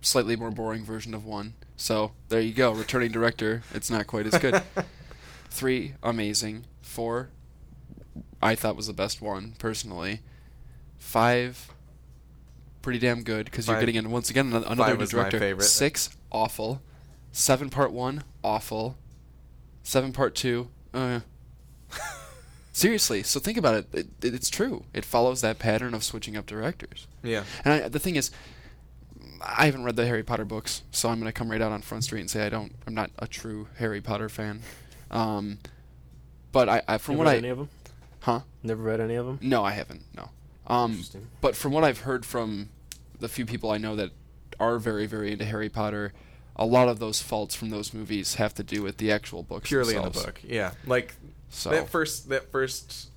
slightly 0.00 0.36
more 0.36 0.50
boring 0.50 0.84
version 0.84 1.14
of 1.14 1.24
one. 1.24 1.54
So 1.76 2.12
there 2.28 2.40
you 2.40 2.52
go. 2.52 2.72
Returning 2.72 3.10
director. 3.10 3.62
It's 3.74 3.90
not 3.90 4.06
quite 4.06 4.26
as 4.26 4.38
good. 4.38 4.62
Three, 5.50 5.94
amazing. 6.02 6.64
Four, 6.82 7.30
I 8.42 8.54
thought 8.54 8.76
was 8.76 8.86
the 8.86 8.92
best 8.92 9.20
one, 9.20 9.54
personally. 9.58 10.20
Five, 10.98 11.72
pretty 12.82 12.98
damn 12.98 13.22
good 13.22 13.46
because 13.46 13.66
you're 13.68 13.78
getting 13.80 13.94
in 13.96 14.10
once 14.10 14.30
again 14.30 14.46
another, 14.48 14.66
another 14.66 14.82
five 14.90 14.94
new 14.94 15.00
was 15.00 15.12
my 15.12 15.20
director. 15.20 15.38
favorite. 15.38 15.64
Six, 15.64 16.10
awful. 16.30 16.82
Seven 17.32 17.70
part 17.70 17.92
one, 17.92 18.24
awful. 18.42 18.96
Seven 19.82 20.12
part 20.12 20.34
two, 20.34 20.68
uh. 20.94 21.20
Seriously, 22.72 23.22
so 23.22 23.40
think 23.40 23.58
about 23.58 23.74
it. 23.74 23.86
It, 23.92 24.06
it. 24.22 24.34
It's 24.34 24.48
true. 24.48 24.84
It 24.94 25.04
follows 25.04 25.40
that 25.40 25.58
pattern 25.58 25.92
of 25.92 26.04
switching 26.04 26.36
up 26.36 26.46
directors. 26.46 27.06
Yeah. 27.22 27.44
And 27.64 27.74
I, 27.84 27.88
the 27.88 27.98
thing 27.98 28.14
is, 28.16 28.30
I 29.42 29.66
haven't 29.66 29.84
read 29.84 29.96
the 29.96 30.06
Harry 30.06 30.22
Potter 30.22 30.44
books, 30.44 30.82
so 30.92 31.08
I'm 31.08 31.18
going 31.18 31.26
to 31.30 31.32
come 31.36 31.50
right 31.50 31.60
out 31.60 31.72
on 31.72 31.82
Front 31.82 32.04
Street 32.04 32.20
and 32.20 32.30
say 32.30 32.46
I 32.46 32.48
don't. 32.48 32.72
I'm 32.86 32.94
not 32.94 33.10
a 33.18 33.26
true 33.26 33.68
Harry 33.78 34.00
Potter 34.00 34.28
fan. 34.28 34.60
Um, 35.10 35.58
but 36.52 36.68
I, 36.68 36.82
I 36.86 36.98
from 36.98 37.14
Never 37.16 37.24
what 37.24 37.30
read 37.30 37.34
I, 37.34 37.38
any 37.38 37.48
of 37.48 37.58
them? 37.58 37.68
huh? 38.20 38.40
Never 38.62 38.82
read 38.82 39.00
any 39.00 39.14
of 39.16 39.26
them? 39.26 39.38
No, 39.42 39.64
I 39.64 39.72
haven't. 39.72 40.02
No. 40.14 40.30
Um, 40.70 41.04
but 41.40 41.56
from 41.56 41.72
what 41.72 41.84
I've 41.84 42.00
heard 42.00 42.24
from 42.24 42.70
the 43.18 43.28
few 43.28 43.44
people 43.44 43.70
I 43.70 43.78
know 43.78 43.96
that 43.96 44.10
are 44.58 44.78
very, 44.78 45.06
very 45.06 45.32
into 45.32 45.44
Harry 45.44 45.68
Potter, 45.68 46.12
a 46.56 46.64
lot 46.64 46.88
of 46.88 46.98
those 46.98 47.20
faults 47.20 47.54
from 47.54 47.70
those 47.70 47.92
movies 47.92 48.34
have 48.34 48.54
to 48.54 48.62
do 48.62 48.82
with 48.82 48.98
the 48.98 49.10
actual 49.10 49.42
books. 49.42 49.68
Purely 49.68 49.96
in 49.96 50.02
the 50.02 50.10
book. 50.10 50.40
Yeah. 50.44 50.72
Like 50.86 51.14
So 51.48 51.70
that 51.70 51.88
first 51.88 52.28
that 52.28 52.50
first 52.52 53.10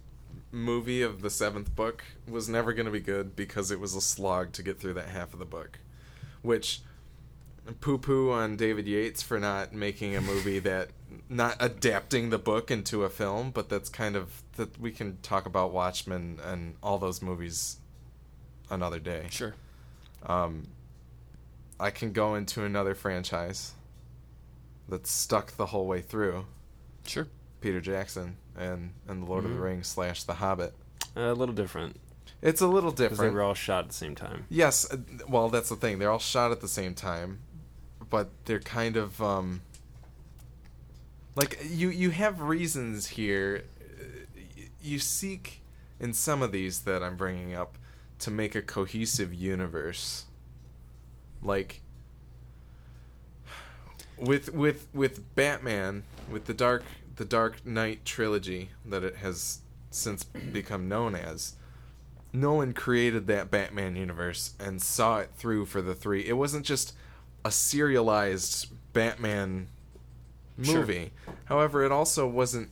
movie 0.54 1.02
of 1.02 1.22
the 1.22 1.30
seventh 1.30 1.76
book 1.76 2.04
was 2.28 2.48
never 2.48 2.74
going 2.74 2.86
to 2.86 2.92
be 2.92 3.00
good 3.00 3.36
because 3.36 3.72
it 3.72 3.80
was 3.80 3.96
a 3.96 4.02
slog 4.02 4.52
to 4.54 4.62
get 4.62 4.80
through 4.80 4.94
that 4.94 5.08
half 5.10 5.34
of 5.34 5.40
the 5.40 5.46
book 5.46 5.80
which 6.44 6.82
poo 7.82 7.98
poo 7.98 8.30
on 8.30 8.56
david 8.56 8.86
yates 8.86 9.24
for 9.24 9.40
not 9.40 9.74
making 9.74 10.16
a 10.16 10.22
movie 10.22 10.60
that 10.60 10.90
not 11.30 11.56
adapting 11.60 12.30
the 12.30 12.38
book 12.38 12.70
into 12.72 13.04
a 13.04 13.10
film, 13.10 13.52
but 13.52 13.70
that's 13.70 13.90
kind 13.90 14.16
of 14.16 14.44
that 14.58 14.80
we 14.80 14.92
can 14.92 15.18
talk 15.22 15.46
about 15.46 15.72
Watchmen 15.72 16.40
and 16.46 16.76
all 16.84 16.98
those 16.98 17.22
movies 17.22 17.78
another 18.70 19.00
day. 19.00 19.28
Sure. 19.30 19.54
Um, 20.26 20.68
I 21.80 21.90
can 21.90 22.12
go 22.14 22.36
into 22.36 22.64
another 22.64 22.96
franchise 22.96 23.74
that's 24.88 25.12
stuck 25.12 25.56
the 25.58 25.68
whole 25.68 25.88
way 25.88 26.02
through. 26.02 26.46
Sure. 27.06 27.28
Peter 27.62 27.82
Jackson 27.82 28.38
and 28.58 28.94
and 29.08 29.24
the 29.24 29.26
Lord 29.26 29.46
of 29.46 29.52
the 29.52 29.58
Mhm. 29.58 29.64
Rings 29.64 29.88
slash 29.88 30.24
The 30.24 30.36
Hobbit. 30.36 30.74
a 31.16 31.34
little 31.34 31.56
different 31.56 32.00
It's 32.42 32.60
a 32.62 32.68
little 32.68 32.92
because 32.92 33.18
they 33.20 33.30
were 33.30 33.42
all 33.42 33.54
shot 33.54 33.86
at 33.86 33.88
the 33.90 33.94
same 33.96 34.16
time. 34.16 34.46
Yes, 34.50 34.92
uh, 34.92 34.98
well, 35.30 35.50
that's 35.50 35.70
the 35.70 35.76
thing. 35.78 36.00
They're 36.00 36.12
all 36.12 36.20
shot 36.20 36.52
at 36.52 36.60
the 36.62 36.68
same 36.68 36.94
time, 36.94 37.40
but 38.10 38.30
they're 38.46 38.60
kind 38.60 38.98
of 38.98 39.22
um 39.22 39.62
like 41.36 41.60
you 41.68 41.90
you 41.90 42.12
have 42.12 42.42
reasons 42.42 43.08
here. 43.08 43.64
uh, 43.80 44.64
You 44.82 45.00
seek 45.00 45.62
in 46.00 46.14
some 46.14 46.42
of 46.42 46.52
these 46.52 46.82
that 46.82 47.02
I'm 47.04 47.16
bringing 47.16 47.54
up 47.54 47.78
to 48.20 48.32
make 48.32 48.56
a 48.56 48.62
cohesive 48.62 49.34
universe. 49.34 50.26
Like 51.42 51.82
with 54.18 54.54
with 54.54 54.88
with 54.94 55.36
Batman, 55.36 56.04
with 56.32 56.46
the 56.46 56.54
Dark 56.54 56.84
the 57.16 57.26
Dark 57.26 57.66
Knight 57.66 58.06
trilogy 58.06 58.70
that 58.86 59.04
it 59.04 59.18
has 59.18 59.60
since 59.92 60.24
become 60.24 60.88
known 60.88 61.16
as. 61.16 61.56
Nolan 62.36 62.74
created 62.74 63.28
that 63.28 63.52
Batman 63.52 63.96
universe 63.96 64.54
and 64.60 64.82
saw 64.82 65.20
it 65.20 65.30
through 65.36 65.66
for 65.68 65.84
the 65.84 65.94
three. 65.94 66.26
It 66.28 66.34
wasn't 66.34 66.66
just 66.66 66.96
a 67.46 67.52
serialized 67.52 68.70
Batman 68.92 69.68
Sure. 70.62 70.80
movie. 70.82 71.12
However, 71.46 71.84
it 71.84 71.92
also 71.92 72.28
wasn't 72.28 72.70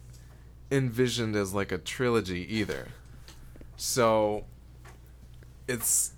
envisioned 0.71 1.35
as 1.35 1.53
like 1.53 1.71
a 1.71 1.77
trilogy 1.77 2.45
either. 2.55 2.87
So 3.75 4.45
it's 5.67 6.13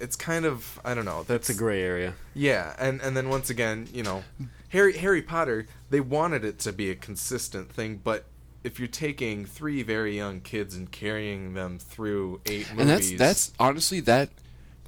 it's 0.00 0.16
kind 0.16 0.44
of 0.46 0.80
I 0.84 0.94
don't 0.94 1.04
know. 1.04 1.24
That's 1.24 1.50
a 1.50 1.54
gray 1.54 1.82
area. 1.82 2.14
yeah, 2.34 2.74
and 2.78 3.00
and 3.02 3.16
then 3.16 3.28
once 3.28 3.50
again, 3.50 3.88
you 3.92 4.02
know, 4.02 4.24
Harry 4.70 4.96
Harry 4.96 5.22
Potter, 5.22 5.66
they 5.90 6.00
wanted 6.00 6.44
it 6.44 6.58
to 6.60 6.72
be 6.72 6.90
a 6.90 6.94
consistent 6.94 7.70
thing, 7.70 8.00
but 8.02 8.24
if 8.62 8.78
you're 8.78 8.88
taking 8.88 9.44
three 9.44 9.82
very 9.82 10.16
young 10.16 10.40
kids 10.40 10.74
and 10.74 10.90
carrying 10.90 11.54
them 11.54 11.78
through 11.78 12.40
eight 12.46 12.70
movies, 12.70 12.80
And 12.80 12.88
that's 12.90 13.10
that's 13.12 13.52
honestly 13.58 14.00
that 14.00 14.30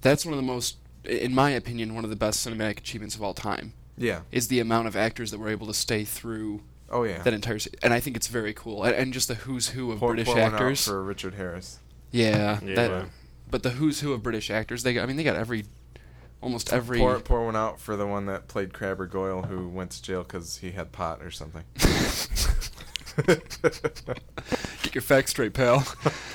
that's 0.00 0.24
one 0.24 0.32
of 0.34 0.36
the 0.36 0.46
most 0.46 0.76
in 1.04 1.34
my 1.34 1.50
opinion 1.50 1.94
one 1.94 2.04
of 2.04 2.10
the 2.10 2.16
best 2.16 2.46
cinematic 2.46 2.78
achievements 2.78 3.14
of 3.14 3.22
all 3.22 3.34
time 3.34 3.72
yeah, 4.02 4.20
is 4.30 4.48
the 4.48 4.60
amount 4.60 4.88
of 4.88 4.96
actors 4.96 5.30
that 5.30 5.38
were 5.38 5.48
able 5.48 5.66
to 5.66 5.74
stay 5.74 6.04
through 6.04 6.60
oh 6.90 7.04
yeah, 7.04 7.22
that 7.22 7.32
entire 7.32 7.58
se- 7.58 7.70
and 7.82 7.92
I 7.92 8.00
think 8.00 8.16
it's 8.16 8.28
very 8.28 8.52
cool 8.52 8.82
and, 8.84 8.94
and 8.94 9.12
just 9.12 9.28
the 9.28 9.34
who's 9.34 9.68
who 9.70 9.92
of 9.92 9.98
Pour- 10.00 10.10
British 10.10 10.26
pour 10.26 10.34
one 10.36 10.44
out 10.44 10.52
actors 10.54 10.84
for 10.84 11.02
Richard 11.02 11.34
Harris. 11.34 11.78
yeah, 12.10 12.58
Yeah. 12.64 12.74
that 12.74 13.04
but 13.50 13.62
the 13.62 13.70
who's 13.70 14.00
who 14.00 14.12
of 14.12 14.22
British 14.22 14.50
actors 14.50 14.82
they 14.82 14.94
got, 14.94 15.02
I 15.02 15.06
mean 15.06 15.16
they 15.16 15.24
got 15.24 15.36
every 15.36 15.64
almost 16.40 16.72
every 16.72 16.98
Pour 16.98 17.20
pour 17.20 17.44
one 17.46 17.54
out 17.56 17.78
for 17.78 17.96
the 17.96 18.06
one 18.06 18.26
that 18.26 18.48
played 18.48 18.72
Crabbe 18.74 19.00
or 19.00 19.06
Goyle, 19.06 19.42
who 19.42 19.68
went 19.68 19.92
to 19.92 20.02
jail 20.02 20.22
because 20.24 20.56
he 20.58 20.72
had 20.72 20.90
pot 20.92 21.22
or 21.22 21.30
something. 21.30 21.62
get 24.82 24.94
your 24.94 25.02
facts 25.02 25.30
straight 25.32 25.52
pal 25.54 25.78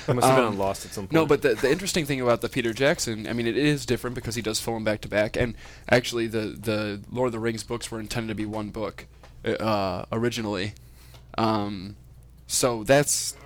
It 0.06 0.14
must 0.14 0.26
have 0.26 0.36
been 0.36 0.44
Um, 0.44 0.52
on 0.52 0.58
Lost 0.58 0.84
at 0.86 0.92
some 0.92 1.04
point. 1.04 1.12
No, 1.12 1.26
but 1.26 1.42
the 1.42 1.54
the 1.54 1.70
interesting 1.70 2.04
thing 2.06 2.20
about 2.20 2.40
the 2.40 2.48
Peter 2.48 2.72
Jackson, 2.72 3.26
I 3.26 3.32
mean, 3.32 3.46
it 3.46 3.56
is 3.56 3.84
different 3.86 4.14
because 4.14 4.34
he 4.34 4.42
does 4.42 4.60
film 4.60 4.84
back 4.84 5.00
to 5.02 5.08
back, 5.08 5.36
and 5.36 5.54
actually, 5.90 6.26
the 6.26 6.56
the 6.58 7.00
Lord 7.10 7.26
of 7.28 7.32
the 7.32 7.38
Rings 7.38 7.62
books 7.64 7.90
were 7.90 8.00
intended 8.00 8.28
to 8.28 8.34
be 8.34 8.46
one 8.46 8.70
book 8.70 9.06
uh, 9.44 10.04
originally. 10.12 10.74
Um, 11.36 11.96
so 12.46 12.84
that's 12.84 13.36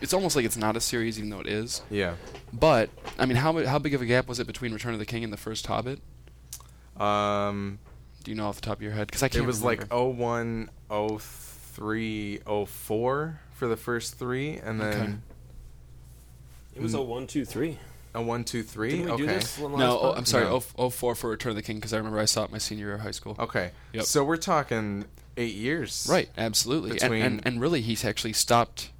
it's 0.00 0.12
almost 0.14 0.36
like 0.36 0.44
it's 0.44 0.56
not 0.56 0.76
a 0.76 0.80
series, 0.80 1.18
even 1.18 1.30
though 1.30 1.40
it 1.40 1.46
is. 1.48 1.82
yeah. 1.90 2.14
But 2.52 2.90
I 3.18 3.26
mean, 3.26 3.36
how 3.36 3.64
how 3.66 3.78
big 3.78 3.94
of 3.94 4.02
a 4.02 4.06
gap 4.06 4.28
was 4.28 4.38
it 4.38 4.46
between 4.46 4.72
Return 4.72 4.92
of 4.92 4.98
the 5.00 5.06
King 5.06 5.24
and 5.24 5.32
the 5.32 5.36
first 5.36 5.66
Hobbit? 5.66 6.00
Um, 6.96 7.78
Do 8.22 8.30
you 8.30 8.36
know 8.36 8.46
off 8.46 8.56
the 8.56 8.60
top 8.62 8.76
of 8.78 8.82
your 8.82 8.92
head? 8.92 9.08
Because 9.08 9.22
I 9.22 9.28
can't. 9.28 9.42
it 9.42 9.46
was 9.46 9.60
remember. 9.60 9.86
like 9.90 9.92
01, 9.92 10.70
03, 10.88 11.18
04 11.76 13.40
for 13.52 13.68
the 13.68 13.76
first 13.76 14.18
three, 14.18 14.56
and 14.56 14.80
then 14.80 15.00
Okay. 15.00 15.14
it 16.76 16.82
was 16.82 16.94
a 16.94 16.98
hmm. 16.98 17.08
one, 17.08 17.26
two, 17.26 17.44
three. 17.44 17.78
a 18.14 18.22
one, 18.22 18.44
two, 18.44 18.62
three. 18.62 18.90
Didn't 18.90 19.06
we 19.06 19.12
okay. 19.12 19.22
do 19.22 19.26
this? 19.26 19.58
one 19.58 19.72
no, 19.72 19.78
last 19.78 19.90
oh, 19.90 19.98
pod? 20.00 20.18
I'm 20.18 20.24
sorry, 20.24 20.44
No. 20.44 20.62
Oh, 20.78 20.86
oh, 20.86 20.90
04 20.90 21.14
for 21.14 21.30
Return 21.30 21.50
of 21.50 21.56
the 21.56 21.62
King 21.62 21.76
because 21.76 21.92
I 21.92 21.96
remember 21.96 22.18
I 22.20 22.26
saw 22.26 22.44
it 22.44 22.52
my 22.52 22.58
senior 22.58 22.86
year 22.86 22.94
of 22.94 23.00
high 23.00 23.10
school. 23.10 23.36
Okay. 23.38 23.72
Yep. 23.92 24.04
So 24.04 24.22
we're 24.22 24.36
talking 24.36 25.06
eight 25.36 25.54
years. 25.54 26.06
Right, 26.08 26.28
absolutely. 26.38 26.90
And, 26.92 27.00
Between- 27.00 27.22
and 27.22 27.42
and 27.44 27.60
really 27.60 27.80
he's 27.80 28.04
actually 28.04 28.34
stopped 28.34 28.90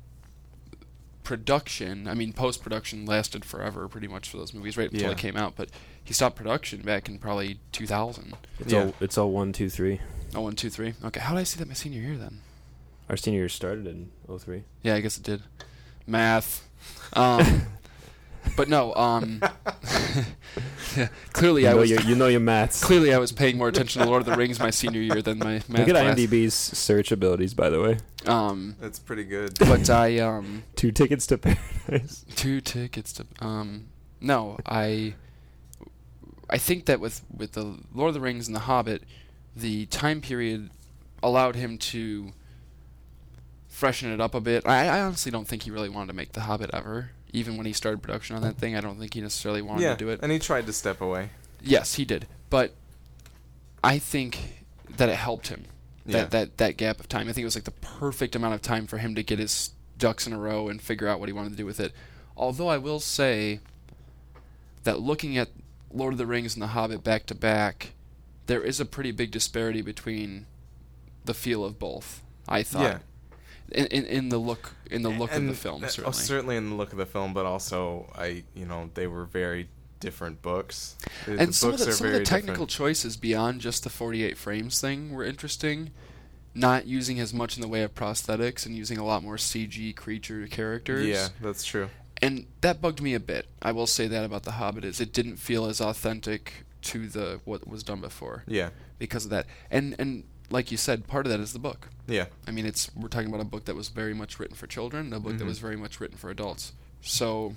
production. 1.23 2.09
I 2.09 2.15
mean 2.15 2.33
post 2.33 2.63
production 2.63 3.07
lasted 3.07 3.45
forever 3.45 3.89
pretty 3.89 4.09
much 4.09 4.29
for 4.29 4.37
those 4.37 4.53
movies 4.53 4.77
right 4.77 4.91
until 4.91 5.09
Yeah. 5.09 5.15
they 5.15 5.21
came 5.21 5.37
out, 5.37 5.55
but 5.57 5.71
he 6.03 6.13
stopped 6.13 6.37
production 6.37 6.83
back 6.83 7.09
in 7.09 7.19
probably 7.19 7.61
2000. 7.73 8.35
It's 8.59 8.73
Yeah. 8.73 8.87
all 8.87 8.95
it's 9.01 9.17
all 9.17 9.31
one, 9.31 9.53
two, 9.53 9.71
three. 9.71 10.01
Oh, 10.35 10.41
one, 10.41 10.57
two, 10.57 10.69
three. 10.71 10.95
Okay, 11.05 11.21
how 11.21 11.35
did 11.35 11.41
I 11.41 11.45
see 11.45 11.59
that 11.61 11.69
my 11.69 11.75
senior 11.75 12.01
year 12.01 12.17
then? 12.17 12.41
Our 13.09 13.17
senior 13.17 13.41
year 13.41 13.49
started 13.49 13.87
in 13.87 14.11
03. 14.39 14.65
Yeah, 14.83 14.95
I 14.95 15.01
guess 15.01 15.17
it 15.19 15.23
did. 15.25 15.43
Math. 16.07 16.69
Um, 17.13 17.63
but 18.57 18.69
no, 18.69 18.95
um, 18.95 19.41
yeah, 20.97 21.09
clearly 21.33 21.63
You 21.63 21.69
I 21.69 21.75
was 21.75 21.91
your, 21.91 22.01
you 22.03 22.15
know 22.15 22.29
your 22.29 22.41
maths. 22.41 22.83
clearly 22.83 23.13
I 23.13 23.19
was 23.19 23.33
paying 23.33 23.59
more 23.59 23.69
attention 23.69 24.03
to 24.03 24.09
Lord 24.09 24.21
of 24.23 24.27
the 24.27 24.37
Rings 24.37 24.59
my 24.59 24.71
senior 24.71 25.01
year 25.01 25.23
than 25.23 25.39
my 25.39 25.55
math 25.69 25.69
Look 25.71 25.89
at 25.89 25.95
class. 25.95 26.19
IMDb's 26.19 26.55
search 26.55 27.13
abilities, 27.13 27.55
by 27.55 27.69
the 27.71 27.81
way. 27.81 27.99
Um, 28.27 28.77
That's 28.81 28.99
pretty 28.99 29.25
good. 29.25 29.59
but 29.59 29.89
I 29.91 30.19
um, 30.19 30.63
Two 30.77 30.93
tickets 30.93 31.27
to 31.29 31.39
paradise. 31.39 32.25
two 32.37 32.61
tickets 32.63 33.13
to 33.15 33.27
um 33.41 33.87
no 34.21 34.57
i 34.65 35.13
i 36.49 36.57
think 36.57 36.87
that 36.87 36.99
with 37.01 37.23
with 37.31 37.53
the 37.53 37.79
lord 37.93 38.09
of 38.09 38.15
the 38.15 38.21
rings 38.21 38.47
and 38.47 38.57
the 38.57 38.61
hobbit 38.61 39.03
the 39.55 39.85
time 39.87 40.23
period 40.23 40.71
allowed 41.23 41.55
him 41.57 41.77
to 41.77 42.33
freshen 43.75 44.13
it 44.13 44.21
up 44.21 44.35
a 44.37 44.41
bit 44.41 44.65
i, 44.67 44.87
I 44.87 45.01
honestly 45.01 45.33
don't 45.33 45.49
think 45.49 45.65
he 45.65 45.71
really 45.73 45.89
wanted 45.89 46.07
to 46.09 46.13
make 46.13 46.33
the 46.33 46.43
hobbit 46.43 46.71
ever 46.73 47.11
even 47.33 47.57
when 47.57 47.67
he 47.67 47.73
started 47.73 48.01
production 48.03 48.37
on 48.37 48.43
that 48.43 48.57
thing 48.57 48.77
i 48.77 48.81
don't 48.81 49.01
think 49.01 49.15
he 49.15 49.21
necessarily 49.21 49.63
wanted 49.63 49.83
yeah. 49.83 49.91
to 49.93 49.97
do 49.97 50.09
it 50.11 50.21
And 50.23 50.31
he 50.31 50.39
tried 50.39 50.67
to 50.67 50.73
step 50.73 51.01
away. 51.01 51.31
yes 51.61 51.95
he 51.95 52.05
did 52.05 52.27
but 52.51 52.73
i 53.83 53.99
think 53.99 54.63
that 54.97 55.09
it 55.09 55.17
helped 55.17 55.49
him 55.49 55.65
that, 56.07 56.13
Yeah. 56.19 56.25
that 56.27 56.57
that 56.59 56.77
gap 56.77 57.01
of 57.01 57.09
time 57.09 57.29
i 57.29 57.33
think 57.33 57.43
it 57.43 57.47
was 57.47 57.57
like 57.57 57.65
the 57.65 57.73
perfect 57.73 58.37
amount 58.37 58.55
of 58.55 58.63
time 58.63 58.87
for 58.87 58.99
him 58.99 59.17
to 59.17 59.23
get 59.25 59.41
his 59.41 59.71
ducks 59.99 60.25
in 60.27 60.33
a 60.33 60.39
row 60.39 60.69
and 60.69 60.81
figure 60.81 61.09
out 61.09 61.19
what 61.19 61.29
he 61.29 61.33
wanted 61.33 61.51
to 61.51 61.57
do 61.57 61.67
with 61.67 61.81
it 61.81 61.93
although 62.37 62.69
i 62.69 62.79
will 62.79 63.01
say 63.01 63.59
that 64.85 65.01
looking 65.01 65.37
at 65.37 65.49
lord 65.93 66.13
of 66.15 66.19
the 66.19 66.27
rings 66.27 66.55
and 66.55 66.63
the 66.63 66.69
hobbit 66.69 67.03
back 67.03 67.27
to 67.27 67.35
back 67.35 67.93
there 68.47 68.63
is 68.63 68.79
a 68.79 68.85
pretty 68.85 69.11
big 69.11 69.31
disparity 69.33 69.83
between 69.83 70.47
the 71.25 71.35
feel 71.35 71.65
of 71.65 71.79
both 71.79 72.23
i 72.49 72.63
thought 72.63 72.83
Yeah. 72.83 72.99
In, 73.73 73.87
in, 73.87 74.05
in 74.07 74.29
the 74.29 74.39
look 74.39 74.73
in 74.91 75.03
the 75.03 75.09
look 75.11 75.33
And 75.33 75.49
of 75.49 75.55
the 75.57 75.61
film 75.61 75.81
that- 75.83 75.91
certainly 75.93 76.09
Oh, 76.09 76.13
certainly 76.13 76.57
in 76.57 76.71
the 76.71 76.77
look 76.77 76.93
of 76.93 76.99
the 76.99 77.07
film, 77.07 77.33
but 77.35 77.47
also 77.47 78.11
I, 78.17 78.45
you 78.55 78.67
know, 78.67 78.91
they 78.95 79.07
were 79.07 79.25
very 79.25 79.69
different 80.01 80.43
books. 80.43 80.97
The- 81.25 81.33
the 81.33 81.39
and 81.43 81.55
some 81.55 81.73
of 81.73 81.79
the, 81.79 81.93
some 81.93 82.07
of 82.09 82.13
the 82.13 82.21
technical 82.25 82.67
different. 82.67 82.71
choices 82.71 83.17
beyond 83.17 83.61
just 83.61 83.85
the 83.85 83.91
48 83.91 84.37
frames 84.37 84.81
thing 84.81 85.13
were 85.13 85.25
interesting 85.25 85.91
not 86.57 86.87
using 86.87 87.19
as 87.19 87.35
much 87.35 87.57
in 87.57 87.63
the 87.63 87.67
way 87.69 87.83
of 87.83 87.95
prosthetics 87.97 88.65
and 88.65 88.77
using 88.77 88.97
a 88.97 89.05
lot 89.05 89.25
more 89.25 89.35
cg 89.37 89.97
creature 89.97 90.47
characters 90.47 91.05
Yeah, 91.05 91.29
that's 91.41 91.65
true. 91.65 91.89
and 92.23 92.47
that 92.61 92.81
bugged 92.81 93.01
me 93.03 93.13
a 93.15 93.19
bit 93.19 93.47
i 93.61 93.73
will 93.73 93.89
say 93.89 94.07
that 94.07 94.25
about 94.25 94.45
the 94.45 94.53
hobbit 94.53 94.85
is 94.85 95.01
it 95.01 95.13
didn't 95.13 95.39
feel 95.39 95.65
as 95.67 95.81
authentic 95.81 96.65
to 96.83 97.09
the 97.09 97.41
what 97.45 97.67
was 97.67 97.83
done 97.83 98.01
before 98.01 98.45
Yeah. 98.47 98.69
because 99.01 99.25
of 99.25 99.31
that 99.33 99.47
and 99.69 99.97
and 99.99 100.23
like 100.51 100.71
you 100.71 100.77
said 100.77 101.07
part 101.07 101.27
of 101.27 101.31
that 101.33 101.41
is 101.41 101.53
the 101.53 101.59
book 101.59 101.89
Yeah. 102.07 102.27
I 102.47 102.51
mean, 102.51 102.67
it's 102.67 102.91
we're 102.95 103.09
talking 103.09 103.29
about 103.29 103.41
a 103.41 103.45
book 103.49 103.65
that 103.65 103.75
was 103.75 103.89
very 103.89 104.13
much 104.15 104.39
written 104.39 104.55
for 104.57 104.67
children, 104.67 105.13
a 105.13 105.21
book 105.21 105.39
that 105.39 105.45
Mhm. 105.45 105.49
was 105.49 105.59
very 105.59 105.77
much 105.77 106.01
written 106.01 106.17
for 106.19 106.31
adults. 106.31 106.73
So 107.01 107.57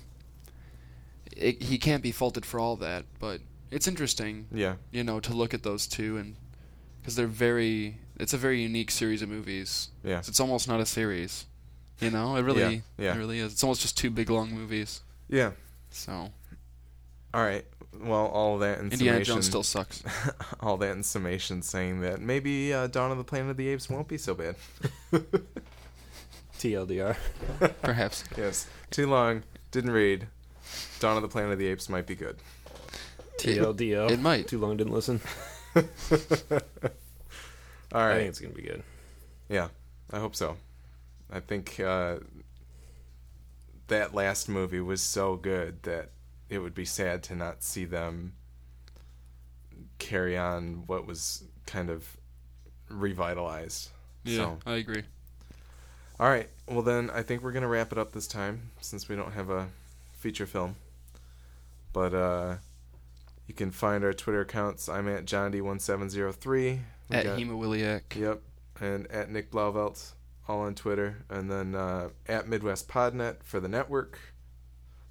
it, 1.36 1.62
he 1.64 1.78
can't 1.78 2.02
be 2.02 2.12
faulted 2.12 2.46
for 2.46 2.60
all 2.60 2.76
that, 2.78 3.06
but 3.20 3.42
it's 3.72 3.88
interesting, 3.88 4.48
Yeah. 4.52 4.76
you 4.92 5.04
know, 5.04 5.20
to 5.20 5.34
look 5.34 5.54
at 5.54 5.64
those 5.64 5.88
two 5.88 6.18
and 6.18 6.36
because 7.02 7.16
they're 7.16 7.28
very. 7.28 8.00
It's 8.20 8.34
a 8.34 8.38
very 8.38 8.62
unique 8.62 8.90
series 8.92 9.22
of 9.22 9.30
movies. 9.30 9.90
Yeah. 10.04 10.20
It's 10.20 10.40
almost 10.40 10.68
not 10.68 10.80
a 10.82 10.86
series, 10.86 11.46
you 12.02 12.10
know. 12.10 12.36
It 12.36 12.42
really, 12.42 12.62
Yeah, 12.62 12.82
yeah. 12.98 13.16
it 13.16 13.18
really 13.18 13.40
is. 13.40 13.54
It's 13.54 13.64
almost 13.64 13.82
just 13.82 13.96
two 13.98 14.10
big 14.10 14.30
long 14.30 14.52
movies. 14.54 15.02
Yeah. 15.30 15.52
So 15.92 16.32
All 17.34 17.44
right. 17.44 17.66
Well, 18.00 18.28
all 18.28 18.58
that 18.60 18.80
in 18.80 18.91
Indiana 18.91 19.18
summation, 19.18 19.36
Jones 19.36 19.45
still 19.48 19.64
sucks. 19.64 20.04
all 20.60 20.78
that 20.78 20.91
in 20.91 21.04
summation, 21.04 21.62
saying 21.62 22.02
that 22.02 22.22
maybe 22.22 22.74
uh, 22.74 22.88
Dawn 22.88 23.12
of 23.12 23.18
the 23.18 23.24
Planet 23.24 23.52
of 23.52 23.58
the 23.58 23.68
Apes 23.70 23.89
won't 23.89 24.08
be 24.08 24.18
so 24.18 24.34
bad. 24.34 24.56
TLDR. 26.60 27.16
Perhaps. 27.82 28.24
yes. 28.36 28.68
Too 28.89 29.08
long. 29.08 29.43
Didn't 29.72 29.91
read. 29.91 30.28
Dawn 31.00 31.16
of 31.16 31.22
the 31.22 31.30
Planet 31.30 31.54
of 31.54 31.60
the 31.60 31.68
Apes 31.68 31.89
might 31.89 32.08
be 32.08 32.16
good. 32.16 32.38
TLDO. 33.39 34.10
It 34.12 34.20
might. 34.20 34.48
Too 34.48 34.58
long, 34.58 34.78
didn't 34.78 34.93
listen. 34.93 35.22
all 35.76 35.84
I 37.91 38.16
think 38.16 38.30
it's 38.30 38.39
gonna 38.39 38.54
be 38.54 38.64
good. 38.64 38.84
Yeah, 39.50 39.68
I 40.12 40.20
hope 40.20 40.36
so. 40.36 40.58
I 41.32 41.39
think 41.39 41.80
uh, 41.80 42.18
that 43.88 44.14
last 44.14 44.50
movie 44.50 44.80
was 44.82 45.02
so 45.02 45.36
good 45.36 45.84
that 45.84 46.10
it 46.50 46.60
would 46.60 46.74
be 46.74 46.86
sad 46.86 47.24
to 47.24 47.36
not 47.36 47.64
see 47.64 47.86
them 47.86 48.34
carry 50.00 50.38
on 50.38 50.84
what 50.88 51.06
was 51.06 51.43
kind 51.66 51.89
of 51.89 52.18
revitalized. 52.89 53.89
Yeah, 54.24 54.38
So, 54.38 54.60
I 54.66 54.74
agree. 54.76 55.04
all 56.20 56.30
right. 56.30 56.50
Well, 56.68 56.82
then 56.82 57.10
I 57.10 57.22
think 57.24 57.43
we're 57.43 57.52
gonna 57.52 57.68
wrap 57.68 57.91
it 57.91 57.98
up 57.98 58.12
this 58.12 58.28
time 58.28 58.72
since 58.82 59.08
we 59.10 59.16
don't 59.16 59.34
have 59.34 59.50
a 59.50 59.68
feature 60.14 60.45
film. 60.45 60.76
But 61.93 62.14
uh, 62.14 62.56
you 63.48 63.54
can 63.54 63.72
find 63.72 64.04
our 64.04 64.14
Twitter 64.14 64.41
accounts. 64.41 64.88
I'm 64.89 65.08
at 65.08 65.26
John 65.26 65.52
D1703. 65.52 66.80
We 67.10 67.16
At 67.16 67.24
got- 67.26 67.39
Hemowiliac. 67.39 68.16
Yep, 68.16 68.41
and 68.82 69.08
at 69.12 69.30
Nick 69.32 69.52
Blauvelt, 69.52 70.14
all 70.48 70.62
on 70.62 70.76
Twitter, 70.76 71.24
and 71.30 71.50
then 71.50 71.74
uh, 71.76 72.10
at 72.28 72.48
Midwest 72.48 72.88
Podnet 72.88 73.43
for 73.43 73.60
the 73.60 73.70
network 73.70 74.20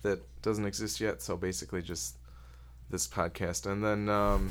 that 0.02 0.20
doesn't 0.46 0.64
exist 0.64 1.00
yet. 1.00 1.20
So 1.20 1.36
basically, 1.36 1.82
just 1.82 2.16
this 2.88 3.06
podcast, 3.06 3.70
and 3.70 3.84
then 3.84 4.08
um, 4.08 4.50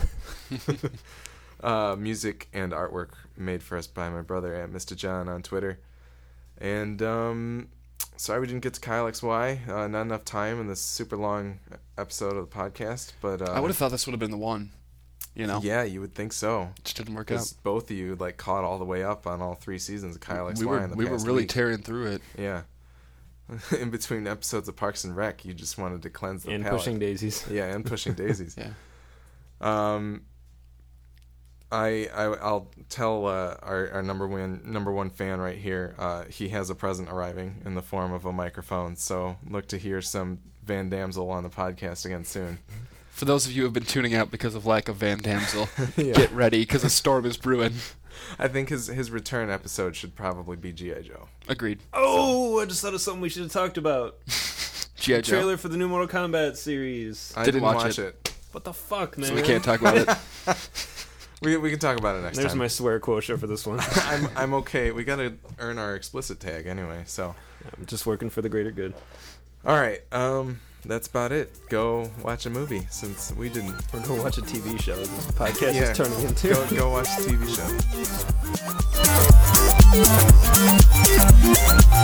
uh, 1.64 1.96
music 1.98 2.50
and 2.54 2.74
artwork 2.74 3.12
made 3.38 3.64
for 3.64 3.78
us 3.78 3.88
by 3.88 4.10
my 4.10 4.22
brother 4.22 4.54
at 4.54 4.70
Mr. 4.70 4.96
John 4.96 5.28
on 5.30 5.42
Twitter. 5.42 5.80
And 6.60 7.02
um, 7.02 7.70
sorry 8.18 8.42
we 8.42 8.48
didn't 8.48 8.62
get 8.62 8.74
to 8.76 8.82
Kyle 8.82 9.06
XY. 9.06 9.68
Uh, 9.68 9.88
not 9.88 10.02
enough 10.02 10.26
time 10.26 10.60
in 10.60 10.68
this 10.68 10.82
super 10.82 11.18
long 11.18 11.60
episode 11.98 12.36
of 12.38 12.50
the 12.50 12.56
podcast, 12.56 13.14
but 13.22 13.42
uh, 13.42 13.52
I 13.54 13.60
would 13.60 13.70
have 13.70 13.78
thought 13.78 13.92
this 13.92 14.06
would 14.06 14.14
have 14.14 14.20
been 14.20 14.32
the 14.32 14.38
one. 14.38 14.72
You 15.34 15.48
know, 15.48 15.60
Yeah, 15.62 15.84
you 15.84 16.00
would 16.00 16.16
think 16.16 16.32
so. 16.32 16.70
just 16.86 16.96
didn't 16.96 17.14
work 17.14 17.30
out. 17.30 17.54
Both 17.64 17.92
of 17.92 17.98
you 17.98 18.16
like 18.16 18.38
caught 18.38 18.64
all 18.64 18.78
the 18.80 18.86
way 18.86 19.04
up 19.04 19.28
on 19.28 19.42
all 19.42 19.56
three 19.56 19.80
seasons 19.80 20.16
of 20.16 20.22
Kyle 20.22 20.46
XY 20.46 20.60
we 20.60 20.66
were 20.66 20.82
in 20.82 20.90
the 20.92 20.96
we 20.96 21.06
were 21.06 21.18
really 21.18 21.44
week. 21.44 21.50
tearing 21.50 21.80
through 21.80 22.08
it. 22.08 22.22
yeah. 22.38 22.62
in 23.80 23.90
between 23.90 24.28
episodes 24.28 24.68
of 24.68 24.76
Parks 24.76 25.04
and 25.04 25.16
Rec, 25.16 25.46
you 25.46 25.54
just 25.54 25.78
wanted 25.78 26.02
to 26.04 26.10
cleanse 26.10 26.44
the 26.44 26.52
and 26.52 26.64
palate. 26.64 26.80
pushing 26.80 27.00
daisies. 27.00 27.46
yeah, 27.52 27.66
and 27.74 27.86
pushing 27.86 28.14
daisies. 28.24 28.56
Yeah. 28.58 28.72
Um, 29.62 30.24
I, 31.72 32.10
I 32.14 32.24
I'll 32.42 32.72
tell 32.90 33.26
uh, 33.26 33.56
our 33.64 33.90
our 33.92 34.04
number 34.04 34.28
one 34.28 34.62
number 34.64 34.92
one 34.92 35.10
fan 35.10 35.40
right 35.40 35.58
here. 35.58 35.96
Uh, 35.98 36.26
he 36.26 36.50
has 36.50 36.70
a 36.70 36.76
present 36.76 37.10
arriving 37.10 37.62
in 37.66 37.76
the 37.76 37.82
form 37.82 38.14
of 38.14 38.26
a 38.26 38.32
microphone. 38.32 38.96
So 38.96 39.38
look 39.50 39.68
to 39.70 39.78
hear 39.78 40.02
some 40.02 40.40
Van 40.64 40.90
Damsel 40.90 41.30
on 41.30 41.44
the 41.44 41.50
podcast 41.50 42.06
again 42.06 42.24
soon. 42.24 42.60
For 43.10 43.26
those 43.26 43.46
of 43.46 43.54
you 43.54 43.62
who 43.62 43.66
have 43.68 43.74
been 43.74 43.86
tuning 43.86 44.14
out 44.14 44.30
because 44.30 44.56
of 44.56 44.66
lack 44.66 44.90
of 44.90 44.98
Van 44.98 45.18
Damsel, 45.18 45.70
Yeah. 45.96 46.14
get 46.14 46.32
ready 46.34 46.60
because 46.62 46.84
a 46.84 46.90
storm 46.90 47.26
is 47.26 47.38
brewing. 47.38 47.74
I 48.40 48.48
think 48.48 48.70
his 48.70 48.88
his 48.88 49.12
return 49.12 49.50
episode 49.50 49.96
should 49.96 50.16
probably 50.16 50.56
be 50.58 50.72
GI 50.74 51.04
Joe. 51.04 51.28
Agreed. 51.48 51.80
Oh, 51.94 52.60
I 52.60 52.66
just 52.66 52.82
thought 52.82 52.94
of 52.94 53.02
something 53.02 53.22
we 53.22 53.30
should 53.30 53.44
have 53.44 53.52
talked 53.52 53.78
about. 53.78 54.18
G.I. 54.98 55.22
Joe. 55.22 55.36
trailer 55.38 55.58
for 55.58 55.68
the 55.68 55.78
new 55.78 55.88
Mortal 55.88 56.08
Kombat 56.08 56.56
series. 56.56 57.34
I 57.36 57.44
Didn't 57.44 57.56
didn't 57.62 57.64
watch 57.64 57.76
watch 57.84 58.00
it. 58.00 58.16
it. 58.26 58.34
What 58.52 58.64
the 58.64 58.74
fuck, 58.74 59.18
man? 59.18 59.28
So 59.28 59.36
we 59.36 59.42
can't 59.42 59.64
talk 59.64 59.82
about 59.82 59.98
it. 59.98 60.10
We 61.42 61.58
we 61.58 61.70
can 61.70 61.80
talk 61.80 61.98
about 62.00 62.16
it 62.16 62.22
next 62.22 62.38
time. 62.38 62.44
There's 62.44 62.54
time. 62.54 62.60
my 62.60 62.68
swear 62.68 63.00
quota 63.00 63.38
for 63.38 63.46
this 63.46 63.68
one. 63.68 63.80
I'm 63.82 64.30
I'm 64.38 64.54
okay. 64.56 64.92
We 64.92 65.04
gotta 65.04 65.34
earn 65.60 65.78
our 65.78 65.94
explicit 65.94 66.40
tag 66.40 66.66
anyway. 66.66 67.04
So, 67.06 67.36
I'm 67.78 67.86
just 67.86 68.06
working 68.06 68.30
for 68.30 68.42
the 68.42 68.48
greater 68.48 68.72
good. 68.72 68.94
all 69.66 69.76
right. 69.76 70.02
Um, 70.14 70.62
that's 70.88 71.08
about 71.08 71.32
it. 71.32 71.52
Go 71.70 72.10
watch 72.24 72.46
a 72.46 72.50
movie 72.50 72.86
since 72.90 73.34
we 73.36 73.50
didn't. 73.50 73.76
Or 73.94 74.00
go 74.02 74.22
watch 74.22 74.38
a 74.38 74.42
TV 74.42 74.80
show. 74.82 74.96
This 74.96 75.10
podcast 75.32 75.74
Yeah. 75.74 75.92
is 75.92 75.98
turning 75.98 76.22
into. 76.22 76.50
Go 76.50 76.66
go 76.76 76.90
watch 76.92 77.08
a 77.08 77.22
TV 77.22 77.48
show. 77.56 77.66